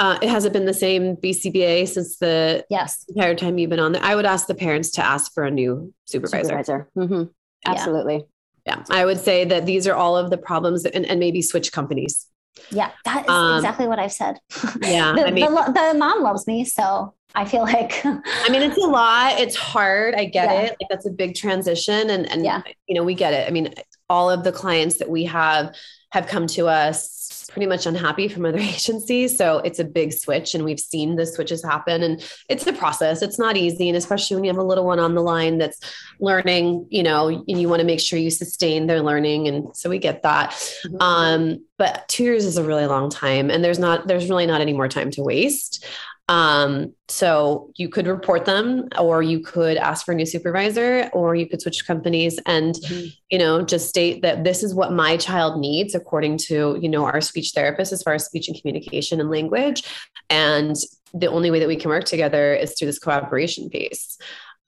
Uh, 0.00 0.16
it 0.22 0.28
hasn't 0.28 0.52
been 0.52 0.64
the 0.64 0.74
same 0.74 1.16
BCBA 1.16 1.88
since 1.88 2.18
the 2.18 2.64
yes 2.70 3.04
entire 3.08 3.34
time 3.34 3.58
you've 3.58 3.70
been 3.70 3.80
on 3.80 3.92
there. 3.92 4.02
I 4.02 4.14
would 4.14 4.26
ask 4.26 4.46
the 4.46 4.54
parents 4.54 4.90
to 4.92 5.04
ask 5.04 5.32
for 5.34 5.44
a 5.44 5.50
new 5.50 5.92
supervisor. 6.04 6.44
Supervisor. 6.44 6.88
Mm-hmm. 6.96 7.22
Absolutely. 7.66 8.24
Yeah. 8.64 8.76
yeah. 8.78 8.84
I 8.90 9.04
would 9.04 9.18
say 9.18 9.44
that 9.44 9.66
these 9.66 9.88
are 9.88 9.94
all 9.94 10.16
of 10.16 10.30
the 10.30 10.38
problems 10.38 10.84
and, 10.84 11.04
and 11.04 11.18
maybe 11.18 11.42
switch 11.42 11.72
companies 11.72 12.26
Yeah, 12.70 12.92
that 13.04 13.24
is 13.24 13.30
um, 13.30 13.56
exactly 13.56 13.88
what 13.88 13.98
I've 13.98 14.12
said. 14.12 14.38
Yeah, 14.82 15.14
the, 15.14 15.26
I 15.26 15.30
mean, 15.32 15.52
the, 15.52 15.90
the, 15.92 15.98
mom 15.98 16.22
loves 16.22 16.46
me, 16.46 16.64
so 16.64 17.14
I 17.34 17.44
feel 17.44 17.62
like. 17.62 18.00
I 18.04 18.48
mean, 18.50 18.62
it's 18.62 18.78
a 18.78 18.86
lot. 18.86 19.40
It's 19.40 19.56
hard. 19.56 20.14
I 20.14 20.26
get 20.26 20.48
yeah. 20.48 20.60
it. 20.60 20.76
Like 20.80 20.88
that's 20.90 21.06
a 21.06 21.10
big 21.10 21.34
transition, 21.34 22.10
and 22.10 22.30
and 22.30 22.44
yeah. 22.44 22.62
you 22.86 22.94
know 22.94 23.02
we 23.02 23.14
get 23.14 23.32
it. 23.32 23.48
I 23.48 23.50
mean, 23.50 23.74
all 24.08 24.30
of 24.30 24.44
the 24.44 24.52
clients 24.52 24.98
that 24.98 25.10
we 25.10 25.24
have 25.24 25.74
have 26.12 26.26
come 26.26 26.46
to 26.46 26.68
us 26.68 27.17
pretty 27.48 27.66
much 27.66 27.86
unhappy 27.86 28.28
from 28.28 28.44
other 28.44 28.58
agencies. 28.74 29.36
So 29.36 29.58
it's 29.58 29.78
a 29.78 29.84
big 29.84 30.12
switch, 30.12 30.54
and 30.54 30.64
we've 30.64 30.80
seen 30.80 31.16
the 31.16 31.26
switches 31.26 31.64
happen. 31.64 32.02
And 32.02 32.22
it's 32.48 32.66
a 32.66 32.72
process. 32.72 33.22
It's 33.22 33.38
not 33.38 33.56
easy, 33.56 33.88
and 33.88 33.96
especially 33.96 34.36
when 34.36 34.44
you 34.44 34.50
have 34.50 34.58
a 34.58 34.64
little 34.64 34.84
one 34.84 35.00
on 35.00 35.14
the 35.14 35.22
line 35.22 35.58
that's 35.58 35.80
learning, 36.20 36.86
you 36.90 37.02
know, 37.02 37.28
and 37.28 37.60
you 37.60 37.68
want 37.68 37.80
to 37.80 37.86
make 37.86 38.00
sure 38.00 38.18
you 38.18 38.30
sustain 38.30 38.86
their 38.86 39.02
learning. 39.02 39.48
And 39.48 39.76
so 39.76 39.90
we 39.90 39.98
get 39.98 40.22
that. 40.22 40.50
Mm-hmm. 40.50 40.96
Um, 41.00 41.64
but 41.76 42.06
two 42.08 42.24
years 42.24 42.44
is 42.44 42.56
a 42.56 42.64
really 42.64 42.86
long 42.86 43.10
time, 43.10 43.50
and 43.50 43.64
there's 43.64 43.78
not 43.78 44.06
there's 44.06 44.28
really 44.28 44.46
not 44.46 44.60
any 44.60 44.72
more 44.72 44.88
time 44.88 45.10
to 45.12 45.22
waste. 45.22 45.84
Um, 46.28 46.92
so 47.08 47.70
you 47.76 47.88
could 47.88 48.06
report 48.06 48.44
them, 48.44 48.88
or 48.98 49.22
you 49.22 49.40
could 49.40 49.78
ask 49.78 50.04
for 50.04 50.12
a 50.12 50.14
new 50.14 50.26
supervisor, 50.26 51.08
or 51.14 51.34
you 51.34 51.48
could 51.48 51.62
switch 51.62 51.86
companies 51.86 52.38
and, 52.44 52.74
mm-hmm. 52.74 53.06
you 53.30 53.38
know, 53.38 53.62
just 53.62 53.88
state 53.88 54.20
that 54.22 54.44
this 54.44 54.62
is 54.62 54.74
what 54.74 54.92
my 54.92 55.16
child 55.16 55.58
needs 55.58 55.94
according 55.94 56.36
to, 56.36 56.78
you 56.82 56.88
know, 56.88 57.04
our 57.04 57.22
speech 57.22 57.52
therapist 57.54 57.92
as 57.92 58.02
far 58.02 58.12
as 58.12 58.26
speech 58.26 58.48
and 58.48 58.60
communication 58.60 59.20
and 59.20 59.30
language. 59.30 59.82
And 60.28 60.76
the 61.14 61.28
only 61.28 61.50
way 61.50 61.60
that 61.60 61.68
we 61.68 61.76
can 61.76 61.88
work 61.88 62.04
together 62.04 62.52
is 62.52 62.74
through 62.74 62.86
this 62.86 62.98
cooperation 62.98 63.70
piece. 63.70 64.18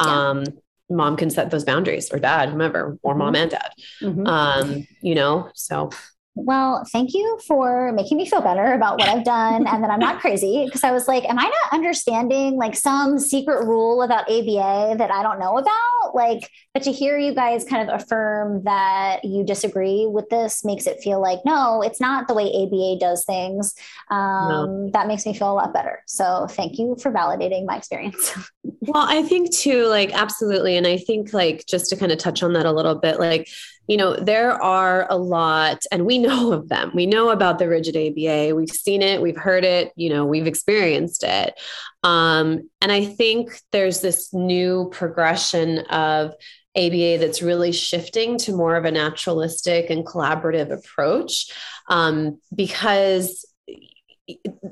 Yeah. 0.02 0.30
Um, 0.30 0.44
mom 0.88 1.16
can 1.16 1.28
set 1.28 1.50
those 1.50 1.64
boundaries 1.64 2.10
or 2.10 2.18
dad, 2.18 2.48
whomever, 2.48 2.98
or 3.02 3.14
mom 3.14 3.34
mm-hmm. 3.34 3.42
and 3.42 3.50
dad. 3.50 3.70
Mm-hmm. 4.00 4.26
Um, 4.26 4.86
you 5.02 5.14
know, 5.14 5.50
so 5.54 5.90
well, 6.36 6.84
thank 6.92 7.12
you 7.12 7.38
for 7.46 7.92
making 7.92 8.16
me 8.16 8.28
feel 8.28 8.40
better 8.40 8.72
about 8.72 8.98
what 8.98 9.08
I've 9.08 9.24
done 9.24 9.66
and 9.66 9.82
that 9.82 9.90
I'm 9.90 9.98
not 9.98 10.20
crazy. 10.20 10.64
Because 10.64 10.84
I 10.84 10.92
was 10.92 11.08
like, 11.08 11.24
am 11.28 11.38
I 11.38 11.42
not 11.42 11.72
understanding 11.72 12.56
like 12.56 12.76
some 12.76 13.18
secret 13.18 13.66
rule 13.66 14.02
about 14.02 14.30
ABA 14.30 14.96
that 14.98 15.10
I 15.10 15.22
don't 15.22 15.40
know 15.40 15.58
about? 15.58 16.14
Like, 16.14 16.48
but 16.72 16.84
to 16.84 16.92
hear 16.92 17.18
you 17.18 17.34
guys 17.34 17.64
kind 17.64 17.88
of 17.88 18.00
affirm 18.00 18.62
that 18.62 19.24
you 19.24 19.44
disagree 19.44 20.06
with 20.06 20.28
this 20.28 20.64
makes 20.64 20.86
it 20.86 21.00
feel 21.02 21.20
like, 21.20 21.40
no, 21.44 21.82
it's 21.82 22.00
not 22.00 22.28
the 22.28 22.34
way 22.34 22.44
ABA 22.44 22.98
does 23.00 23.24
things. 23.24 23.74
Um, 24.08 24.48
no. 24.48 24.90
That 24.92 25.08
makes 25.08 25.26
me 25.26 25.34
feel 25.34 25.52
a 25.52 25.54
lot 25.54 25.74
better. 25.74 26.02
So 26.06 26.46
thank 26.48 26.78
you 26.78 26.96
for 27.02 27.10
validating 27.10 27.66
my 27.66 27.76
experience. 27.76 28.32
well, 28.62 29.04
I 29.08 29.22
think 29.22 29.52
too, 29.52 29.86
like, 29.86 30.12
absolutely. 30.12 30.76
And 30.76 30.86
I 30.86 30.96
think, 30.96 31.32
like, 31.32 31.66
just 31.66 31.90
to 31.90 31.96
kind 31.96 32.12
of 32.12 32.18
touch 32.18 32.42
on 32.44 32.52
that 32.52 32.66
a 32.66 32.72
little 32.72 32.94
bit, 32.94 33.18
like, 33.18 33.48
you 33.90 33.96
know, 33.96 34.14
there 34.14 34.52
are 34.52 35.04
a 35.10 35.18
lot, 35.18 35.82
and 35.90 36.06
we 36.06 36.16
know 36.26 36.52
of 36.52 36.68
them. 36.68 36.92
We 36.94 37.06
know 37.06 37.30
about 37.30 37.58
the 37.58 37.68
rigid 37.68 37.96
ABA. 37.96 38.54
We've 38.54 38.70
seen 38.70 39.02
it, 39.02 39.20
we've 39.20 39.36
heard 39.36 39.64
it, 39.64 39.92
you 39.96 40.10
know, 40.10 40.24
we've 40.24 40.46
experienced 40.46 41.24
it. 41.24 41.58
Um, 42.04 42.70
and 42.80 42.92
I 42.92 43.04
think 43.04 43.60
there's 43.72 44.00
this 44.00 44.32
new 44.32 44.90
progression 44.92 45.80
of 45.90 46.34
ABA 46.76 47.18
that's 47.18 47.42
really 47.42 47.72
shifting 47.72 48.38
to 48.38 48.54
more 48.54 48.76
of 48.76 48.84
a 48.84 48.92
naturalistic 48.92 49.90
and 49.90 50.06
collaborative 50.06 50.70
approach 50.70 51.50
um, 51.88 52.38
because 52.54 53.44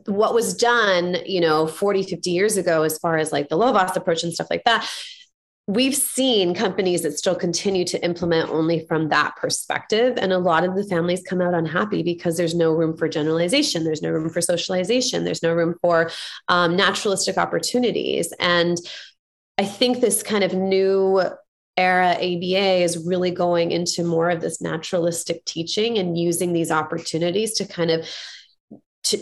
what 0.07 0.33
was 0.33 0.55
done, 0.55 1.17
you 1.27 1.41
know, 1.41 1.67
40, 1.67 2.05
50 2.05 2.31
years 2.31 2.57
ago, 2.57 2.85
as 2.85 2.99
far 2.99 3.19
as 3.19 3.33
like 3.33 3.49
the 3.49 3.59
Lovaas 3.59 3.97
approach 3.97 4.23
and 4.23 4.33
stuff 4.33 4.47
like 4.49 4.63
that, 4.65 4.89
we've 5.69 5.95
seen 5.95 6.55
companies 6.55 7.03
that 7.03 7.19
still 7.19 7.35
continue 7.35 7.85
to 7.85 8.03
implement 8.03 8.49
only 8.49 8.87
from 8.87 9.11
that 9.11 9.37
perspective. 9.37 10.17
And 10.17 10.33
a 10.33 10.39
lot 10.39 10.65
of 10.65 10.75
the 10.75 10.83
families 10.85 11.23
come 11.23 11.43
out 11.43 11.53
unhappy 11.53 12.03
because 12.03 12.39
there's 12.39 12.55
no 12.55 12.73
room 12.73 12.97
for 12.97 13.07
generalization, 13.07 13.85
there's 13.85 14.01
no 14.01 14.09
room 14.09 14.31
for 14.31 14.41
socialization, 14.41 15.25
there's 15.25 15.43
no 15.43 15.53
room 15.53 15.75
for 15.83 16.11
um, 16.49 16.75
naturalistic 16.75 17.37
opportunities. 17.37 18.33
And 18.41 18.79
I 19.59 19.67
think 19.67 20.01
this 20.01 20.23
kind 20.23 20.43
of 20.43 20.55
new 20.55 21.23
era 21.77 22.15
ABA 22.15 22.83
is 22.83 23.07
really 23.07 23.31
going 23.31 23.71
into 23.71 24.03
more 24.03 24.31
of 24.31 24.41
this 24.41 24.63
naturalistic 24.63 25.45
teaching 25.45 25.99
and 25.99 26.17
using 26.17 26.55
these 26.55 26.71
opportunities 26.71 27.53
to 27.55 27.67
kind 27.67 27.91
of 27.91 28.09
to 29.05 29.19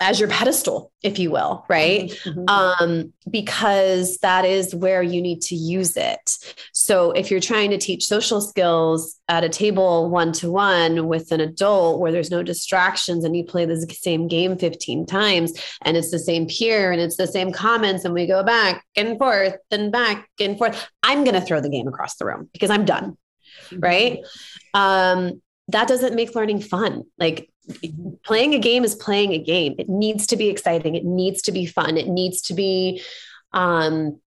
as 0.00 0.18
your 0.18 0.30
pedestal, 0.30 0.90
if 1.02 1.18
you 1.18 1.30
will, 1.30 1.66
right? 1.68 2.10
Mm-hmm. 2.24 2.48
Um, 2.48 3.12
because 3.30 4.16
that 4.18 4.46
is 4.46 4.74
where 4.74 5.02
you 5.02 5.20
need 5.20 5.42
to 5.42 5.54
use 5.54 5.94
it. 5.96 6.38
So 6.72 7.12
if 7.12 7.30
you're 7.30 7.38
trying 7.38 7.70
to 7.70 7.78
teach 7.78 8.06
social 8.06 8.40
skills 8.40 9.20
at 9.28 9.44
a 9.44 9.50
table 9.50 10.08
one 10.08 10.32
to 10.32 10.50
one 10.50 11.06
with 11.06 11.30
an 11.32 11.40
adult 11.40 12.00
where 12.00 12.12
there's 12.12 12.30
no 12.30 12.42
distractions 12.42 13.24
and 13.24 13.36
you 13.36 13.44
play 13.44 13.66
the 13.66 13.78
same 13.92 14.26
game 14.26 14.56
15 14.56 15.04
times 15.04 15.52
and 15.82 15.98
it's 15.98 16.10
the 16.10 16.18
same 16.18 16.46
peer 16.46 16.90
and 16.90 17.00
it's 17.00 17.16
the 17.16 17.26
same 17.26 17.52
comments 17.52 18.04
and 18.06 18.14
we 18.14 18.26
go 18.26 18.42
back 18.42 18.84
and 18.96 19.18
forth 19.18 19.56
and 19.70 19.92
back 19.92 20.26
and 20.40 20.56
forth, 20.56 20.88
I'm 21.02 21.24
going 21.24 21.34
to 21.34 21.42
throw 21.42 21.60
the 21.60 21.70
game 21.70 21.86
across 21.86 22.16
the 22.16 22.24
room 22.24 22.48
because 22.54 22.70
I'm 22.70 22.86
done. 22.86 23.18
Mm-hmm. 23.68 23.80
Right. 23.80 24.18
Um, 24.72 25.42
that 25.68 25.88
doesn't 25.88 26.14
make 26.14 26.34
learning 26.34 26.62
fun. 26.62 27.04
Like 27.18 27.49
playing 28.24 28.54
a 28.54 28.58
game 28.58 28.84
is 28.84 28.94
playing 28.94 29.32
a 29.32 29.38
game. 29.38 29.74
It 29.78 29.88
needs 29.88 30.26
to 30.28 30.36
be 30.36 30.48
exciting. 30.48 30.94
It 30.94 31.04
needs 31.04 31.42
to 31.42 31.52
be 31.52 31.66
fun. 31.66 31.96
It 31.96 32.08
needs 32.08 32.42
to 32.42 32.54
be 32.54 33.02
um, 33.52 34.20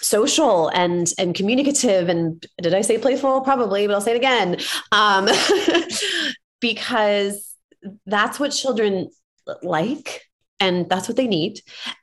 social 0.00 0.68
and 0.68 1.10
and 1.18 1.34
communicative. 1.34 2.08
And 2.08 2.44
did 2.60 2.74
I 2.74 2.82
say 2.82 2.98
playful? 2.98 3.40
Probably, 3.42 3.86
but 3.86 3.94
I'll 3.94 4.00
say 4.00 4.12
it 4.12 4.16
again 4.16 4.58
um, 4.92 5.28
because 6.60 7.54
that's 8.06 8.38
what 8.40 8.50
children 8.50 9.10
like 9.62 10.22
and 10.60 10.88
that's 10.88 11.08
what 11.08 11.16
they 11.16 11.26
need. 11.26 11.60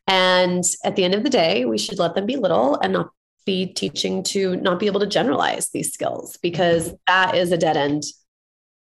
And 0.07 0.63
at 0.85 0.95
the 0.95 1.03
end 1.03 1.15
of 1.15 1.23
the 1.23 1.29
day, 1.29 1.65
we 1.65 1.77
should 1.77 1.99
let 1.99 2.15
them 2.15 2.25
be 2.25 2.35
little 2.35 2.79
and 2.79 2.93
not 2.93 3.09
be 3.45 3.67
teaching 3.67 4.23
to 4.23 4.55
not 4.57 4.79
be 4.79 4.85
able 4.85 5.01
to 5.01 5.07
generalize 5.07 5.69
these 5.69 5.91
skills 5.91 6.37
because 6.41 6.93
that 7.07 7.35
is 7.35 7.51
a 7.51 7.57
dead 7.57 7.75
end 7.75 8.03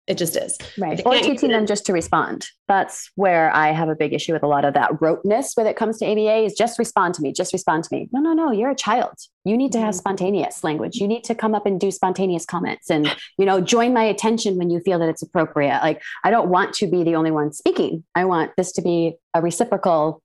it 0.08 0.18
just 0.20 0.36
is. 0.36 0.58
Right. 0.78 1.02
Or 1.04 1.16
teaching 1.16 1.50
them 1.50 1.66
just 1.66 1.86
to 1.88 1.94
respond. 1.94 2.46
That's 2.68 3.10
where 3.16 3.52
I 3.56 3.72
have 3.72 3.90
a 3.90 3.96
big 3.96 4.14
issue 4.14 4.34
with 4.34 4.44
a 4.44 4.48
lot 4.48 4.64
of 4.64 4.76
that 4.76 5.02
roteness 5.02 5.54
when 5.56 5.66
it 5.66 5.76
comes 5.76 5.98
to 6.00 6.06
ABA 6.06 6.44
is 6.44 6.54
just 6.54 6.78
respond 6.78 7.16
to 7.16 7.22
me, 7.22 7.34
just 7.34 7.54
respond 7.54 7.86
to 7.86 7.96
me. 7.96 8.08
No, 8.12 8.20
no, 8.20 8.34
no, 8.34 8.52
you're 8.52 8.70
a 8.70 8.76
child. 8.76 9.14
You 9.46 9.58
need 9.58 9.72
to 9.72 9.80
have 9.80 9.90
mm-hmm. 9.90 10.00
spontaneous 10.00 10.64
language. 10.64 10.98
You 10.98 11.08
need 11.08 11.24
to 11.26 11.36
come 11.36 11.56
up 11.56 11.66
and 11.66 11.80
do 11.80 11.90
spontaneous 11.90 12.46
comments 12.46 12.90
and, 12.90 13.16
you 13.38 13.46
know, 13.46 13.62
join 13.62 13.94
my 13.94 14.04
attention 14.04 14.58
when 14.58 14.70
you 14.70 14.80
feel 14.80 15.00
that 15.00 15.10
it's 15.10 15.24
appropriate. 15.24 15.80
Like 15.82 16.02
I 16.24 16.30
don't 16.30 16.50
want 16.50 16.74
to 16.76 16.88
be 16.88 17.04
the 17.04 17.16
only 17.16 17.32
one 17.32 17.52
speaking. 17.52 18.04
I 18.14 18.26
want 18.26 18.52
this 18.58 18.72
to 18.74 18.84
be 18.84 19.16
a 19.34 19.42
reciprocal 19.42 20.22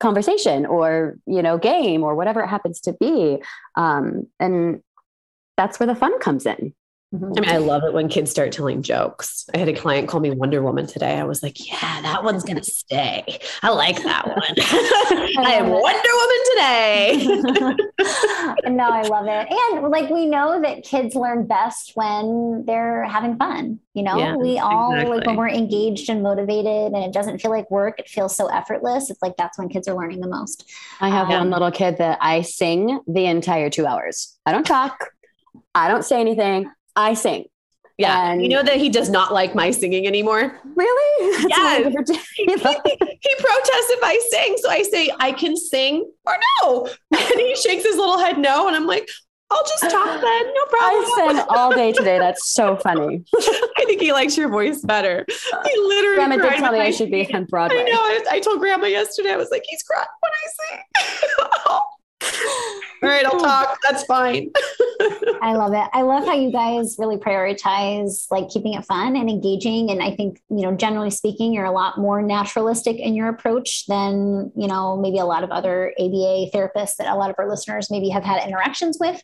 conversation 0.00 0.66
or, 0.66 1.16
you 1.26 1.42
know, 1.42 1.56
game 1.56 2.02
or 2.02 2.16
whatever 2.16 2.40
it 2.40 2.48
happens 2.48 2.80
to 2.80 2.92
be. 2.94 3.38
Um, 3.76 4.26
and 4.40 4.82
that's 5.56 5.78
where 5.78 5.86
the 5.86 5.94
fun 5.94 6.18
comes 6.18 6.46
in. 6.46 6.74
I 7.14 7.40
mean, 7.40 7.48
I 7.48 7.58
love 7.58 7.84
it 7.84 7.92
when 7.92 8.08
kids 8.08 8.30
start 8.30 8.50
telling 8.50 8.82
jokes. 8.82 9.48
I 9.54 9.58
had 9.58 9.68
a 9.68 9.72
client 9.72 10.08
call 10.08 10.18
me 10.18 10.30
Wonder 10.30 10.62
Woman 10.62 10.86
today. 10.88 11.14
I 11.16 11.22
was 11.22 11.44
like, 11.44 11.64
yeah, 11.64 12.02
that 12.02 12.24
one's 12.24 12.42
going 12.42 12.56
to 12.56 12.64
stay. 12.64 13.38
I 13.62 13.70
like 13.70 14.02
that 14.02 14.26
one. 14.26 14.36
I 15.46 15.52
am 15.52 15.68
Wonder 15.70 16.08
Woman 16.12 16.40
today. 16.50 17.26
no, 18.70 18.88
I 18.88 19.02
love 19.02 19.26
it. 19.28 19.46
And 19.48 19.90
like, 19.90 20.10
we 20.10 20.26
know 20.26 20.60
that 20.60 20.82
kids 20.82 21.14
learn 21.14 21.46
best 21.46 21.92
when 21.94 22.64
they're 22.66 23.04
having 23.04 23.36
fun. 23.36 23.78
You 23.92 24.02
know, 24.02 24.18
yeah, 24.18 24.34
we 24.34 24.58
all, 24.58 24.92
exactly. 24.92 25.18
like, 25.18 25.26
when 25.26 25.36
we're 25.36 25.48
engaged 25.50 26.10
and 26.10 26.20
motivated 26.20 26.92
and 26.92 27.04
it 27.04 27.12
doesn't 27.12 27.40
feel 27.40 27.52
like 27.52 27.70
work, 27.70 28.00
it 28.00 28.08
feels 28.08 28.34
so 28.34 28.48
effortless. 28.48 29.08
It's 29.08 29.22
like 29.22 29.36
that's 29.36 29.56
when 29.56 29.68
kids 29.68 29.86
are 29.86 29.94
learning 29.94 30.20
the 30.20 30.28
most. 30.28 30.68
I 31.00 31.10
have 31.10 31.30
um, 31.30 31.38
one 31.38 31.50
little 31.50 31.70
kid 31.70 31.98
that 31.98 32.18
I 32.20 32.42
sing 32.42 33.00
the 33.06 33.26
entire 33.26 33.70
two 33.70 33.86
hours. 33.86 34.36
I 34.46 34.50
don't 34.50 34.66
talk. 34.66 35.10
I 35.76 35.86
don't 35.86 36.04
say 36.04 36.20
anything. 36.20 36.72
I 36.96 37.14
sing. 37.14 37.46
Yeah. 37.98 38.32
And 38.32 38.42
you 38.42 38.48
know 38.48 38.62
that 38.62 38.76
he 38.76 38.88
does 38.88 39.08
not 39.08 39.32
like 39.32 39.54
my 39.54 39.70
singing 39.70 40.06
anymore. 40.06 40.58
Really? 40.74 41.44
Yeah. 41.48 41.78
he, 41.78 41.84
he, 41.84 42.44
he, 42.46 42.46
protests 42.46 43.90
if 43.90 44.02
I 44.02 44.28
sing. 44.30 44.56
So 44.58 44.68
I 44.70 44.82
say, 44.82 45.10
I 45.20 45.32
can 45.32 45.56
sing 45.56 46.10
or 46.26 46.34
no. 46.62 46.88
And 47.12 47.40
he 47.40 47.54
shakes 47.54 47.84
his 47.84 47.96
little 47.96 48.18
head 48.18 48.38
no. 48.38 48.66
And 48.66 48.74
I'm 48.74 48.86
like, 48.86 49.08
I'll 49.50 49.64
just 49.64 49.90
talk 49.90 50.06
then. 50.20 50.54
No 50.54 50.64
problem. 50.66 50.80
I 50.80 51.14
sang 51.16 51.46
all 51.50 51.70
day 51.72 51.92
today. 51.92 52.18
That's 52.18 52.52
so 52.52 52.76
funny. 52.76 53.24
I 53.36 53.84
think 53.86 54.00
he 54.00 54.12
likes 54.12 54.36
your 54.36 54.48
voice 54.48 54.80
better. 54.80 55.24
He 55.28 55.80
literally 55.80 56.16
Grandma 56.16 56.36
did 56.36 56.58
tell 56.58 56.72
me 56.72 56.80
I 56.80 56.90
should 56.90 57.10
be 57.10 57.32
on 57.32 57.44
Broadway. 57.44 57.80
I 57.80 57.82
know. 57.84 58.00
I, 58.00 58.24
I, 58.32 58.40
told 58.40 58.60
Grandma 58.60 58.86
yesterday, 58.86 59.32
I 59.32 59.36
was 59.36 59.50
like, 59.50 59.64
he's 59.68 59.82
crying 59.82 60.06
when 60.20 60.32
I 60.32 60.76
sing. 60.76 60.80
Oh, 61.66 61.80
All 63.04 63.10
right, 63.10 63.26
I'll 63.26 63.38
talk. 63.38 63.78
That's 63.82 64.02
fine. 64.04 64.50
I 65.42 65.52
love 65.52 65.74
it. 65.74 65.86
I 65.92 66.00
love 66.00 66.24
how 66.24 66.32
you 66.32 66.50
guys 66.50 66.96
really 66.98 67.18
prioritize 67.18 68.26
like 68.30 68.48
keeping 68.48 68.72
it 68.72 68.84
fun 68.86 69.14
and 69.14 69.28
engaging. 69.28 69.90
And 69.90 70.02
I 70.02 70.16
think, 70.16 70.40
you 70.48 70.62
know, 70.62 70.74
generally 70.74 71.10
speaking, 71.10 71.52
you're 71.52 71.66
a 71.66 71.70
lot 71.70 71.98
more 71.98 72.22
naturalistic 72.22 72.96
in 72.96 73.14
your 73.14 73.28
approach 73.28 73.84
than, 73.88 74.52
you 74.56 74.66
know, 74.66 74.96
maybe 74.96 75.18
a 75.18 75.26
lot 75.26 75.44
of 75.44 75.50
other 75.50 75.92
ABA 75.98 76.50
therapists 76.54 76.96
that 76.96 77.08
a 77.08 77.14
lot 77.14 77.28
of 77.28 77.36
our 77.38 77.46
listeners 77.46 77.90
maybe 77.90 78.08
have 78.08 78.24
had 78.24 78.42
interactions 78.42 78.96
with. 78.98 79.22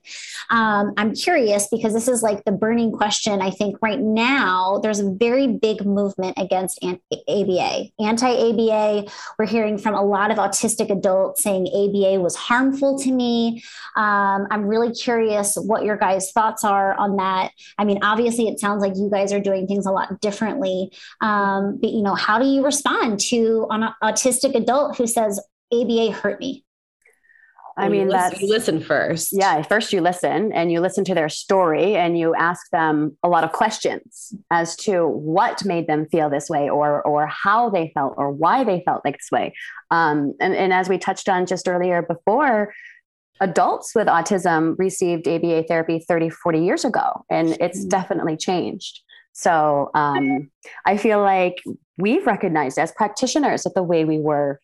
Um, 0.51 0.93
I'm 0.99 1.15
curious 1.15 1.69
because 1.69 1.95
this 1.95 2.07
is 2.09 2.23
like 2.23 2.45
the 2.45 2.53
burning 2.53 2.93
question. 2.93 3.41
I 3.41 3.51
think 3.51 3.77
right 3.81 4.01
now 4.01 4.79
there's 4.83 5.01
a 5.01 5.11
very 5.11 5.47
big 5.47 5.87
movement 5.87 6.35
against 6.37 6.85
ABA, 6.85 7.85
anti 7.99 8.29
ABA. 8.29 9.11
We're 9.39 9.47
hearing 9.47 9.79
from 9.79 9.95
a 9.95 10.05
lot 10.05 10.31
of 10.31 10.37
autistic 10.37 10.91
adults 10.91 11.43
saying 11.43 11.67
ABA 11.69 12.21
was 12.21 12.37
harmful 12.37 12.90
to 12.99 13.13
me. 13.13 13.63
Um, 13.97 14.47
I'm 14.51 14.67
really 14.67 14.93
curious 14.93 15.57
what 15.57 15.85
your 15.85 15.97
guys' 15.97 16.33
thoughts 16.33 16.65
are 16.65 16.95
on 16.95 17.17
that. 17.17 17.53
I 17.79 17.85
mean, 17.85 17.99
obviously, 18.03 18.49
it 18.49 18.61
sounds 18.61 18.83
like 18.83 18.95
you 18.97 19.11
guys 19.11 19.33
are 19.33 19.41
doing 19.41 19.67
things 19.67 19.87
a 19.87 19.91
lot 19.91 20.21
differently. 20.21 20.93
Um, 21.21 21.79
but 21.81 21.91
you 21.91 22.03
know, 22.03 22.15
how 22.15 22.39
do 22.39 22.47
you 22.47 22.65
respond 22.65 23.21
to 23.21 23.67
an 23.71 23.89
autistic 24.03 24.55
adult 24.55 24.97
who 24.97 25.07
says 25.07 25.41
ABA 25.73 26.13
hurt 26.13 26.41
me? 26.41 26.65
I 27.77 27.89
mean, 27.89 28.07
you 28.07 28.11
that's 28.11 28.41
you 28.41 28.49
listen 28.49 28.81
first. 28.81 29.31
Yeah, 29.33 29.63
first 29.63 29.93
you 29.93 30.01
listen 30.01 30.53
and 30.53 30.71
you 30.71 30.81
listen 30.81 31.05
to 31.05 31.15
their 31.15 31.29
story 31.29 31.97
and 31.97 32.19
you 32.19 32.35
ask 32.35 32.71
them 32.71 33.17
a 33.23 33.29
lot 33.29 33.45
of 33.45 33.53
questions 33.53 34.35
as 34.51 34.77
to 34.77 35.07
what 35.07 35.65
made 35.65 35.87
them 35.87 36.07
feel 36.07 36.31
this 36.31 36.49
way 36.49 36.69
or 36.69 37.03
or 37.03 37.27
how 37.27 37.71
they 37.71 37.91
felt 37.95 38.15
or 38.17 38.31
why 38.31 38.65
they 38.65 38.83
felt 38.85 39.05
like 39.05 39.19
this 39.19 39.31
way. 39.31 39.55
Um, 39.91 40.35
and, 40.41 40.55
and 40.55 40.73
as 40.73 40.89
we 40.89 40.99
touched 40.99 41.29
on 41.29 41.47
just 41.47 41.69
earlier 41.69 42.03
before, 42.03 42.73
adults 43.41 43.95
with 43.95 44.07
autism 44.07 44.79
received 44.79 45.27
ABA 45.27 45.65
therapy 45.65 46.05
30, 46.07 46.31
40 46.31 46.65
years 46.65 46.85
ago, 46.85 47.25
and 47.31 47.57
it's 47.61 47.81
mm-hmm. 47.81 47.89
definitely 47.89 48.37
changed. 48.37 49.01
So 49.33 49.91
um, 49.95 50.51
I 50.87 50.97
feel 50.97 51.21
like 51.21 51.63
we've 51.97 52.27
recognized 52.27 52.79
as 52.79 52.93
practitioners 52.93 53.63
that 53.63 53.75
the 53.75 53.83
way 53.83 54.05
we 54.05 54.19
were 54.19 54.61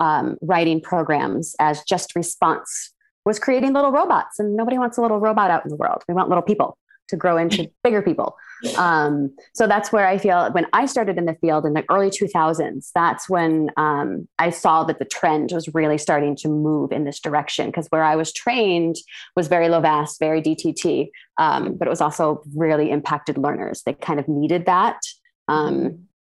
um, 0.00 0.36
writing 0.42 0.80
programs 0.80 1.54
as 1.60 1.82
just 1.84 2.14
response 2.14 2.92
was 3.24 3.38
creating 3.38 3.72
little 3.72 3.90
robots, 3.90 4.38
and 4.38 4.56
nobody 4.56 4.78
wants 4.78 4.98
a 4.98 5.02
little 5.02 5.18
robot 5.18 5.50
out 5.50 5.64
in 5.64 5.68
the 5.68 5.76
world. 5.76 6.04
We 6.08 6.14
want 6.14 6.28
little 6.28 6.42
people 6.42 6.78
to 7.08 7.16
grow 7.16 7.36
into 7.36 7.70
bigger 7.84 8.02
people. 8.02 8.36
Um, 8.78 9.34
so 9.52 9.66
that's 9.66 9.92
where 9.92 10.06
I 10.06 10.16
feel 10.18 10.50
when 10.52 10.66
I 10.72 10.86
started 10.86 11.18
in 11.18 11.26
the 11.26 11.34
field 11.34 11.66
in 11.66 11.74
the 11.74 11.84
early 11.90 12.08
2000s, 12.08 12.90
that's 12.94 13.28
when 13.28 13.70
um, 13.76 14.26
I 14.38 14.50
saw 14.50 14.84
that 14.84 14.98
the 14.98 15.04
trend 15.04 15.50
was 15.52 15.72
really 15.74 15.98
starting 15.98 16.36
to 16.36 16.48
move 16.48 16.92
in 16.92 17.04
this 17.04 17.20
direction. 17.20 17.66
Because 17.66 17.86
where 17.88 18.02
I 18.02 18.16
was 18.16 18.32
trained 18.32 18.96
was 19.34 19.48
very 19.48 19.66
Lovaas, 19.66 20.18
very 20.18 20.40
DTT, 20.40 21.10
um, 21.38 21.76
but 21.76 21.86
it 21.86 21.90
was 21.90 22.00
also 22.00 22.42
really 22.54 22.90
impacted 22.90 23.36
learners. 23.36 23.82
They 23.84 23.92
kind 23.92 24.18
of 24.18 24.28
needed 24.28 24.66
that. 24.66 24.98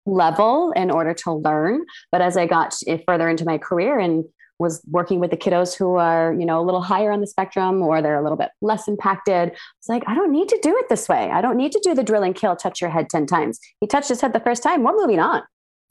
Level 0.05 0.71
in 0.75 0.91
order 0.91 1.13
to 1.13 1.33
learn 1.33 1.83
but 2.11 2.21
as 2.21 2.37
i 2.37 2.45
got 2.45 2.75
further 3.07 3.27
into 3.27 3.43
my 3.43 3.57
career 3.57 3.97
and 3.97 4.25
was 4.59 4.81
working 4.89 5.19
with 5.19 5.31
the 5.31 5.37
kiddos 5.37 5.75
who 5.77 5.95
are, 5.95 6.33
you 6.33 6.45
know, 6.45 6.59
a 6.59 6.63
little 6.63 6.81
higher 6.81 7.11
on 7.11 7.19
the 7.19 7.27
spectrum 7.27 7.81
or 7.81 8.01
they're 8.01 8.17
a 8.17 8.23
little 8.23 8.37
bit 8.37 8.51
less 8.61 8.87
impacted. 8.87 9.51
It's 9.51 9.89
like, 9.89 10.03
I 10.07 10.15
don't 10.15 10.31
need 10.31 10.47
to 10.49 10.59
do 10.61 10.75
it 10.77 10.87
this 10.87 11.09
way. 11.09 11.29
I 11.29 11.41
don't 11.41 11.57
need 11.57 11.71
to 11.73 11.81
do 11.83 11.93
the 11.93 12.03
drill 12.03 12.23
and 12.23 12.33
kill, 12.33 12.55
touch 12.55 12.79
your 12.79 12.89
head 12.89 13.09
10 13.09 13.25
times. 13.25 13.59
He 13.81 13.87
touched 13.87 14.09
his 14.09 14.21
head 14.21 14.33
the 14.33 14.39
first 14.39 14.63
time. 14.63 14.83
We're 14.83 14.95
moving 14.95 15.19
on. 15.19 15.41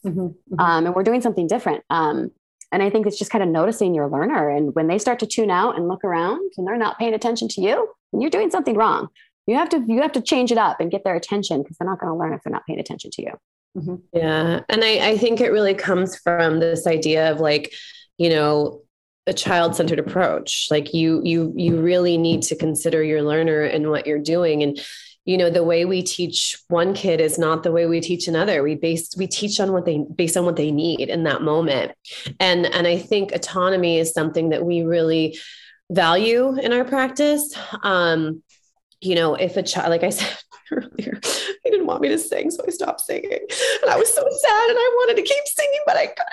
Mm-hmm, 0.04 0.20
mm-hmm. 0.20 0.60
Um, 0.60 0.86
and 0.86 0.94
we're 0.94 1.02
doing 1.02 1.20
something 1.20 1.46
different. 1.46 1.84
Um, 1.90 2.30
and 2.72 2.82
I 2.82 2.90
think 2.90 3.06
it's 3.06 3.18
just 3.18 3.30
kind 3.30 3.44
of 3.44 3.50
noticing 3.50 3.94
your 3.94 4.08
learner. 4.08 4.48
And 4.48 4.74
when 4.74 4.88
they 4.88 4.98
start 4.98 5.18
to 5.20 5.26
tune 5.26 5.50
out 5.50 5.76
and 5.76 5.86
look 5.86 6.02
around 6.02 6.52
and 6.56 6.66
they're 6.66 6.76
not 6.76 6.98
paying 6.98 7.14
attention 7.14 7.48
to 7.48 7.60
you, 7.60 7.88
and 8.12 8.22
you're 8.22 8.30
doing 8.30 8.50
something 8.50 8.76
wrong. 8.76 9.08
You 9.47 9.57
have 9.57 9.68
to 9.70 9.84
you 9.86 10.01
have 10.03 10.12
to 10.12 10.22
change 10.22 10.53
it 10.53 10.59
up 10.59 10.80
and 10.80 10.90
get 10.90 11.05
their 11.05 11.14
attention 11.14 11.62
because 11.62 11.76
they're 11.76 11.88
not 11.88 12.01
going 12.01 12.12
to 12.12 12.18
learn 12.18 12.32
if 12.32 12.42
they're 12.42 12.53
not 12.53 12.66
paying 12.66 12.80
attention 12.80 13.11
to 13.12 13.22
you. 13.22 13.32
Mm-hmm. 13.76 13.95
Yeah. 14.12 14.61
And 14.68 14.84
I, 14.84 15.09
I 15.11 15.18
think 15.18 15.40
it 15.40 15.51
really 15.51 15.74
comes 15.74 16.16
from 16.16 16.61
this 16.61 16.86
idea 16.86 17.32
of 17.32 17.40
like, 17.40 17.72
you 18.18 18.30
know 18.30 18.80
a 19.26 19.32
child-centered 19.32 19.99
approach 19.99 20.68
like 20.70 20.92
you 20.92 21.22
you 21.24 21.53
you 21.57 21.80
really 21.80 22.18
need 22.18 22.42
to 22.42 22.55
consider 22.55 23.03
your 23.03 23.22
learner 23.22 23.62
and 23.62 23.88
what 23.88 24.07
you're 24.07 24.18
doing 24.18 24.62
and 24.62 24.78
you 25.24 25.38
know 25.38 25.49
the 25.49 25.64
way 25.64 25.86
we 25.86 26.03
teach 26.03 26.59
one 26.68 26.92
kid 26.92 27.20
is 27.20 27.38
not 27.38 27.62
the 27.62 27.72
way 27.72 27.86
we 27.86 28.01
teach 28.01 28.28
another 28.28 28.62
we 28.62 28.74
base 28.74 29.16
we 29.16 29.26
teach 29.26 29.59
on 29.61 29.72
what 29.72 29.86
they 29.86 30.05
based 30.14 30.36
on 30.36 30.45
what 30.45 30.57
they 30.57 30.70
need 30.70 31.09
in 31.09 31.24
that 31.24 31.40
moment 31.40 31.92
and 32.38 32.66
and 32.66 32.86
i 32.86 32.99
think 32.99 33.32
autonomy 33.32 33.99
is 33.99 34.12
something 34.12 34.51
that 34.51 34.64
we 34.64 34.82
really 34.82 35.38
value 35.90 36.59
in 36.59 36.72
our 36.72 36.84
practice 36.84 37.55
um 37.82 38.42
you 39.05 39.14
know 39.14 39.34
if 39.34 39.57
a 39.57 39.62
child 39.62 39.90
like 39.90 40.02
i 40.02 40.11
said 40.11 40.36
earlier 40.72 41.20
he 41.62 41.70
didn't 41.70 41.86
want 41.86 42.00
me 42.00 42.09
to 42.09 42.18
sing 42.18 42.50
so 42.50 42.64
i 42.66 42.70
stopped 42.70 43.00
singing. 43.00 43.38
And 43.82 43.90
i 43.90 43.96
was 43.96 44.12
so 44.12 44.22
sad 44.22 44.68
and 44.70 44.78
i 44.78 44.94
wanted 44.96 45.16
to 45.16 45.22
keep 45.22 45.44
singing 45.46 45.80
but 45.86 45.96
i 45.96 46.07
couldn't. 46.07 46.30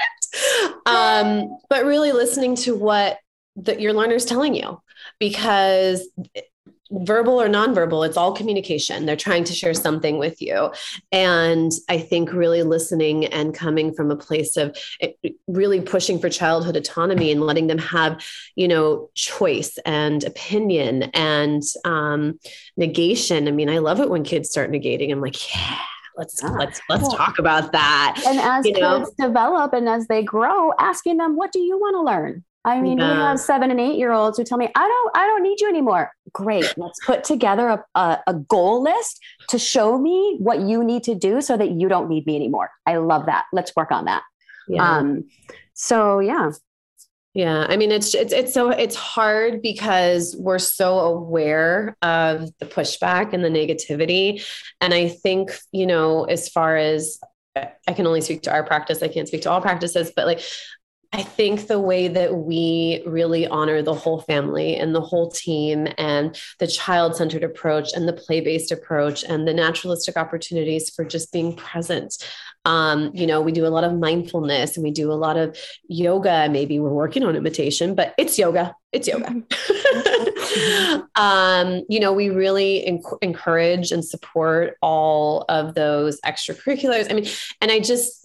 Um, 0.85 1.57
but 1.69 1.85
really 1.85 2.11
listening 2.11 2.55
to 2.57 2.75
what 2.75 3.19
the, 3.55 3.79
your 3.79 3.93
learner's 3.93 4.25
telling 4.25 4.55
you 4.55 4.81
because 5.19 6.07
verbal 6.91 7.41
or 7.41 7.47
nonverbal 7.47 8.05
it's 8.05 8.17
all 8.17 8.33
communication 8.33 9.05
they're 9.05 9.15
trying 9.15 9.43
to 9.43 9.53
share 9.53 9.73
something 9.73 10.17
with 10.17 10.41
you 10.41 10.71
and 11.11 11.71
i 11.89 11.97
think 11.97 12.33
really 12.33 12.63
listening 12.63 13.25
and 13.25 13.53
coming 13.53 13.93
from 13.93 14.11
a 14.11 14.15
place 14.15 14.57
of 14.57 14.75
eh, 14.99 15.11
really 15.47 15.79
pushing 15.81 16.19
for 16.19 16.29
childhood 16.29 16.75
autonomy 16.75 17.31
and 17.31 17.41
letting 17.41 17.67
them 17.67 17.77
have 17.77 18.23
you 18.55 18.67
know 18.67 19.09
choice 19.15 19.77
and 19.85 20.23
opinion 20.23 21.03
and 21.13 21.63
um, 21.85 22.39
negation 22.75 23.47
i 23.47 23.51
mean 23.51 23.69
i 23.69 23.77
love 23.77 23.99
it 23.99 24.09
when 24.09 24.23
kids 24.23 24.49
start 24.49 24.71
negating 24.71 25.11
i'm 25.11 25.21
like 25.21 25.53
yeah 25.53 25.77
let's 26.17 26.41
yeah. 26.41 26.49
let's 26.51 26.81
let's 26.89 27.09
yeah. 27.09 27.17
talk 27.17 27.39
about 27.39 27.71
that. 27.71 28.21
And 28.27 28.39
as 28.39 28.65
you 28.65 28.73
kids 28.73 29.11
know? 29.17 29.27
develop 29.27 29.73
and 29.73 29.87
as 29.87 30.07
they 30.07 30.23
grow, 30.23 30.73
asking 30.77 31.17
them, 31.17 31.35
what 31.35 31.51
do 31.51 31.59
you 31.59 31.79
want 31.79 31.95
to 31.95 32.01
learn? 32.01 32.43
I 32.63 32.79
mean, 32.79 32.99
yeah. 32.99 33.13
we 33.13 33.19
have 33.19 33.39
seven 33.39 33.71
and 33.71 33.79
eight 33.79 33.97
year 33.97 34.11
olds 34.11 34.37
who 34.37 34.43
tell 34.43 34.57
me, 34.57 34.69
I 34.75 34.87
don't, 34.87 35.17
I 35.17 35.25
don't 35.25 35.41
need 35.41 35.59
you 35.59 35.67
anymore. 35.67 36.11
Great. 36.31 36.71
Let's 36.77 37.03
put 37.05 37.23
together 37.23 37.69
a, 37.69 37.83
a, 37.95 38.19
a, 38.27 38.33
goal 38.35 38.83
list 38.83 39.19
to 39.49 39.57
show 39.57 39.97
me 39.97 40.37
what 40.39 40.61
you 40.61 40.83
need 40.83 41.03
to 41.03 41.15
do 41.15 41.41
so 41.41 41.57
that 41.57 41.71
you 41.71 41.89
don't 41.89 42.07
need 42.07 42.27
me 42.27 42.35
anymore. 42.35 42.69
I 42.85 42.97
love 42.97 43.25
that. 43.25 43.45
Let's 43.51 43.75
work 43.75 43.91
on 43.91 44.05
that. 44.05 44.21
Yeah. 44.67 44.97
Um, 44.97 45.25
so 45.73 46.19
yeah, 46.19 46.51
yeah, 47.33 47.65
I 47.69 47.77
mean 47.77 47.91
it's 47.91 48.13
it's 48.13 48.33
it's 48.33 48.53
so 48.53 48.71
it's 48.71 48.95
hard 48.95 49.61
because 49.61 50.35
we're 50.37 50.59
so 50.59 50.99
aware 50.99 51.95
of 52.01 52.49
the 52.59 52.65
pushback 52.65 53.31
and 53.31 53.43
the 53.43 53.49
negativity 53.49 54.45
and 54.81 54.93
I 54.93 55.07
think, 55.07 55.57
you 55.71 55.87
know, 55.87 56.25
as 56.25 56.49
far 56.49 56.75
as 56.75 57.19
I 57.55 57.93
can 57.93 58.05
only 58.05 58.21
speak 58.21 58.41
to 58.43 58.51
our 58.51 58.63
practice, 58.63 59.01
I 59.01 59.07
can't 59.07 59.29
speak 59.29 59.43
to 59.43 59.51
all 59.51 59.61
practices, 59.61 60.11
but 60.13 60.25
like 60.25 60.41
I 61.13 61.23
think 61.23 61.67
the 61.67 61.79
way 61.79 62.07
that 62.07 62.35
we 62.35 63.03
really 63.05 63.45
honor 63.45 63.81
the 63.81 63.93
whole 63.93 64.21
family 64.21 64.77
and 64.77 64.95
the 64.95 65.01
whole 65.01 65.29
team 65.29 65.89
and 65.97 66.39
the 66.59 66.67
child 66.67 67.17
centered 67.17 67.43
approach 67.43 67.91
and 67.93 68.07
the 68.07 68.13
play 68.13 68.39
based 68.39 68.71
approach 68.71 69.25
and 69.25 69.45
the 69.45 69.53
naturalistic 69.53 70.15
opportunities 70.15 70.89
for 70.89 71.03
just 71.03 71.33
being 71.33 71.53
present. 71.55 72.17
Um, 72.63 73.11
you 73.13 73.27
know, 73.27 73.41
we 73.41 73.51
do 73.51 73.65
a 73.65 73.69
lot 73.69 73.83
of 73.83 73.97
mindfulness 73.97 74.77
and 74.77 74.83
we 74.85 74.91
do 74.91 75.11
a 75.11 75.13
lot 75.13 75.35
of 75.35 75.57
yoga. 75.87 76.47
Maybe 76.49 76.79
we're 76.79 76.89
working 76.89 77.23
on 77.23 77.35
imitation, 77.35 77.93
but 77.93 78.13
it's 78.17 78.39
yoga. 78.39 78.73
It's 78.93 79.07
yoga. 79.07 79.27
um, 81.15 81.83
you 81.89 81.99
know, 81.99 82.13
we 82.13 82.29
really 82.29 82.85
enc- 82.87 83.17
encourage 83.21 83.91
and 83.91 84.05
support 84.05 84.77
all 84.81 85.43
of 85.49 85.75
those 85.75 86.21
extracurriculars. 86.21 87.09
I 87.09 87.15
mean, 87.15 87.25
and 87.59 87.71
I 87.71 87.79
just, 87.79 88.20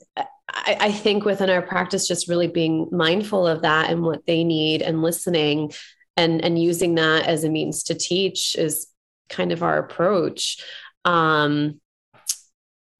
I, 0.49 0.76
I 0.80 0.92
think 0.92 1.24
within 1.24 1.51
our 1.51 1.62
practice, 1.62 2.07
just 2.07 2.28
really 2.28 2.47
being 2.47 2.88
mindful 2.92 3.47
of 3.47 3.62
that 3.62 3.90
and 3.90 4.03
what 4.03 4.26
they 4.26 4.44
need 4.44 4.82
and 4.82 5.03
listening 5.03 5.72
and, 6.16 6.42
and 6.44 6.61
using 6.61 6.94
that 6.94 7.26
as 7.26 7.44
a 7.44 7.49
means 7.49 7.84
to 7.84 7.94
teach 7.94 8.57
is 8.57 8.86
kind 9.28 9.53
of 9.53 9.62
our 9.62 9.78
approach. 9.78 10.62
Um, 11.05 11.80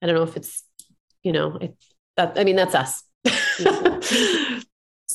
I 0.03 0.07
don't 0.07 0.17
know 0.17 0.23
if 0.23 0.37
it's, 0.37 0.63
you 1.23 1.33
know, 1.33 1.59
I, 1.61 1.73
that, 2.17 2.39
I 2.39 2.45
mean, 2.45 2.57
that's 2.57 2.75
us. 2.75 3.03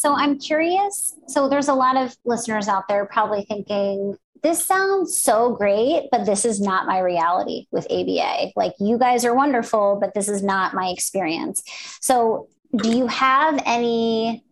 so 0.02 0.16
I'm 0.16 0.40
curious. 0.40 1.14
So 1.28 1.48
there's 1.48 1.68
a 1.68 1.76
lot 1.76 1.96
of 1.96 2.18
listeners 2.26 2.68
out 2.68 2.88
there 2.88 3.06
probably 3.06 3.46
thinking, 3.46 4.18
this 4.42 4.66
sounds 4.66 5.16
so 5.16 5.54
great, 5.54 6.08
but 6.12 6.26
this 6.26 6.44
is 6.44 6.60
not 6.60 6.88
my 6.88 6.98
reality 6.98 7.68
with 7.70 7.86
ABA. 7.92 8.54
Like, 8.56 8.74
you 8.80 8.98
guys 8.98 9.24
are 9.26 9.36
wonderful, 9.36 10.00
but 10.02 10.16
this 10.16 10.28
is 10.28 10.42
not 10.42 10.74
my 10.74 10.88
experience. 10.88 11.62
So, 12.02 12.48
do 12.76 12.98
you 12.98 13.06
have 13.06 13.62
any 13.64 14.44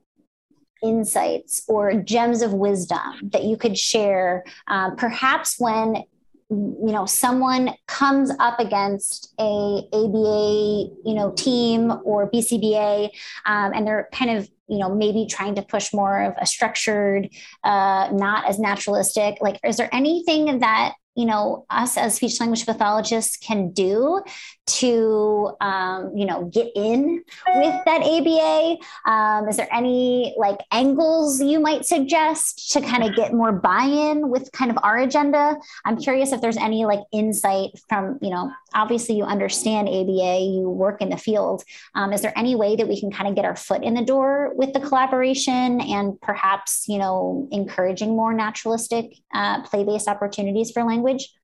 insights 0.83 1.63
or 1.67 1.95
gems 1.95 2.43
of 2.43 2.53
wisdom 2.53 3.31
that 3.31 3.43
you 3.43 3.57
could 3.57 3.75
share, 3.75 4.43
um, 4.67 4.97
perhaps 4.97 5.59
when 5.59 6.03
you 6.49 6.91
know 6.91 7.05
someone 7.05 7.71
comes 7.87 8.31
up 8.39 8.59
against 8.59 9.33
a 9.39 9.87
ABA 9.93 10.89
you 11.05 11.13
know 11.13 11.31
team 11.37 11.93
or 12.03 12.29
BCBA 12.29 13.09
um, 13.45 13.71
and 13.73 13.85
they're 13.85 14.09
kind 14.11 14.31
of 14.31 14.49
you 14.67 14.79
know 14.79 14.93
maybe 14.93 15.27
trying 15.29 15.55
to 15.55 15.61
push 15.61 15.93
more 15.93 16.23
of 16.23 16.33
a 16.39 16.45
structured 16.45 17.29
uh, 17.63 18.09
not 18.11 18.47
as 18.49 18.57
naturalistic 18.57 19.37
like 19.41 19.59
is 19.63 19.77
there 19.77 19.93
anything 19.93 20.59
that 20.59 20.93
you 21.15 21.25
know 21.25 21.65
us 21.69 21.97
as 21.97 22.15
speech 22.15 22.39
language 22.39 22.65
pathologists 22.65 23.37
can 23.37 23.71
do 23.71 24.21
to 24.69 25.51
um, 25.61 26.15
you 26.15 26.25
know 26.25 26.45
get 26.45 26.71
in 26.75 27.23
with 27.55 27.75
that 27.85 28.01
aba 28.01 28.77
um, 29.05 29.47
is 29.49 29.57
there 29.57 29.67
any 29.73 30.33
like 30.37 30.59
angles 30.71 31.41
you 31.41 31.59
might 31.59 31.85
suggest 31.85 32.71
to 32.71 32.81
kind 32.81 33.03
of 33.03 33.15
get 33.15 33.33
more 33.33 33.51
buy-in 33.51 34.29
with 34.29 34.51
kind 34.51 34.71
of 34.71 34.77
our 34.83 34.99
agenda? 34.99 35.57
I'm 35.85 35.97
curious 35.97 36.31
if 36.31 36.41
there's 36.41 36.57
any 36.57 36.85
like 36.85 37.01
insight 37.11 37.71
from 37.89 38.19
you 38.21 38.29
know 38.29 38.51
obviously 38.73 39.15
you 39.15 39.23
understand 39.23 39.89
aba 39.89 40.39
you 40.39 40.69
work 40.69 41.01
in 41.01 41.09
the 41.09 41.17
field. 41.17 41.63
Um, 41.95 42.13
is 42.13 42.21
there 42.21 42.33
any 42.37 42.55
way 42.55 42.75
that 42.75 42.87
we 42.87 42.99
can 42.99 43.11
kind 43.11 43.27
of 43.27 43.35
get 43.35 43.45
our 43.45 43.55
foot 43.55 43.83
in 43.83 43.93
the 43.93 44.05
door 44.05 44.53
with 44.55 44.73
the 44.73 44.79
collaboration 44.79 45.81
and 45.81 46.19
perhaps 46.21 46.87
you 46.87 46.97
know 46.97 47.47
encouraging 47.51 48.15
more 48.15 48.33
naturalistic 48.33 49.15
uh, 49.33 49.63
play-based 49.63 50.07
opportunities 50.07 50.71
for 50.71 50.83
language 50.83 50.99
language? 51.09 51.38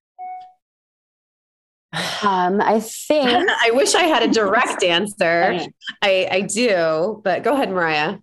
Um, 2.23 2.61
I 2.61 2.79
think 2.79 3.29
I 3.63 3.71
wish 3.71 3.95
I 3.95 4.03
had 4.03 4.23
a 4.23 4.27
direct 4.27 4.83
answer. 4.95 5.59
I, 6.01 6.27
I 6.31 6.41
do, 6.41 7.21
but 7.23 7.43
go 7.43 7.53
ahead, 7.53 7.69
Mariah. 7.69 8.17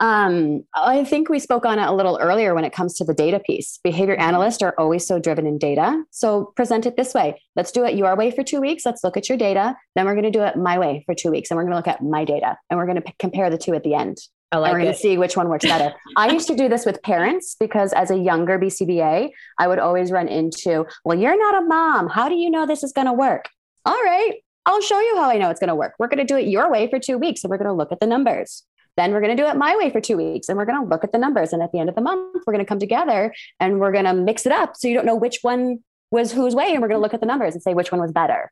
Um, 0.00 0.64
I 0.74 1.02
think 1.04 1.28
we 1.28 1.40
spoke 1.40 1.66
on 1.66 1.78
it 1.78 1.88
a 1.88 1.92
little 1.92 2.18
earlier 2.20 2.54
when 2.54 2.64
it 2.64 2.72
comes 2.72 2.94
to 2.94 3.04
the 3.04 3.14
data 3.14 3.40
piece. 3.40 3.80
Behavior 3.82 4.14
mm-hmm. 4.14 4.28
analysts 4.28 4.62
are 4.62 4.74
always 4.78 5.06
so 5.06 5.18
driven 5.18 5.46
in 5.46 5.58
data. 5.58 6.04
So 6.10 6.52
present 6.56 6.86
it 6.86 6.96
this 6.96 7.14
way. 7.14 7.40
Let's 7.56 7.72
do 7.72 7.84
it 7.84 7.96
your 7.96 8.14
way 8.16 8.30
for 8.30 8.44
two 8.44 8.60
weeks. 8.60 8.86
Let's 8.86 9.02
look 9.02 9.16
at 9.16 9.28
your 9.28 9.38
data. 9.38 9.76
Then 9.96 10.06
we're 10.06 10.14
going 10.14 10.24
to 10.24 10.30
do 10.30 10.42
it 10.42 10.56
my 10.56 10.78
way 10.78 11.02
for 11.04 11.14
two 11.14 11.30
weeks. 11.30 11.50
And 11.50 11.56
we're 11.56 11.64
going 11.64 11.72
to 11.72 11.78
look 11.78 11.88
at 11.88 12.02
my 12.02 12.24
data 12.24 12.56
and 12.70 12.78
we're 12.78 12.86
going 12.86 12.96
to 12.96 13.02
p- 13.02 13.14
compare 13.18 13.50
the 13.50 13.58
two 13.58 13.74
at 13.74 13.82
the 13.82 13.94
end. 13.94 14.18
I 14.50 14.58
like 14.58 14.72
we're 14.72 14.80
going 14.80 14.92
to 14.92 14.98
see 14.98 15.18
which 15.18 15.36
one 15.36 15.48
works 15.48 15.66
better. 15.66 15.94
I 16.16 16.30
used 16.30 16.48
to 16.48 16.56
do 16.56 16.68
this 16.68 16.86
with 16.86 17.02
parents 17.02 17.56
because 17.60 17.92
as 17.92 18.10
a 18.10 18.16
younger 18.16 18.58
BCBA, 18.58 19.30
I 19.58 19.68
would 19.68 19.78
always 19.78 20.10
run 20.10 20.26
into, 20.28 20.86
well, 21.04 21.18
you're 21.18 21.38
not 21.38 21.62
a 21.62 21.66
mom. 21.66 22.08
How 22.08 22.28
do 22.28 22.34
you 22.34 22.50
know 22.50 22.66
this 22.66 22.82
is 22.82 22.92
going 22.92 23.06
to 23.06 23.12
work? 23.12 23.48
All 23.84 24.02
right, 24.02 24.34
I'll 24.64 24.80
show 24.80 25.00
you 25.00 25.16
how 25.16 25.30
I 25.30 25.38
know 25.38 25.50
it's 25.50 25.60
going 25.60 25.68
to 25.68 25.74
work. 25.74 25.94
We're 25.98 26.08
going 26.08 26.18
to 26.18 26.24
do 26.24 26.36
it 26.36 26.46
your 26.46 26.70
way 26.70 26.88
for 26.88 26.98
two 26.98 27.18
weeks 27.18 27.44
and 27.44 27.50
we're 27.50 27.58
going 27.58 27.68
to 27.68 27.74
look 27.74 27.92
at 27.92 28.00
the 28.00 28.06
numbers. 28.06 28.64
Then 28.96 29.12
we're 29.12 29.20
going 29.20 29.36
to 29.36 29.42
do 29.42 29.48
it 29.48 29.56
my 29.56 29.76
way 29.76 29.90
for 29.90 30.00
two 30.00 30.16
weeks 30.16 30.48
and 30.48 30.58
we're 30.58 30.66
going 30.66 30.82
to 30.82 30.88
look 30.88 31.04
at 31.04 31.12
the 31.12 31.18
numbers. 31.18 31.52
And 31.52 31.62
at 31.62 31.72
the 31.72 31.78
end 31.78 31.88
of 31.88 31.94
the 31.94 32.00
month, 32.00 32.42
we're 32.46 32.52
going 32.52 32.64
to 32.64 32.68
come 32.68 32.78
together 32.78 33.32
and 33.60 33.80
we're 33.80 33.92
going 33.92 34.06
to 34.06 34.14
mix 34.14 34.44
it 34.44 34.52
up. 34.52 34.76
So 34.76 34.88
you 34.88 34.94
don't 34.94 35.06
know 35.06 35.14
which 35.14 35.38
one 35.42 35.78
was 36.10 36.32
whose 36.32 36.54
way. 36.54 36.72
And 36.72 36.82
we're 36.82 36.88
going 36.88 36.98
to 36.98 37.02
look 37.02 37.14
at 37.14 37.20
the 37.20 37.26
numbers 37.26 37.54
and 37.54 37.62
say 37.62 37.74
which 37.74 37.92
one 37.92 38.00
was 38.00 38.12
better. 38.12 38.50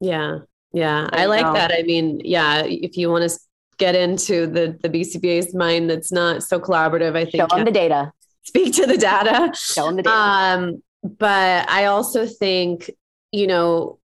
Yeah. 0.00 0.40
Yeah. 0.72 1.08
I 1.12 1.26
like 1.26 1.52
that. 1.54 1.72
I 1.72 1.82
mean, 1.82 2.20
yeah, 2.24 2.62
if 2.64 2.96
you 2.96 3.10
want 3.10 3.28
to 3.28 3.38
get 3.78 3.94
into 3.94 4.46
the 4.46 4.78
the 4.82 4.88
BCBA's 4.88 5.54
mind 5.54 5.90
that's 5.90 6.12
not 6.12 6.42
so 6.42 6.60
collaborative. 6.60 7.16
I 7.16 7.24
think 7.24 7.36
show 7.36 7.46
them 7.56 7.64
the 7.64 7.70
data. 7.70 8.12
Speak 8.42 8.74
to 8.74 8.86
the 8.86 8.98
data. 8.98 9.52
Show 9.54 9.86
them 9.86 9.96
the 9.96 10.02
data. 10.02 10.16
Um, 10.16 10.82
but 11.02 11.68
I 11.68 11.86
also 11.86 12.26
think 12.26 12.90
you 13.32 13.46
know. 13.46 13.98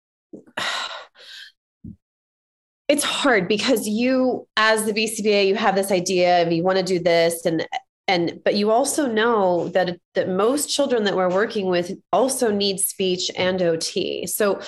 It's 2.89 3.05
hard 3.05 3.47
because 3.47 3.87
you, 3.87 4.49
as 4.57 4.85
the 4.85 4.93
BCBA, 4.93 5.47
you 5.47 5.55
have 5.55 5.77
this 5.77 5.93
idea 5.93 6.43
of 6.43 6.51
you 6.51 6.65
want 6.65 6.77
to 6.77 6.83
do 6.83 6.99
this, 6.99 7.47
and 7.47 7.65
and 8.11 8.41
but 8.45 8.57
you 8.57 8.73
also 8.73 9.07
know 9.07 9.69
that 9.69 9.97
that 10.15 10.29
most 10.29 10.69
children 10.69 11.05
that 11.05 11.17
we're 11.17 11.31
working 11.31 11.67
with 11.67 11.93
also 12.13 12.51
need 12.51 12.81
speech 12.81 13.31
and 13.37 13.61
ot 13.61 14.29
so 14.29 14.61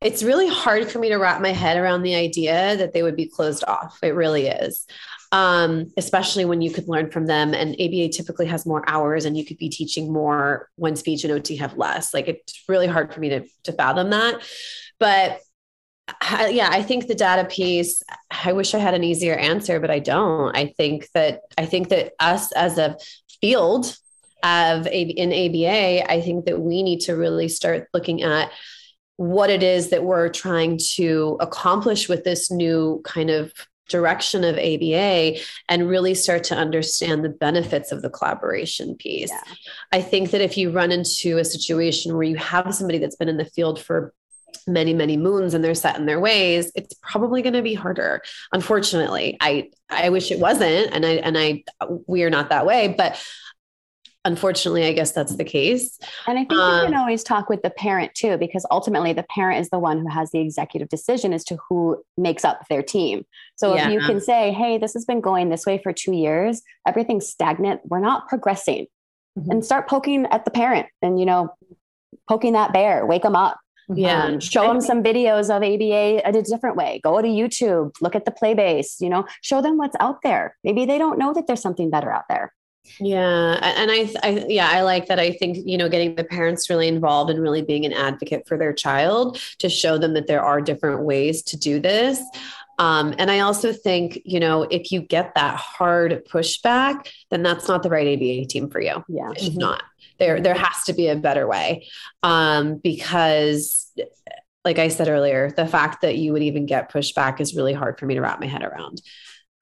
it's 0.00 0.22
really 0.22 0.48
hard 0.48 0.90
for 0.90 0.98
me 0.98 1.08
to 1.08 1.16
wrap 1.16 1.40
my 1.40 1.52
head 1.52 1.76
around 1.76 2.02
the 2.02 2.14
idea 2.14 2.76
that 2.76 2.92
they 2.92 3.02
would 3.02 3.16
be 3.16 3.26
closed 3.26 3.64
off. 3.66 3.98
It 4.02 4.14
really 4.14 4.46
is. 4.46 4.86
Um, 5.32 5.90
especially 5.96 6.44
when 6.44 6.60
you 6.60 6.70
could 6.70 6.88
learn 6.88 7.10
from 7.10 7.26
them. 7.26 7.54
And 7.54 7.74
ABA 7.74 8.10
typically 8.10 8.46
has 8.46 8.66
more 8.66 8.88
hours 8.88 9.24
and 9.24 9.36
you 9.36 9.44
could 9.44 9.58
be 9.58 9.68
teaching 9.68 10.12
more 10.12 10.68
when 10.76 10.96
speech 10.96 11.24
and 11.24 11.32
OT 11.32 11.56
have 11.56 11.76
less. 11.76 12.14
Like 12.14 12.28
it's 12.28 12.62
really 12.68 12.86
hard 12.86 13.12
for 13.12 13.20
me 13.20 13.30
to, 13.30 13.44
to 13.64 13.72
fathom 13.72 14.10
that. 14.10 14.42
But 15.00 15.40
I, 16.20 16.48
yeah, 16.48 16.68
I 16.70 16.82
think 16.82 17.06
the 17.06 17.14
data 17.14 17.48
piece, 17.48 18.02
I 18.30 18.52
wish 18.52 18.74
I 18.74 18.78
had 18.78 18.94
an 18.94 19.02
easier 19.02 19.34
answer, 19.34 19.80
but 19.80 19.90
I 19.90 19.98
don't. 19.98 20.56
I 20.56 20.66
think 20.76 21.08
that 21.14 21.40
I 21.58 21.66
think 21.66 21.88
that 21.88 22.12
us 22.20 22.52
as 22.52 22.78
a 22.78 22.96
field 23.40 23.96
of 24.42 24.86
in 24.86 25.32
ABA, 25.32 26.10
I 26.10 26.20
think 26.20 26.44
that 26.44 26.60
we 26.60 26.82
need 26.82 27.00
to 27.00 27.16
really 27.16 27.48
start 27.48 27.88
looking 27.92 28.22
at 28.22 28.52
what 29.16 29.50
it 29.50 29.62
is 29.62 29.90
that 29.90 30.04
we're 30.04 30.28
trying 30.28 30.78
to 30.94 31.36
accomplish 31.40 32.08
with 32.08 32.24
this 32.24 32.50
new 32.50 33.00
kind 33.04 33.30
of 33.30 33.52
direction 33.88 34.44
of 34.44 34.56
ABA 34.56 35.38
and 35.68 35.88
really 35.88 36.14
start 36.14 36.44
to 36.44 36.56
understand 36.56 37.24
the 37.24 37.28
benefits 37.28 37.92
of 37.92 38.02
the 38.02 38.10
collaboration 38.10 38.96
piece. 38.96 39.30
Yeah. 39.30 39.54
I 39.92 40.02
think 40.02 40.30
that 40.32 40.40
if 40.40 40.56
you 40.56 40.70
run 40.70 40.92
into 40.92 41.38
a 41.38 41.44
situation 41.44 42.14
where 42.14 42.24
you 42.24 42.36
have 42.36 42.74
somebody 42.74 42.98
that's 42.98 43.16
been 43.16 43.28
in 43.28 43.36
the 43.36 43.44
field 43.44 43.80
for 43.80 44.12
many 44.66 44.92
many 44.94 45.16
moons 45.16 45.54
and 45.54 45.62
they're 45.62 45.74
set 45.74 45.96
in 45.96 46.06
their 46.06 46.18
ways 46.18 46.72
it's 46.74 46.94
probably 47.02 47.40
going 47.40 47.52
to 47.52 47.62
be 47.62 47.74
harder 47.74 48.20
unfortunately 48.52 49.36
i 49.40 49.68
i 49.90 50.08
wish 50.08 50.30
it 50.30 50.40
wasn't 50.40 50.92
and 50.92 51.06
i 51.06 51.10
and 51.10 51.38
i 51.38 51.62
we 52.06 52.24
are 52.24 52.30
not 52.30 52.48
that 52.48 52.66
way 52.66 52.92
but 52.96 53.20
unfortunately, 54.26 54.84
I 54.84 54.92
guess 54.92 55.12
that's 55.12 55.36
the 55.36 55.44
case. 55.44 55.98
And 56.26 56.38
I 56.38 56.44
think 56.44 56.60
um, 56.60 56.80
you 56.80 56.86
can 56.86 56.94
always 56.96 57.22
talk 57.22 57.48
with 57.48 57.62
the 57.62 57.70
parent 57.70 58.14
too, 58.14 58.36
because 58.36 58.66
ultimately 58.70 59.12
the 59.12 59.22
parent 59.22 59.60
is 59.60 59.70
the 59.70 59.78
one 59.78 59.98
who 59.98 60.08
has 60.08 60.30
the 60.32 60.40
executive 60.40 60.88
decision 60.88 61.32
as 61.32 61.44
to 61.44 61.56
who 61.68 62.02
makes 62.18 62.44
up 62.44 62.60
their 62.68 62.82
team. 62.82 63.24
So 63.54 63.74
yeah. 63.74 63.86
if 63.86 63.92
you 63.92 64.00
can 64.00 64.20
say, 64.20 64.52
hey, 64.52 64.76
this 64.76 64.92
has 64.92 65.04
been 65.04 65.20
going 65.20 65.48
this 65.48 65.64
way 65.64 65.78
for 65.78 65.92
two 65.92 66.12
years, 66.12 66.60
everything's 66.86 67.28
stagnant, 67.28 67.80
we're 67.84 68.00
not 68.00 68.28
progressing, 68.28 68.86
mm-hmm. 69.38 69.50
and 69.50 69.64
start 69.64 69.88
poking 69.88 70.26
at 70.26 70.44
the 70.44 70.50
parent 70.50 70.86
and, 71.00 71.18
you 71.18 71.24
know, 71.24 71.54
poking 72.28 72.52
that 72.54 72.72
bear, 72.72 73.06
wake 73.06 73.22
them 73.22 73.36
up. 73.36 73.58
Yeah. 73.88 74.24
Um, 74.24 74.40
show 74.40 74.66
them 74.66 74.80
some 74.80 75.04
videos 75.04 75.44
of 75.44 75.62
ABA 75.62 76.28
a 76.28 76.42
different 76.42 76.74
way. 76.74 77.00
Go 77.04 77.22
to 77.22 77.28
YouTube, 77.28 77.92
look 78.00 78.16
at 78.16 78.24
the 78.24 78.32
play 78.32 78.52
base, 78.52 79.00
you 79.00 79.08
know, 79.08 79.24
show 79.42 79.62
them 79.62 79.78
what's 79.78 79.94
out 80.00 80.22
there. 80.24 80.56
Maybe 80.64 80.86
they 80.86 80.98
don't 80.98 81.20
know 81.20 81.32
that 81.32 81.46
there's 81.46 81.62
something 81.62 81.88
better 81.88 82.10
out 82.10 82.24
there. 82.28 82.52
Yeah. 83.00 83.58
And 83.62 83.90
I, 83.90 84.12
I, 84.22 84.46
yeah, 84.48 84.68
I 84.70 84.82
like 84.82 85.06
that. 85.06 85.18
I 85.18 85.32
think, 85.32 85.58
you 85.64 85.78
know, 85.78 85.88
getting 85.88 86.14
the 86.14 86.24
parents 86.24 86.70
really 86.70 86.88
involved 86.88 87.30
and 87.30 87.40
really 87.40 87.62
being 87.62 87.84
an 87.84 87.92
advocate 87.92 88.46
for 88.46 88.56
their 88.56 88.72
child 88.72 89.40
to 89.58 89.68
show 89.68 89.98
them 89.98 90.14
that 90.14 90.26
there 90.26 90.42
are 90.42 90.60
different 90.60 91.02
ways 91.02 91.42
to 91.44 91.56
do 91.56 91.80
this. 91.80 92.20
Um, 92.78 93.14
and 93.18 93.30
I 93.30 93.40
also 93.40 93.72
think, 93.72 94.20
you 94.24 94.38
know, 94.38 94.62
if 94.64 94.92
you 94.92 95.00
get 95.00 95.34
that 95.34 95.56
hard 95.56 96.26
pushback, 96.26 97.10
then 97.30 97.42
that's 97.42 97.68
not 97.68 97.82
the 97.82 97.90
right 97.90 98.16
ABA 98.16 98.46
team 98.48 98.68
for 98.68 98.80
you. 98.80 99.02
Yeah. 99.08 99.30
It's 99.32 99.48
mm-hmm. 99.48 99.58
not. 99.58 99.82
There, 100.18 100.40
there 100.40 100.54
has 100.54 100.84
to 100.84 100.92
be 100.92 101.08
a 101.08 101.16
better 101.16 101.46
way. 101.46 101.86
Um, 102.22 102.76
because 102.76 103.92
like 104.64 104.78
I 104.80 104.88
said 104.88 105.08
earlier, 105.08 105.52
the 105.52 105.66
fact 105.66 106.02
that 106.02 106.18
you 106.18 106.32
would 106.32 106.42
even 106.42 106.66
get 106.66 106.92
pushback 106.92 107.40
is 107.40 107.54
really 107.54 107.72
hard 107.72 107.98
for 107.98 108.06
me 108.06 108.14
to 108.14 108.20
wrap 108.20 108.40
my 108.40 108.46
head 108.46 108.64
around. 108.64 109.00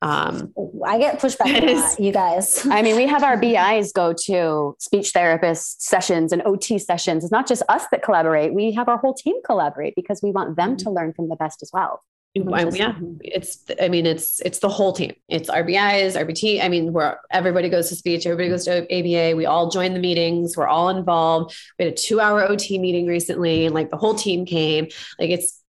Um, 0.05 0.53
I 0.87 0.99
get 0.99 1.19
pushback 1.19 1.63
a 1.63 1.75
lot, 1.75 1.99
you 1.99 2.13
guys. 2.13 2.67
I 2.67 2.83
mean, 2.83 2.95
we 2.95 3.07
have 3.07 3.23
our 3.25 3.39
BIs 3.39 3.91
go 3.93 4.13
to 4.27 4.77
speech 4.79 5.13
therapist 5.13 5.83
sessions 5.83 6.31
and 6.31 6.43
OT 6.45 6.79
sessions. 6.79 7.25
It's 7.25 7.33
not 7.33 7.49
just 7.49 7.63
us 7.71 7.87
that 7.91 8.03
collaborate. 8.03 8.53
We 8.53 8.73
have 8.73 8.87
our 8.91 8.99
whole 8.99 9.15
team 9.15 9.37
collaborate 9.47 9.95
because 9.97 10.21
we 10.23 10.31
want 10.31 10.57
them 10.57 10.77
to 10.79 10.91
learn 10.91 11.15
from 11.15 11.31
the 11.31 11.37
best 11.37 11.63
as 11.63 11.71
well. 11.73 12.03
I, 12.53 12.69
yeah, 12.71 12.97
it's. 13.21 13.65
I 13.81 13.89
mean, 13.89 14.07
it's 14.07 14.41
it's 14.41 14.59
the 14.59 14.69
whole 14.69 14.93
team. 14.93 15.15
It's 15.29 15.49
RBIs, 15.49 16.21
RBT. 16.21 16.63
I 16.63 16.69
mean, 16.69 16.93
where 16.93 17.21
everybody 17.31 17.69
goes 17.69 17.89
to 17.91 17.95
speech, 17.95 18.27
everybody 18.27 18.49
goes 18.49 18.65
to 18.65 18.83
ABA. 18.83 19.37
We 19.37 19.47
all 19.47 19.71
join 19.71 19.95
the 19.95 20.01
meetings. 20.01 20.57
We're 20.57 20.67
all 20.67 20.89
involved. 20.89 21.55
We 21.79 21.85
had 21.85 21.95
a 21.95 21.97
two-hour 21.97 22.51
OT 22.51 22.79
meeting 22.79 23.07
recently, 23.07 23.67
and 23.67 23.75
like 23.75 23.91
the 23.91 23.97
whole 23.97 24.15
team 24.15 24.47
came. 24.47 24.89
Like 25.21 25.31
it's 25.31 25.63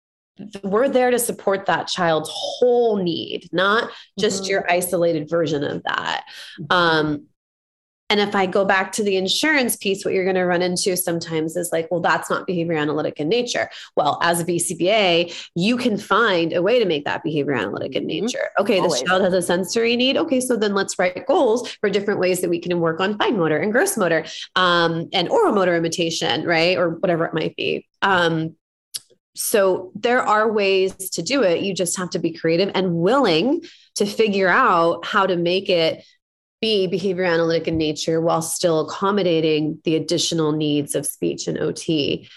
we're 0.63 0.89
there 0.89 1.11
to 1.11 1.19
support 1.19 1.65
that 1.65 1.88
child's 1.88 2.29
whole 2.31 2.97
need, 2.97 3.49
not 3.51 3.89
just 4.19 4.43
mm-hmm. 4.43 4.51
your 4.51 4.71
isolated 4.71 5.29
version 5.29 5.63
of 5.63 5.83
that. 5.83 6.25
Mm-hmm. 6.59 6.65
Um, 6.69 7.27
and 8.09 8.19
if 8.19 8.36
I 8.36 8.45
go 8.45 8.65
back 8.65 8.91
to 8.93 9.03
the 9.03 9.15
insurance 9.15 9.75
piece, 9.75 10.05
what 10.05 10.13
you're 10.13 10.25
going 10.25 10.36
to 10.36 10.45
run 10.45 10.61
into 10.61 10.95
sometimes 10.95 11.55
is 11.55 11.71
like, 11.71 11.89
well, 11.89 12.01
that's 12.01 12.29
not 12.29 12.45
behavior 12.45 12.75
analytic 12.75 13.19
in 13.19 13.27
nature. 13.27 13.67
Well, 13.95 14.19
as 14.21 14.39
a 14.39 14.45
BCBA, 14.45 15.49
you 15.55 15.75
can 15.75 15.97
find 15.97 16.53
a 16.53 16.61
way 16.61 16.77
to 16.77 16.86
make 16.86 17.05
that 17.05 17.23
behavior 17.23 17.53
analytic 17.53 17.95
in 17.95 18.03
mm-hmm. 18.03 18.25
nature. 18.25 18.49
Okay, 18.59 18.77
Always. 18.77 18.99
this 18.99 19.09
child 19.09 19.23
has 19.23 19.33
a 19.33 19.41
sensory 19.41 19.95
need. 19.95 20.17
Okay, 20.17 20.39
so 20.39 20.55
then 20.55 20.75
let's 20.75 20.99
write 20.99 21.25
goals 21.25 21.71
for 21.81 21.89
different 21.89 22.19
ways 22.19 22.41
that 22.41 22.49
we 22.49 22.59
can 22.59 22.79
work 22.79 22.99
on 22.99 23.17
fine 23.17 23.38
motor 23.38 23.57
and 23.57 23.71
gross 23.71 23.97
motor 23.97 24.23
um, 24.55 25.09
and 25.11 25.27
oral 25.29 25.53
motor 25.53 25.75
imitation, 25.75 26.45
right? 26.45 26.77
Or 26.77 26.91
whatever 26.91 27.25
it 27.25 27.33
might 27.33 27.55
be. 27.55 27.88
Um, 28.03 28.55
so 29.36 29.91
there 29.95 30.21
are 30.21 30.51
ways 30.51 30.93
to 31.11 31.21
do 31.21 31.43
it. 31.43 31.61
You 31.61 31.73
just 31.73 31.97
have 31.97 32.09
to 32.11 32.19
be 32.19 32.31
creative 32.31 32.71
and 32.73 32.95
willing 32.95 33.63
to 33.95 34.05
figure 34.05 34.47
out 34.47 35.05
how 35.05 35.27
to 35.27 35.36
make 35.36 35.69
it 35.69 36.03
be 36.61 36.88
behavior 36.88 37.25
analytic 37.25 37.67
in 37.67 37.77
nature 37.77 38.21
while 38.21 38.41
still 38.41 38.88
accommodating 38.88 39.79
the 39.83 39.95
additional 39.95 40.53
needs 40.53 40.95
of 40.95 41.05
speech 41.05 41.47
and 41.47 41.59
OT. 41.59 42.29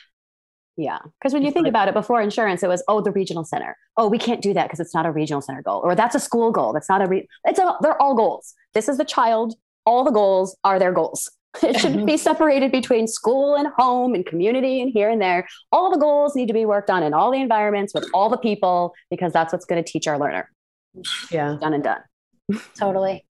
Yeah. 0.76 0.98
Because 1.18 1.32
when 1.32 1.42
you 1.44 1.50
think 1.50 1.66
about 1.66 1.88
it, 1.88 1.94
before 1.94 2.20
insurance, 2.20 2.62
it 2.62 2.68
was, 2.68 2.82
oh, 2.88 3.00
the 3.00 3.10
regional 3.10 3.44
center. 3.44 3.76
Oh, 3.96 4.08
we 4.08 4.18
can't 4.18 4.42
do 4.42 4.54
that 4.54 4.66
because 4.66 4.78
it's 4.78 4.94
not 4.94 5.06
a 5.06 5.10
regional 5.10 5.40
center 5.40 5.62
goal. 5.62 5.80
Or 5.82 5.94
that's 5.94 6.14
a 6.14 6.20
school 6.20 6.52
goal. 6.52 6.72
That's 6.72 6.88
not 6.88 7.02
a, 7.02 7.06
re- 7.06 7.28
it's 7.44 7.58
a, 7.58 7.76
they're 7.80 8.00
all 8.00 8.14
goals. 8.14 8.54
This 8.74 8.88
is 8.88 8.98
the 8.98 9.04
child. 9.04 9.54
All 9.84 10.04
the 10.04 10.12
goals 10.12 10.56
are 10.62 10.78
their 10.78 10.92
goals. 10.92 11.30
It 11.62 11.78
shouldn't 11.80 12.06
be 12.06 12.16
separated 12.28 12.70
between 12.72 13.06
school 13.06 13.56
and 13.56 13.68
home 13.76 14.14
and 14.14 14.24
community 14.24 14.80
and 14.80 14.90
here 14.90 15.08
and 15.10 15.20
there. 15.20 15.48
All 15.72 15.90
the 15.90 15.98
goals 15.98 16.36
need 16.36 16.46
to 16.46 16.52
be 16.52 16.66
worked 16.66 16.90
on 16.90 17.02
in 17.02 17.14
all 17.14 17.30
the 17.30 17.40
environments 17.40 17.94
with 17.94 18.06
all 18.14 18.28
the 18.28 18.36
people 18.36 18.94
because 19.10 19.32
that's 19.32 19.52
what's 19.52 19.64
going 19.64 19.82
to 19.82 19.90
teach 19.90 20.06
our 20.06 20.18
learner. 20.18 20.50
Yeah. 21.30 21.56
Done 21.60 21.74
and 21.74 21.84
done. 21.84 22.00
Totally. 22.78 23.26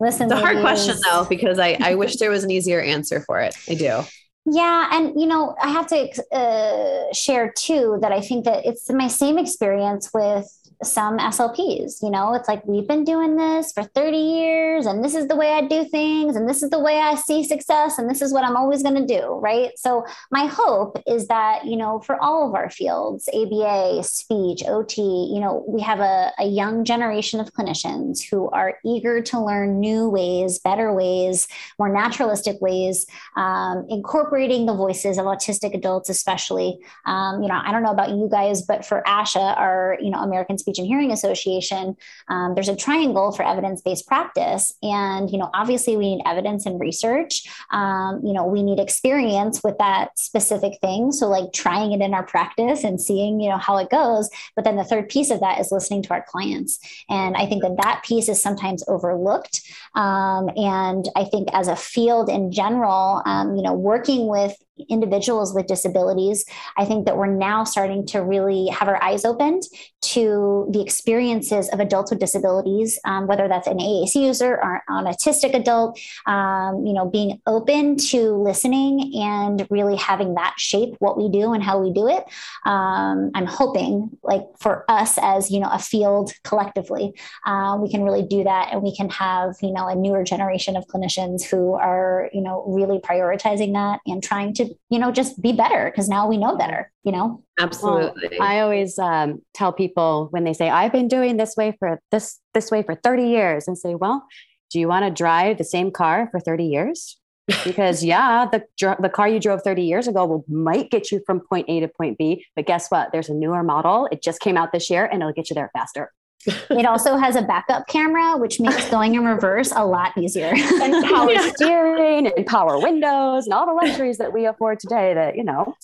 Listen, 0.00 0.30
It's 0.30 0.34
a 0.34 0.36
hard 0.36 0.60
question 0.60 0.96
though, 1.04 1.26
because 1.28 1.58
I, 1.58 1.76
I 1.80 1.94
wish 1.94 2.16
there 2.16 2.30
was 2.30 2.44
an 2.44 2.50
easier 2.50 2.80
answer 2.80 3.20
for 3.20 3.40
it. 3.40 3.56
I 3.68 3.74
do. 3.74 4.02
Yeah, 4.48 4.88
and 4.92 5.20
you 5.20 5.26
know, 5.26 5.56
I 5.60 5.68
have 5.70 5.88
to 5.88 6.08
uh, 6.32 7.12
share 7.12 7.52
too 7.56 7.98
that 8.02 8.12
I 8.12 8.20
think 8.20 8.44
that 8.44 8.64
it's 8.64 8.88
my 8.90 9.08
same 9.08 9.38
experience 9.38 10.10
with 10.14 10.46
some 10.82 11.18
SLPs. 11.18 12.02
You 12.02 12.10
know, 12.10 12.34
it's 12.34 12.48
like 12.48 12.64
we've 12.66 12.86
been 12.86 13.04
doing 13.04 13.36
this 13.36 13.72
for 13.72 13.82
30 13.82 14.16
years, 14.16 14.86
and 14.86 15.04
this 15.04 15.14
is 15.14 15.28
the 15.28 15.36
way 15.36 15.52
I 15.52 15.62
do 15.62 15.84
things, 15.84 16.36
and 16.36 16.48
this 16.48 16.62
is 16.62 16.70
the 16.70 16.78
way 16.78 16.98
I 16.98 17.14
see 17.14 17.44
success, 17.44 17.98
and 17.98 18.08
this 18.08 18.22
is 18.22 18.32
what 18.32 18.44
I'm 18.44 18.56
always 18.56 18.82
going 18.82 18.94
to 18.94 19.06
do. 19.06 19.38
Right. 19.42 19.70
So, 19.76 20.04
my 20.30 20.46
hope 20.46 21.00
is 21.06 21.28
that, 21.28 21.64
you 21.64 21.76
know, 21.76 22.00
for 22.00 22.22
all 22.22 22.48
of 22.48 22.54
our 22.54 22.70
fields, 22.70 23.28
ABA, 23.32 24.02
speech, 24.04 24.62
OT, 24.66 25.02
you 25.02 25.40
know, 25.40 25.64
we 25.66 25.80
have 25.82 26.00
a, 26.00 26.32
a 26.38 26.46
young 26.46 26.84
generation 26.84 27.40
of 27.40 27.52
clinicians 27.52 28.22
who 28.22 28.48
are 28.50 28.78
eager 28.84 29.20
to 29.22 29.40
learn 29.40 29.80
new 29.80 30.08
ways, 30.08 30.58
better 30.58 30.92
ways, 30.92 31.48
more 31.78 31.88
naturalistic 31.88 32.60
ways, 32.60 33.06
um, 33.36 33.86
incorporating 33.88 34.66
the 34.66 34.74
voices 34.74 35.18
of 35.18 35.24
autistic 35.24 35.74
adults, 35.74 36.08
especially. 36.08 36.78
Um, 37.04 37.42
you 37.42 37.48
know, 37.48 37.60
I 37.62 37.72
don't 37.72 37.82
know 37.82 37.90
about 37.90 38.10
you 38.10 38.28
guys, 38.30 38.62
but 38.62 38.84
for 38.84 39.02
ASHA, 39.06 39.56
our 39.56 39.96
you 40.00 40.10
know 40.10 40.18
American 40.18 40.55
Speech 40.58 40.78
and 40.78 40.86
Hearing 40.86 41.12
Association, 41.12 41.96
um, 42.28 42.54
there's 42.54 42.68
a 42.68 42.76
triangle 42.76 43.32
for 43.32 43.44
evidence-based 43.44 44.06
practice, 44.06 44.74
and 44.82 45.30
you 45.30 45.38
know, 45.38 45.50
obviously 45.54 45.96
we 45.96 46.16
need 46.16 46.22
evidence 46.26 46.66
and 46.66 46.80
research. 46.80 47.44
Um, 47.70 48.20
you 48.24 48.32
know, 48.32 48.44
we 48.44 48.62
need 48.62 48.78
experience 48.78 49.62
with 49.62 49.78
that 49.78 50.18
specific 50.18 50.78
thing. 50.80 51.12
So 51.12 51.28
like 51.28 51.52
trying 51.52 51.92
it 51.92 52.00
in 52.00 52.14
our 52.14 52.24
practice 52.24 52.84
and 52.84 53.00
seeing 53.00 53.40
you 53.40 53.50
know 53.50 53.58
how 53.58 53.76
it 53.78 53.90
goes. 53.90 54.28
But 54.54 54.64
then 54.64 54.76
the 54.76 54.84
third 54.84 55.08
piece 55.08 55.30
of 55.30 55.40
that 55.40 55.60
is 55.60 55.72
listening 55.72 56.02
to 56.04 56.10
our 56.10 56.24
clients, 56.28 56.78
and 57.08 57.36
I 57.36 57.46
think 57.46 57.62
that 57.62 57.76
that 57.82 58.04
piece 58.04 58.28
is 58.28 58.40
sometimes 58.40 58.84
overlooked. 58.88 59.62
Um, 59.94 60.50
and 60.56 61.08
I 61.16 61.24
think 61.24 61.48
as 61.52 61.68
a 61.68 61.76
field 61.76 62.28
in 62.28 62.52
general, 62.52 63.22
um, 63.24 63.56
you 63.56 63.62
know, 63.62 63.72
working 63.72 64.26
with 64.26 64.56
individuals 64.88 65.54
with 65.54 65.66
disabilities, 65.66 66.44
I 66.76 66.84
think 66.84 67.06
that 67.06 67.16
we're 67.16 67.26
now 67.26 67.64
starting 67.64 68.06
to 68.08 68.22
really 68.22 68.66
have 68.68 68.88
our 68.88 69.02
eyes 69.02 69.24
opened 69.24 69.62
to 70.02 70.68
the 70.70 70.80
experiences 70.80 71.68
of 71.70 71.80
adults 71.80 72.10
with 72.10 72.20
disabilities, 72.20 72.98
um, 73.04 73.26
whether 73.26 73.48
that's 73.48 73.66
an 73.66 73.78
AAC 73.78 74.14
user 74.14 74.54
or 74.54 74.82
an 74.88 75.04
autistic 75.06 75.54
adult, 75.54 75.98
um, 76.26 76.86
you 76.86 76.92
know, 76.92 77.06
being 77.06 77.40
open 77.46 77.96
to 77.96 78.32
listening 78.32 79.12
and 79.16 79.66
really 79.70 79.96
having 79.96 80.34
that 80.34 80.54
shape 80.58 80.94
what 80.98 81.16
we 81.16 81.28
do 81.28 81.52
and 81.52 81.62
how 81.62 81.78
we 81.78 81.92
do 81.92 82.08
it. 82.08 82.24
Um, 82.64 83.30
I'm 83.34 83.46
hoping, 83.46 84.10
like 84.22 84.42
for 84.58 84.84
us 84.88 85.18
as 85.20 85.50
you 85.50 85.60
know, 85.60 85.70
a 85.70 85.78
field 85.78 86.32
collectively, 86.44 87.14
uh, 87.46 87.78
we 87.80 87.90
can 87.90 88.02
really 88.02 88.22
do 88.22 88.44
that, 88.44 88.72
and 88.72 88.82
we 88.82 88.94
can 88.94 89.08
have 89.10 89.54
you 89.62 89.72
know 89.72 89.88
a 89.88 89.94
newer 89.94 90.22
generation 90.24 90.76
of 90.76 90.86
clinicians 90.86 91.42
who 91.42 91.74
are 91.74 92.30
you 92.32 92.40
know 92.40 92.64
really 92.66 92.98
prioritizing 92.98 93.72
that 93.72 94.00
and 94.06 94.22
trying 94.22 94.52
to 94.54 94.65
you 94.90 94.98
know 94.98 95.12
just 95.12 95.40
be 95.40 95.52
better 95.52 95.90
because 95.90 96.08
now 96.08 96.28
we 96.28 96.36
know 96.36 96.56
better. 96.56 96.90
You 97.04 97.12
know. 97.12 97.42
Absolutely. 97.58 98.38
I 98.38 98.60
always 98.60 98.98
um, 98.98 99.40
tell 99.54 99.72
people 99.72 100.28
when 100.30 100.44
they 100.44 100.52
say, 100.52 100.68
I've 100.68 100.92
been 100.92 101.08
doing 101.08 101.36
this 101.36 101.56
way 101.56 101.74
for 101.78 102.00
this, 102.10 102.38
this 102.52 102.70
way 102.70 102.82
for 102.82 102.94
30 102.94 103.28
years 103.28 103.66
and 103.66 103.78
say, 103.78 103.94
well, 103.94 104.26
do 104.70 104.78
you 104.78 104.88
want 104.88 105.06
to 105.06 105.10
drive 105.10 105.58
the 105.58 105.64
same 105.64 105.90
car 105.90 106.28
for 106.30 106.40
30 106.40 106.64
years? 106.64 107.18
Because 107.64 108.02
yeah, 108.02 108.44
the 108.50 108.64
dr- 108.76 109.00
the 109.00 109.08
car 109.08 109.28
you 109.28 109.38
drove 109.38 109.62
30 109.62 109.82
years 109.82 110.08
ago 110.08 110.26
will 110.26 110.44
might 110.48 110.90
get 110.90 111.12
you 111.12 111.22
from 111.24 111.38
point 111.38 111.66
A 111.68 111.78
to 111.78 111.86
point 111.86 112.18
B, 112.18 112.44
but 112.56 112.66
guess 112.66 112.90
what? 112.90 113.12
There's 113.12 113.28
a 113.28 113.34
newer 113.34 113.62
model. 113.62 114.08
It 114.10 114.20
just 114.20 114.40
came 114.40 114.56
out 114.56 114.72
this 114.72 114.90
year 114.90 115.04
and 115.04 115.22
it'll 115.22 115.32
get 115.32 115.48
you 115.48 115.54
there 115.54 115.70
faster. 115.72 116.12
It 116.46 116.86
also 116.86 117.16
has 117.16 117.36
a 117.36 117.42
backup 117.42 117.86
camera, 117.88 118.36
which 118.36 118.60
makes 118.60 118.88
going 118.90 119.14
in 119.14 119.24
reverse 119.24 119.72
a 119.74 119.84
lot 119.84 120.16
easier. 120.16 120.52
And 120.54 121.04
power 121.04 121.36
steering 121.54 122.26
and 122.26 122.46
power 122.46 122.78
windows 122.78 123.46
and 123.46 123.54
all 123.54 123.66
the 123.66 123.72
luxuries 123.72 124.18
that 124.18 124.32
we 124.32 124.46
afford 124.46 124.80
today 124.80 125.14
that, 125.14 125.36
you 125.36 125.44
know, 125.44 125.74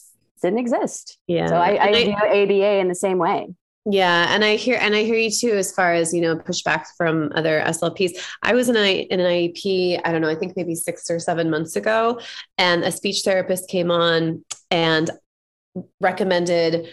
didn't 0.43 0.59
exist. 0.59 1.19
yeah. 1.27 1.47
So 1.47 1.57
I, 1.57 1.75
I 1.75 1.87
And 1.87 2.05
view 2.05 2.15
ABA 2.15 2.79
in 2.81 2.89
the 2.89 2.95
same 2.95 3.19
way. 3.19 3.55
Yeah, 3.85 4.33
and 4.33 4.45
I 4.45 4.55
hear 4.55 4.79
and 4.81 4.95
I 4.95 5.03
hear 5.03 5.17
you 5.17 5.31
too 5.31 5.51
as 5.51 5.73
far 5.73 5.93
as 5.93 6.15
you 6.15 6.21
know 6.21 6.37
pushback 6.37 6.85
from 6.97 7.33
other 7.35 7.61
SLPs. 7.67 8.13
I 8.41 8.55
was 8.55 8.69
in, 8.69 8.77
a, 8.77 9.01
in 9.01 9.19
an 9.19 9.27
IEP, 9.27 10.01
I 10.05 10.13
don't 10.13 10.21
know, 10.21 10.29
I 10.29 10.37
think 10.37 10.57
maybe 10.57 10.77
six 10.77 11.11
or 11.11 11.19
seven 11.19 11.51
months 11.51 11.75
ago, 11.75 12.21
and 12.59 12.85
a 12.85 12.93
speech 12.93 13.23
therapist 13.25 13.69
came 13.69 13.91
on 13.91 14.45
and 14.71 15.11
recommended 16.01 16.91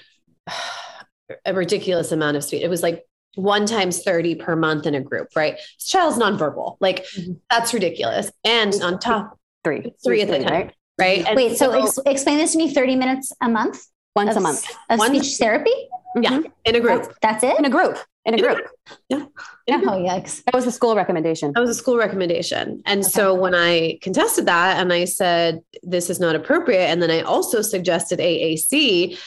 a 1.46 1.54
ridiculous 1.54 2.12
amount 2.12 2.38
of 2.38 2.44
speech. 2.44 2.64
It 2.64 2.70
was 2.70 2.82
like 2.82 3.06
one 3.36 3.66
times 3.66 4.02
30 4.04 4.36
per 4.36 4.56
month 4.56 4.86
in 4.86 4.96
a 4.96 5.02
group, 5.02 5.30
right? 5.36 5.56
This 5.56 5.86
child's 5.88 6.18
nonverbal. 6.18 6.78
Like 6.80 7.06
Mhm. 7.18 7.38
that's 7.50 7.74
ridiculous. 7.74 8.32
And 8.44 8.74
on 8.82 9.00
top, 9.00 9.38
Three. 9.64 9.94
Three 10.04 10.22
at 10.22 10.30
the 10.30 10.40
time. 10.40 10.48
right? 10.52 10.74
right? 11.00 11.26
And 11.28 11.36
Wait, 11.36 11.58
so 11.58 11.72
ex- 11.72 12.00
explain 12.06 12.38
this 12.38 12.54
to 12.54 12.58
me 12.58 12.74
30 12.74 12.96
minutes 12.96 13.34
a 13.42 13.50
month 13.50 13.78
Once 14.16 14.32
of, 14.32 14.38
a 14.38 14.40
month. 14.40 14.66
of 14.90 15.00
One- 15.00 15.10
speech 15.10 15.36
therapy? 15.38 15.72
Yeah. 16.16 16.32
Mhm. 16.40 16.46
in 16.66 16.76
a 16.76 16.80
group. 16.80 17.04
That's, 17.04 17.18
that's 17.22 17.44
it? 17.44 17.60
In 17.60 17.66
a 17.66 17.70
group. 17.70 17.98
In 18.26 18.34
a 18.34 18.38
In 18.38 18.44
a 18.44 18.48
group. 18.48 18.68
Yeah. 19.10 19.18
a 19.18 19.74
Oh, 19.76 19.78
group. 19.80 19.84
yikes. 20.08 20.44
That 20.46 20.56
was 20.56 20.66
a 20.66 20.72
school 20.72 20.96
recommendation. 20.96 21.52
That 21.54 21.62
was 21.62 21.70
a 21.70 21.76
school 21.76 21.98
recommendation. 21.98 22.82
And 22.86 23.06
so 23.06 23.34
when 23.36 23.54
I 23.54 24.00
contested 24.02 24.46
that 24.48 24.80
and 24.80 24.92
I 24.92 25.06
said, 25.06 25.60
this 25.84 26.10
is 26.10 26.20
not 26.20 26.36
appropriate, 26.36 26.88
and 26.88 27.02
then 27.04 27.12
I 27.12 27.22
also 27.22 27.62
suggested 27.62 28.20
AAC, 28.20 29.18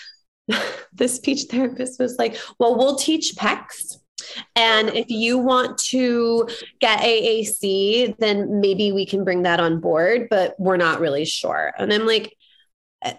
the 0.93 1.09
speech 1.09 1.43
therapist 1.51 1.99
was 1.99 2.17
like, 2.19 2.37
well, 2.59 2.77
we'll 2.77 2.97
teach 2.97 3.35
PECS. 3.37 3.99
And 4.55 4.91
if 4.91 5.11
you 5.11 5.39
want 5.39 5.79
to 5.79 6.49
get 6.81 7.01
AAC, 7.01 8.17
then 8.19 8.61
maybe 8.61 8.93
we 8.93 9.05
can 9.05 9.25
bring 9.25 9.43
that 9.43 9.61
on 9.61 9.81
board, 9.81 10.29
but 10.31 10.55
we're 10.59 10.77
not 10.77 11.01
really 11.01 11.25
sure. 11.25 11.73
And 11.79 11.93
I'm 11.93 12.07
like, 12.07 12.37
uh, 13.05 13.15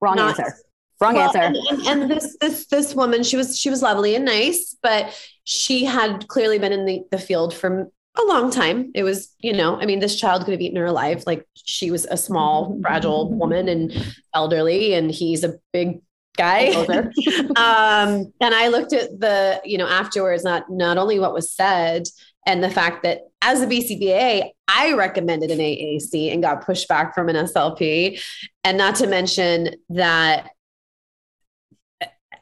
Wrong 0.00 0.16
not- 0.16 0.38
answer. 0.38 0.54
Wrong 0.98 1.14
well, 1.14 1.24
answer. 1.26 1.40
And, 1.40 1.56
and, 1.56 2.02
and 2.02 2.10
this 2.10 2.38
this 2.40 2.66
this 2.68 2.94
woman, 2.94 3.22
she 3.22 3.36
was 3.36 3.58
she 3.58 3.68
was 3.68 3.82
lovely 3.82 4.14
and 4.14 4.24
nice, 4.24 4.74
but 4.82 5.14
she 5.44 5.84
had 5.84 6.26
clearly 6.28 6.58
been 6.58 6.72
in 6.72 6.86
the, 6.86 7.02
the 7.10 7.18
field 7.18 7.52
for 7.52 7.90
a 8.18 8.22
long 8.24 8.50
time. 8.50 8.92
It 8.94 9.02
was, 9.02 9.34
you 9.40 9.52
know, 9.52 9.78
I 9.78 9.84
mean, 9.84 10.00
this 10.00 10.18
child 10.18 10.44
could 10.44 10.52
have 10.52 10.60
eaten 10.62 10.78
her 10.78 10.86
alive. 10.86 11.24
Like 11.26 11.46
she 11.54 11.90
was 11.90 12.06
a 12.06 12.16
small, 12.16 12.70
mm-hmm. 12.70 12.80
fragile 12.80 13.30
woman 13.30 13.68
and 13.68 13.92
elderly, 14.32 14.94
and 14.94 15.10
he's 15.10 15.44
a 15.44 15.58
big 15.72 16.00
guy. 16.36 16.72
Um, 17.56 18.32
and 18.40 18.54
I 18.54 18.68
looked 18.68 18.92
at 18.92 19.18
the, 19.18 19.60
you 19.64 19.78
know, 19.78 19.88
afterwards, 19.88 20.44
not 20.44 20.70
not 20.70 20.98
only 20.98 21.18
what 21.18 21.32
was 21.32 21.50
said 21.50 22.04
and 22.46 22.62
the 22.62 22.70
fact 22.70 23.02
that 23.02 23.22
as 23.42 23.60
a 23.60 23.66
BCBA, 23.66 24.50
I 24.68 24.92
recommended 24.92 25.50
an 25.50 25.58
AAC 25.58 26.32
and 26.32 26.42
got 26.42 26.64
pushed 26.64 26.88
back 26.88 27.14
from 27.14 27.28
an 27.28 27.36
SLP, 27.36 28.20
and 28.64 28.78
not 28.78 28.94
to 28.96 29.06
mention 29.06 29.74
that 29.90 30.50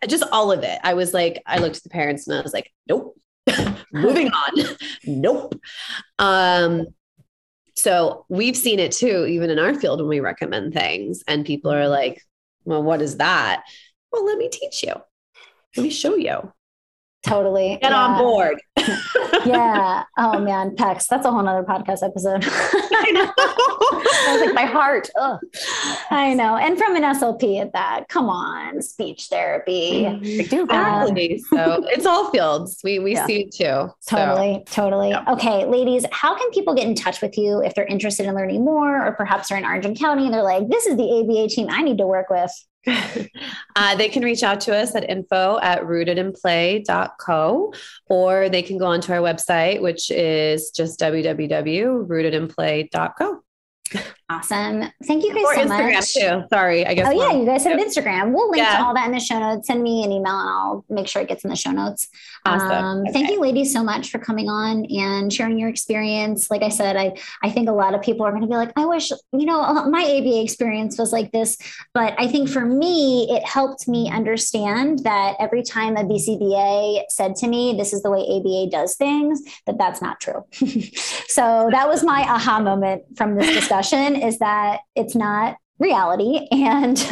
just 0.07 0.25
all 0.31 0.53
of 0.53 0.63
it. 0.63 0.79
I 0.83 0.95
was 0.95 1.15
like, 1.15 1.43
I 1.47 1.59
looked 1.59 1.79
at 1.79 1.83
the 1.83 1.89
parents 1.89 2.27
and 2.27 2.39
I 2.39 2.43
was 2.43 2.53
like, 2.53 2.71
nope, 2.89 3.19
moving 3.93 4.29
on, 4.29 4.77
nope. 5.05 5.55
Um, 6.19 6.87
so 7.77 8.27
we've 8.29 8.57
seen 8.57 8.79
it 8.79 8.93
too, 8.93 9.27
even 9.27 9.51
in 9.51 9.59
our 9.59 9.75
field 9.75 10.01
when 10.01 10.09
we 10.09 10.21
recommend 10.21 10.75
things, 10.75 11.25
and 11.27 11.47
people 11.47 11.73
are 11.73 11.89
like, 11.89 12.21
well, 12.65 12.83
what 12.83 13.03
is 13.03 13.17
that? 13.19 13.65
Well, 14.15 14.25
let 14.25 14.39
me 14.39 14.49
teach 14.49 14.85
you. 14.85 14.93
Let 15.77 15.83
me 15.83 15.91
show 15.91 16.15
you. 16.15 16.53
Totally. 17.27 17.79
Get 17.83 17.91
on 17.93 18.19
board. 18.19 18.61
yeah. 19.47 20.05
Oh 20.19 20.39
man, 20.39 20.77
PECS. 20.77 21.07
That's 21.09 21.25
a 21.27 21.31
whole 21.33 21.43
nother 21.43 21.65
podcast 21.65 22.03
episode. 22.05 22.45
I 22.47 23.11
know. 23.13 23.33
I 23.39 24.29
was 24.37 24.41
like, 24.47 24.55
my 24.55 24.67
heart. 24.67 25.09
Ugh. 25.19 25.39
I 26.11 26.35
know. 26.35 26.57
And 26.57 26.77
from 26.79 26.95
an 26.97 27.03
SLP 27.03 27.61
at 27.63 27.73
that. 27.73 28.09
Come 28.11 28.29
on, 28.29 28.83
speech 28.83 29.29
therapy. 29.31 30.03
Like, 30.05 30.49
dude, 30.51 30.71
Um, 30.71 31.09
so 31.49 31.85
it's 31.89 32.05
all 32.07 32.31
fields. 32.31 32.79
We 32.85 32.99
we 32.99 33.15
Yeah. 33.15 33.27
see 33.27 33.41
it 33.45 33.53
too. 33.53 33.91
So, 34.01 34.17
Totally, 34.17 34.63
totally. 34.71 35.09
yeah. 35.11 35.25
Okay, 35.33 35.65
ladies, 35.65 36.05
how 36.13 36.37
can 36.37 36.51
people 36.51 36.75
get 36.75 36.87
in 36.87 36.95
touch 36.95 37.23
with 37.23 37.39
you 37.39 37.63
if 37.65 37.75
they're 37.75 37.87
interested 37.87 38.27
in 38.27 38.35
learning 38.35 38.65
more, 38.65 39.05
or 39.07 39.13
perhaps 39.13 39.49
they're 39.49 39.59
in 39.59 39.65
Orange 39.65 39.99
County 39.99 40.27
and 40.27 40.35
they're 40.35 40.43
like, 40.43 40.69
"This 40.69 40.87
is 40.87 40.97
the 40.99 41.05
ABA 41.21 41.49
team 41.49 41.69
I 41.71 41.81
need 41.83 41.97
to 41.99 42.07
work 42.07 42.29
with." 42.29 42.53
Uh, 42.87 43.97
they 43.97 44.09
can 44.09 44.23
reach 44.23 44.43
out 44.43 44.61
to 44.63 44.75
us 44.75 44.95
at 44.95 45.07
info 45.09 45.59
at 45.61 45.83
rootedinplay.co 45.83 47.75
or 48.07 48.49
they 48.49 48.63
can 48.63 48.79
go 48.79 48.87
onto 48.87 49.13
our 49.13 49.21
website, 49.21 49.81
which 49.81 50.11
is 50.11 50.71
just 50.71 50.99
www.rootedinplay.co. 51.01 53.44
Awesome. 54.35 54.85
Thank 55.05 55.25
you 55.25 55.35
guys 55.35 55.43
so 55.43 55.47
much. 55.47 55.57
or 55.57 55.69
so 55.69 55.69
Instagram 55.69 55.95
much. 55.95 56.15
too. 56.15 56.49
Sorry, 56.57 56.87
I 56.87 56.95
guess. 56.95 57.09
Oh 57.09 57.11
yeah, 57.13 57.39
you 57.39 57.45
guys 57.47 57.65
have 57.65 57.79
Instagram. 57.79 58.33
We'll 58.33 58.51
link 58.51 58.63
Yeah. 58.65 58.79
to 58.79 58.85
all 58.85 58.95
that 58.95 59.07
in 59.07 59.13
the 59.13 59.21
show 59.21 59.39
notes. 59.39 59.67
Send 59.67 59.83
me 59.83 60.05
an 60.05 60.13
email 60.13 60.39
and 60.39 60.49
I'll 60.49 60.85
make 60.89 61.07
sure 61.09 61.23
it 61.23 61.29
gets 61.29 61.45
in 61.45 61.51
the 61.51 61.57
show 61.57 61.71
notes. 61.71 62.09
Awesome. 62.47 62.71
Um, 62.71 63.05
Thank 63.13 63.31
you, 63.31 63.41
ladies, 63.41 63.73
so 63.73 63.83
much 63.83 64.11
for 64.11 64.19
coming 64.19 64.49
on 64.49 64.85
and 64.87 65.33
sharing 65.33 65.59
your 65.59 65.69
experience. 65.69 66.51
Like 66.51 66.63
I 66.63 66.69
said, 66.69 66.97
I 66.97 67.15
I 67.43 67.51
think 67.51 67.69
a 67.69 67.73
lot 67.73 67.95
of 67.95 68.03
people 68.03 68.27
are 68.27 68.31
going 68.31 68.43
to 68.43 68.49
be 68.49 68.55
like, 68.55 68.73
I 68.77 68.85
wish 68.87 69.11
you 69.11 69.47
know 69.47 69.61
uh, 69.63 69.89
my 69.89 70.03
ABA 70.03 70.43
experience 70.43 70.99
was 70.99 71.13
like 71.13 71.33
this, 71.33 71.57
but 71.95 72.15
I 72.19 72.27
think 72.29 72.49
for 72.49 72.65
me, 72.65 73.29
it 73.31 73.45
helped 73.45 73.89
me 73.89 74.11
understand 74.11 75.01
that 75.01 75.37
every 75.41 75.63
time 75.63 75.97
a 75.97 76.05
BCBA 76.05 77.05
said 77.09 77.37
to 77.37 77.47
me, 77.49 77.75
"This 77.79 77.93
is 77.93 78.03
the 78.03 78.11
way 78.11 78.21
ABA 78.21 78.71
does 78.71 78.97
things," 78.97 79.43
that 79.67 79.79
that's 79.79 80.03
not 80.03 80.21
true. 80.21 80.45
so 81.29 81.69
that 81.73 81.89
was 81.89 82.03
my 82.05 82.23
aha 82.23 82.61
moment 82.61 83.03
from 83.17 83.37
this 83.37 83.53
discussion: 83.55 84.17
is 84.25 84.39
that 84.39 84.81
it's 84.97 85.15
not 85.15 85.57
reality, 85.79 86.47
and 86.53 86.97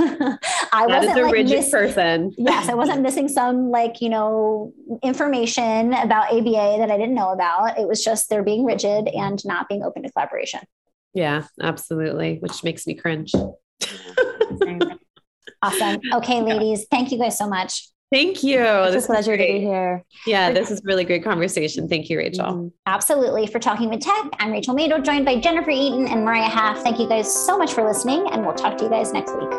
I 0.72 0.86
That 0.86 1.02
is 1.02 1.08
wasn't 1.08 1.18
a 1.18 1.22
like 1.24 1.32
rigid 1.32 1.56
miss- 1.58 1.70
person. 1.70 2.32
yes, 2.38 2.68
I 2.68 2.74
wasn't 2.74 3.02
missing 3.06 3.28
some 3.28 3.70
like, 3.70 4.00
you 4.00 4.08
know, 4.08 4.72
information 5.02 5.92
about 5.94 6.32
ABA 6.32 6.76
that 6.78 6.90
I 6.90 6.96
didn't 6.96 7.14
know 7.14 7.30
about. 7.30 7.78
It 7.78 7.86
was 7.88 8.02
just 8.04 8.28
they're 8.30 8.42
being 8.44 8.64
rigid 8.64 9.08
and 9.08 9.44
not 9.44 9.68
being 9.68 9.82
open 9.82 10.02
to 10.04 10.10
collaboration. 10.10 10.60
Yeah, 11.14 11.44
absolutely. 11.60 12.38
Which 12.38 12.64
makes 12.64 12.86
me 12.86 12.94
cringe. 12.94 13.32
Awesome. 15.64 16.00
Okay, 16.14 16.40
ladies, 16.42 16.86
thank 16.90 17.12
you 17.12 17.18
guys 17.18 17.38
so 17.38 17.48
much. 17.48 17.88
Thank 18.12 18.42
you. 18.42 18.60
It's 18.60 18.94
This 18.94 19.04
a 19.04 19.06
pleasure 19.06 19.36
to 19.38 19.42
be 19.42 19.60
here. 19.60 20.04
Yeah, 20.26 20.52
this 20.52 20.70
is 20.70 20.82
really 20.84 21.04
great 21.04 21.24
conversation. 21.24 21.88
Thank 21.88 22.10
you, 22.10 22.18
Rachel. 22.18 22.44
Mhm. 22.44 22.72
Absolutely. 22.86 23.46
For 23.46 23.58
Talking 23.58 23.88
with 23.88 24.00
Tech, 24.00 24.26
I'm 24.38 24.52
Rachel 24.52 24.74
Madel, 24.74 25.02
joined 25.02 25.24
by 25.24 25.36
Jennifer 25.40 25.70
Eaton 25.70 26.06
and 26.06 26.22
Mariah 26.24 26.42
Half. 26.42 26.82
Thank 26.82 26.98
you 27.00 27.08
guys 27.08 27.32
so 27.34 27.56
much 27.56 27.72
for 27.72 27.82
listening, 27.82 28.28
and 28.30 28.44
we'll 28.44 28.54
talk 28.54 28.76
to 28.78 28.84
you 28.84 28.90
guys 28.90 29.12
next 29.14 29.34
week. 29.36 29.50